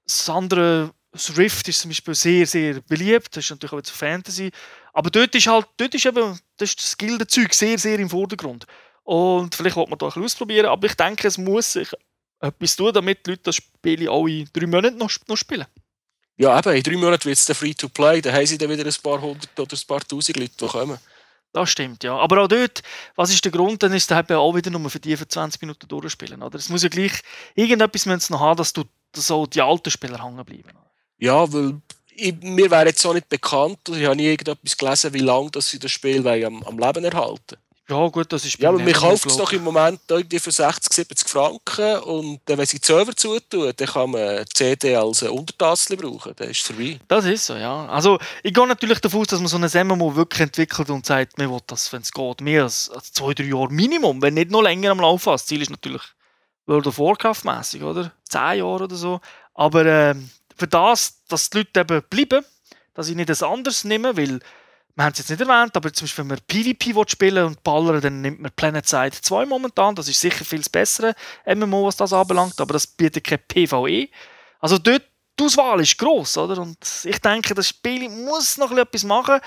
Das 0.06 0.30
andere, 0.30 0.92
das 1.12 1.36
Rift 1.38 1.68
ist 1.68 1.82
zum 1.82 1.90
Beispiel 1.90 2.16
sehr, 2.16 2.46
sehr 2.46 2.82
beliebt, 2.82 3.36
das 3.36 3.46
ist 3.46 3.50
natürlich 3.50 3.74
auch 3.74 3.82
zu 3.82 3.94
Fantasy. 3.94 4.52
Aber 4.94 5.10
dort 5.10 5.34
ist 5.34 5.48
halt, 5.48 5.68
dort 5.78 5.96
ist 5.96 6.06
eben 6.06 6.40
das, 6.58 6.76
das 6.76 6.98
Gildenzeug 6.98 7.54
sehr, 7.54 7.78
sehr 7.78 7.98
im 7.98 8.10
Vordergrund. 8.10 8.66
Und 9.04 9.56
vielleicht 9.56 9.78
wird 9.78 9.90
man 9.90 9.98
da 9.98 10.08
ein 10.08 10.10
bisschen 10.10 10.24
ausprobieren, 10.26 10.66
aber 10.68 10.86
ich 10.86 10.96
denke, 10.96 11.28
es 11.28 11.38
muss 11.38 11.74
sich 11.74 11.90
etwas 12.40 12.76
tun, 12.76 12.94
damit 12.94 13.26
die 13.26 13.32
Leute 13.32 13.44
das 13.44 13.56
Spiel 13.56 14.08
auch 14.10 14.28
in 14.28 14.48
drei 14.54 14.68
Monaten 14.68 14.98
noch, 14.98 15.12
noch 15.28 15.38
spielen. 15.38 15.66
Ja, 16.38 16.58
eben, 16.58 16.76
in 16.76 16.84
drei 16.84 16.98
Monaten 16.98 17.26
wird 17.26 17.38
es 17.38 17.46
dann 17.46 17.56
free 17.56 17.74
to 17.74 17.90
play, 17.90 18.22
dann 18.22 18.34
haben 18.34 18.46
sie 18.46 18.58
dann 18.58 18.70
wieder 18.70 18.86
ein 18.86 18.96
paar 19.02 19.20
hundert 19.20 19.60
oder 19.60 19.76
ein 19.76 19.88
paar 19.88 20.02
tausend 20.02 20.38
Leute, 20.38 20.54
die 20.60 20.68
kommen. 20.68 21.00
Das 21.52 21.70
stimmt, 21.72 22.04
ja. 22.04 22.16
Aber 22.16 22.44
auch 22.44 22.48
dort, 22.48 22.84
was 23.16 23.32
ist 23.32 23.44
der 23.44 23.52
Grund? 23.52 23.82
Dann 23.82 23.94
ist 23.94 24.12
es 24.12 24.16
halt 24.16 24.32
auch 24.32 24.54
wieder 24.54 24.70
nur 24.70 24.90
für 24.90 25.00
die 25.00 25.18
für 25.18 25.28
20 25.28 25.62
Minuten 25.62 25.88
durchspielen. 25.88 26.44
Oder? 26.44 26.58
Es 26.60 26.70
muss 26.70 26.84
ja 26.84 26.90
gleich 26.90 27.14
irgendetwas 27.56 28.30
noch 28.30 28.40
haben, 28.40 28.58
dass 28.58 28.74
du 28.74 28.84
so 29.16 29.48
die 29.48 29.62
alten 29.62 29.90
Spieler 29.90 30.24
hängen 30.24 30.46
bleiben. 30.46 30.78
Ja, 31.18 31.52
weil 31.52 31.82
ich, 32.10 32.36
mir 32.42 32.70
wäre 32.70 32.88
jetzt 32.88 33.04
auch 33.06 33.14
nicht 33.14 33.30
bekannt, 33.30 33.80
ich 33.90 34.06
habe 34.06 34.16
nie 34.16 34.28
irgendetwas 34.28 34.78
gelesen, 34.78 35.14
wie 35.14 35.20
lange 35.20 35.50
sie 35.60 35.80
das 35.80 35.92
Spiel 35.92 36.28
am, 36.28 36.62
am 36.64 36.78
Leben 36.78 37.06
erhalten 37.06 37.58
ja, 37.90 38.08
gut, 38.10 38.34
das 38.34 38.44
ist 38.44 38.60
Ja, 38.60 38.70
aber 38.70 38.80
man 38.80 38.92
kauft 38.92 39.26
es 39.28 39.38
doch 39.38 39.52
im 39.54 39.64
Moment 39.64 40.02
irgendwie 40.10 40.40
für 40.40 40.52
60, 40.52 40.92
70 40.92 41.28
Franken 41.28 42.00
und 42.00 42.42
wenn 42.46 42.66
sie 42.66 42.80
die 42.80 42.86
Server 42.86 43.16
zutun, 43.16 43.72
dann 43.76 43.88
kann 43.88 44.12
man 44.12 44.46
CD 44.54 44.96
als 44.96 45.24
Untertassel 45.24 45.96
brauchen. 45.96 46.34
Dann 46.36 46.50
ist 46.50 46.60
es 46.60 46.68
vorbei. 46.68 47.00
Das 47.08 47.24
ist 47.24 47.46
so, 47.46 47.56
ja. 47.56 47.86
Also, 47.88 48.20
ich 48.44 48.54
gehe 48.54 48.68
natürlich 48.68 49.00
davon 49.00 49.22
aus, 49.22 49.28
dass 49.28 49.40
man 49.40 49.48
so 49.48 49.58
ein 49.58 49.88
MMO 49.88 50.16
wirklich 50.16 50.42
entwickelt 50.42 50.90
und 50.90 51.06
sagt, 51.06 51.38
man 51.38 51.50
will 51.50 51.62
das, 51.66 51.92
wenn 51.94 52.02
es 52.02 52.12
geht, 52.12 52.42
mehr 52.42 52.64
als, 52.64 52.90
als 52.90 53.14
zwei, 53.14 53.34
drei 53.34 53.46
Jahre 53.46 53.72
Minimum, 53.72 54.22
wenn 54.22 54.34
nicht 54.34 54.52
noch 54.52 54.62
länger 54.62 54.92
am 54.92 55.00
Laufen. 55.00 55.32
Das 55.32 55.46
Ziel 55.46 55.62
ist 55.62 55.72
natürlich 55.72 56.04
World 56.66 56.88
of 56.88 57.00
Warcraft 57.00 57.46
mäßig, 57.46 57.84
oder? 57.84 58.12
Zehn 58.26 58.60
Jahre 58.60 58.84
oder 58.84 58.96
so. 58.96 59.22
Aber 59.54 59.86
äh, 59.86 60.16
für 60.58 60.68
das, 60.68 61.24
dass 61.30 61.50
die 61.50 61.60
Leute 61.60 61.80
eben 61.80 62.04
bleiben, 62.10 62.44
dass 62.94 63.08
ich 63.08 63.16
nicht 63.16 63.30
das 63.30 63.44
anderes 63.44 63.86
nehme, 63.86 64.18
weil 64.18 64.40
wir 64.98 65.04
haben 65.04 65.14
es 65.14 65.20
jetzt 65.20 65.30
nicht 65.30 65.42
erwähnt, 65.42 65.78
aber 65.78 65.94
zum 65.94 66.06
Beispiel, 66.06 66.24
wenn 66.24 66.30
man 66.30 66.40
PvP 66.48 66.92
spielen 67.08 67.46
und 67.46 67.62
ballern, 67.62 68.02
dann 68.02 68.20
nimmt 68.20 68.42
man 68.42 68.52
Planet 68.56 68.88
Side 68.88 69.12
2 69.12 69.46
momentan. 69.46 69.94
Das 69.94 70.08
ist 70.08 70.20
sicher 70.20 70.44
viel 70.44 70.64
bessere 70.72 71.14
MMO, 71.46 71.86
was 71.86 71.98
das 71.98 72.14
anbelangt, 72.14 72.60
aber 72.60 72.74
das 72.74 72.88
bietet 72.88 73.24
kein 73.24 73.38
PvE. 73.48 74.10
Also 74.60 74.80
dort, 74.80 75.04
die 75.40 75.44
Auswahl 75.44 75.82
ist 75.82 76.00
gross, 76.00 76.36
oder? 76.36 76.60
Und 76.60 76.80
ich 77.04 77.20
denke, 77.20 77.54
das 77.54 77.68
Spiel 77.68 78.10
muss 78.10 78.58
noch 78.58 78.72
etwas 78.76 79.04
machen. 79.04 79.40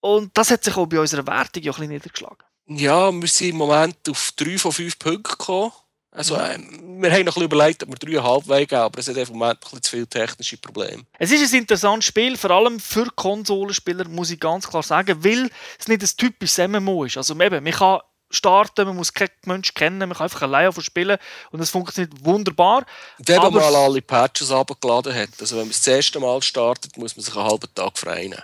Und 0.00 0.34
das 0.34 0.50
hat 0.50 0.64
sich 0.64 0.74
auch 0.74 0.86
bei 0.86 0.98
unserer 0.98 1.26
Wertung 1.26 1.62
ein 1.62 1.66
bisschen 1.66 1.88
niedergeschlagen. 1.88 2.46
Ja, 2.68 3.12
wir 3.12 3.28
sind 3.28 3.50
im 3.50 3.56
Moment 3.56 4.08
auf 4.08 4.32
3 4.34 4.56
von 4.56 4.72
5 4.72 4.98
Punkten 4.98 5.22
gekommen. 5.24 5.72
Also, 6.12 6.34
äh, 6.34 6.58
wir 6.58 7.12
haben 7.12 7.24
noch 7.24 7.36
ein 7.36 7.42
überlegt, 7.42 7.84
ob 7.84 7.90
wir 7.90 7.96
dreieinhalb 7.96 8.44
geben, 8.46 8.82
aber 8.82 8.98
es 8.98 9.08
hat 9.08 9.16
im 9.16 9.28
Moment 9.28 9.58
ein 9.72 9.80
zu 9.80 9.90
viele 9.90 10.08
technische 10.08 10.56
Probleme. 10.56 11.04
Es 11.18 11.30
ist 11.30 11.52
ein 11.52 11.60
interessantes 11.60 12.06
Spiel, 12.06 12.36
vor 12.36 12.50
allem 12.50 12.80
für 12.80 13.06
Konsolenspieler, 13.14 14.08
muss 14.08 14.30
ich 14.30 14.40
ganz 14.40 14.68
klar 14.68 14.82
sagen, 14.82 15.22
weil 15.24 15.48
es 15.78 15.86
nicht 15.86 16.02
ein 16.02 16.16
typisches 16.16 16.58
MMO 16.68 17.04
ist. 17.04 17.16
Also 17.16 17.38
eben, 17.40 17.62
man 17.62 17.72
kann 17.72 18.00
starten, 18.28 18.86
man 18.86 18.96
muss 18.96 19.12
keinen 19.12 19.30
Menschen 19.44 19.74
kennen, 19.74 19.98
man 19.98 20.12
kann 20.12 20.24
einfach 20.24 20.42
alleine 20.42 20.72
spielen 20.80 21.18
und 21.52 21.60
es 21.60 21.70
funktioniert 21.70 22.12
wunderbar. 22.24 22.86
Wenn 23.18 23.42
man 23.42 23.54
mal 23.54 23.74
alle 23.74 24.02
Patches 24.02 24.50
abgeladen 24.50 25.14
hat, 25.14 25.30
also 25.40 25.56
wenn 25.56 25.64
man 25.64 25.70
das 25.70 25.86
erste 25.86 26.18
Mal 26.18 26.42
startet, 26.42 26.96
muss 26.96 27.16
man 27.16 27.24
sich 27.24 27.36
einen 27.36 27.46
halben 27.46 27.74
Tag 27.74 27.98
freien. 27.98 28.34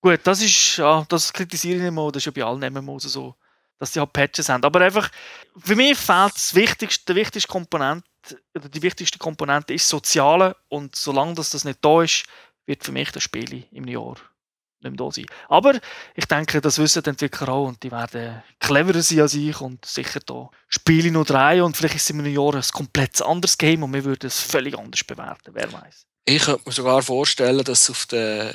Gut, 0.00 0.20
das 0.24 0.42
ist, 0.42 0.76
ja, 0.76 1.04
das 1.08 1.32
kritisiere 1.32 1.76
ich 1.76 1.82
nicht 1.82 1.92
mal, 1.92 2.10
das 2.10 2.20
ist 2.20 2.26
ja 2.26 2.32
bei 2.32 2.44
allen 2.44 2.72
MMOs 2.72 3.04
so 3.04 3.34
dass 3.78 3.92
sie 3.92 4.00
halt 4.00 4.12
Patches 4.12 4.48
haben. 4.48 4.64
Aber 4.64 4.80
einfach, 4.80 5.10
für 5.58 5.76
mich 5.76 5.96
fehlt 5.96 6.34
das 6.34 6.54
wichtigste, 6.54 7.06
der 7.06 7.16
wichtigste 7.16 7.50
Komponent, 7.50 8.04
die 8.54 8.82
wichtigste 8.82 9.18
Komponente 9.18 9.74
ist 9.74 9.88
Soziale 9.88 10.56
und 10.68 10.96
solange 10.96 11.34
das, 11.34 11.50
das 11.50 11.64
nicht 11.64 11.78
da 11.82 12.02
ist, 12.02 12.24
wird 12.66 12.84
für 12.84 12.92
mich 12.92 13.10
das 13.12 13.22
Spiel 13.22 13.64
im 13.70 13.88
Jahr 13.88 14.16
nicht 14.80 14.90
mehr 14.96 15.06
da 15.06 15.10
sein. 15.10 15.26
Aber 15.48 15.74
ich 16.14 16.26
denke, 16.26 16.60
das 16.60 16.78
wissen 16.78 17.02
die 17.02 17.10
Entwickler 17.10 17.48
auch 17.48 17.68
und 17.68 17.82
die 17.82 17.90
werden 17.90 18.42
cleverer 18.60 19.02
sein 19.02 19.20
als 19.20 19.34
ich 19.34 19.60
und 19.60 19.84
sicher 19.84 20.20
da 20.20 20.50
Spiele 20.68 21.10
noch 21.10 21.24
drei 21.24 21.62
und 21.62 21.76
vielleicht 21.76 21.96
ist 21.96 22.10
in 22.10 22.20
einem 22.20 22.32
Jahr 22.32 22.54
ein 22.54 22.62
komplett 22.72 23.20
anderes 23.22 23.58
Game 23.58 23.82
und 23.82 23.92
wir 23.92 24.04
würden 24.04 24.26
es 24.26 24.40
völlig 24.40 24.78
anders 24.78 25.02
bewerten, 25.04 25.50
wer 25.52 25.72
weiß. 25.72 26.06
Ich 26.26 26.42
könnte 26.42 26.62
mir 26.66 26.72
sogar 26.72 27.02
vorstellen, 27.02 27.64
dass 27.64 27.88
auf 27.90 28.06
der 28.06 28.54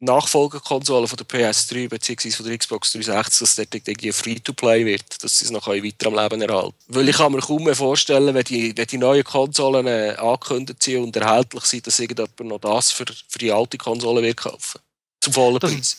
Nachfolgerkonsole 0.00 1.08
von 1.08 1.16
der 1.16 1.26
PS3 1.26 1.88
bzw. 1.88 2.30
von 2.30 2.46
der 2.46 2.58
Xbox 2.58 2.92
360, 2.92 3.38
dass 3.40 3.56
dort 3.56 3.74
irgendwie 3.74 4.12
Free-to-Play 4.12 4.84
wird, 4.84 5.22
dass 5.24 5.38
sie 5.38 5.46
es 5.46 5.50
noch 5.50 5.68
weiter 5.68 6.08
am 6.08 6.14
Leben 6.14 6.42
erhalten 6.42 6.74
Weil 6.88 7.08
ich 7.08 7.16
kann 7.16 7.32
mir 7.32 7.40
kaum 7.40 7.64
mehr 7.64 7.74
vorstellen, 7.74 8.34
wenn 8.34 8.44
die, 8.44 8.76
wenn 8.76 8.86
die 8.86 8.98
neuen 8.98 9.24
Konsolen 9.24 9.86
äh, 9.86 10.14
angekündigt 10.18 10.82
sind 10.82 11.02
und 11.02 11.16
erhältlich 11.16 11.64
sind, 11.64 11.86
dass 11.86 11.98
irgendjemand 11.98 12.40
noch 12.40 12.58
das 12.58 12.92
für, 12.92 13.06
für 13.28 13.38
die 13.38 13.52
alte 13.52 13.78
Konsole 13.78 14.22
wird 14.22 14.36
kaufen. 14.36 14.80
Zum 15.20 15.32
vollen 15.32 15.60
das, 15.60 15.72
Preis. 15.72 15.96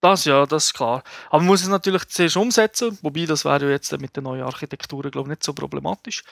Das 0.00 0.24
ja, 0.24 0.46
das 0.46 0.66
ist 0.66 0.74
klar. 0.74 1.02
Aber 1.28 1.38
man 1.38 1.46
muss 1.46 1.62
es 1.62 1.68
natürlich 1.68 2.06
zuerst 2.06 2.36
umsetzen, 2.36 2.96
wobei 3.02 3.26
das 3.26 3.44
wäre 3.44 3.64
ja 3.64 3.70
jetzt 3.70 3.90
mit 3.98 4.14
der 4.14 4.22
neuen 4.22 4.42
Architektur 4.42 5.02
glaube 5.10 5.28
ich 5.28 5.30
nicht 5.30 5.44
so 5.44 5.52
problematisch. 5.52 6.22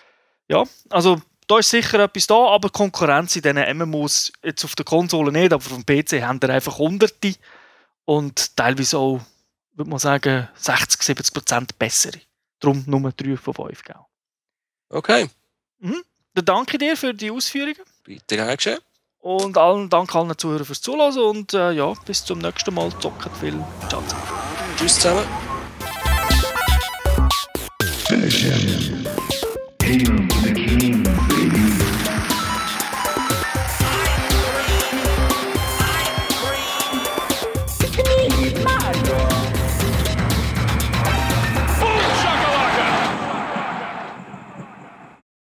Ja, 0.48 0.64
also 0.90 1.20
da 1.50 1.58
ist 1.58 1.70
sicher 1.70 1.98
etwas 1.98 2.28
da, 2.28 2.36
aber 2.36 2.70
Konkurrenz 2.70 3.34
in 3.34 3.42
diesen 3.42 3.78
MMOs 3.78 4.30
jetzt 4.44 4.64
auf 4.64 4.76
der 4.76 4.84
Konsole 4.84 5.32
nicht, 5.32 5.52
aber 5.52 5.64
auf 5.64 5.68
dem 5.68 5.84
PC 5.84 6.22
haben 6.22 6.40
wir 6.40 6.50
einfach 6.50 6.78
Hunderte 6.78 7.34
und 8.04 8.56
teilweise 8.56 8.98
auch, 8.98 9.20
würde 9.74 9.90
man 9.90 9.98
sagen, 9.98 10.48
60, 10.54 11.02
70 11.02 11.34
Prozent 11.34 11.78
bessere. 11.78 12.20
Darum 12.60 12.84
Nummer 12.86 13.10
3 13.10 13.36
von 13.36 13.54
5. 13.54 13.82
Gell? 13.82 13.96
Okay. 14.90 15.28
Mhm. 15.80 16.02
Dann 16.34 16.44
danke 16.44 16.78
dir 16.78 16.96
für 16.96 17.12
die 17.12 17.32
Ausführungen. 17.32 17.82
Bitte 18.04 18.36
gerne 18.36 18.56
geschehen. 18.56 18.78
Und 19.18 19.58
allen 19.58 19.90
Dank 19.90 20.14
allen 20.14 20.36
Zuhörern 20.38 20.64
fürs 20.64 20.80
Zuhören 20.80 21.18
und 21.18 21.52
äh, 21.52 21.72
ja, 21.72 21.92
bis 22.06 22.24
zum 22.24 22.38
nächsten 22.38 22.72
Mal. 22.72 22.90
Zocken 23.00 23.34
viel. 23.34 23.58
Ciao 23.88 24.00
zusammen. 24.02 24.22
Tschüss 24.78 24.94
zusammen. 24.94 25.24
Finish 28.06 28.44
him. 28.44 28.89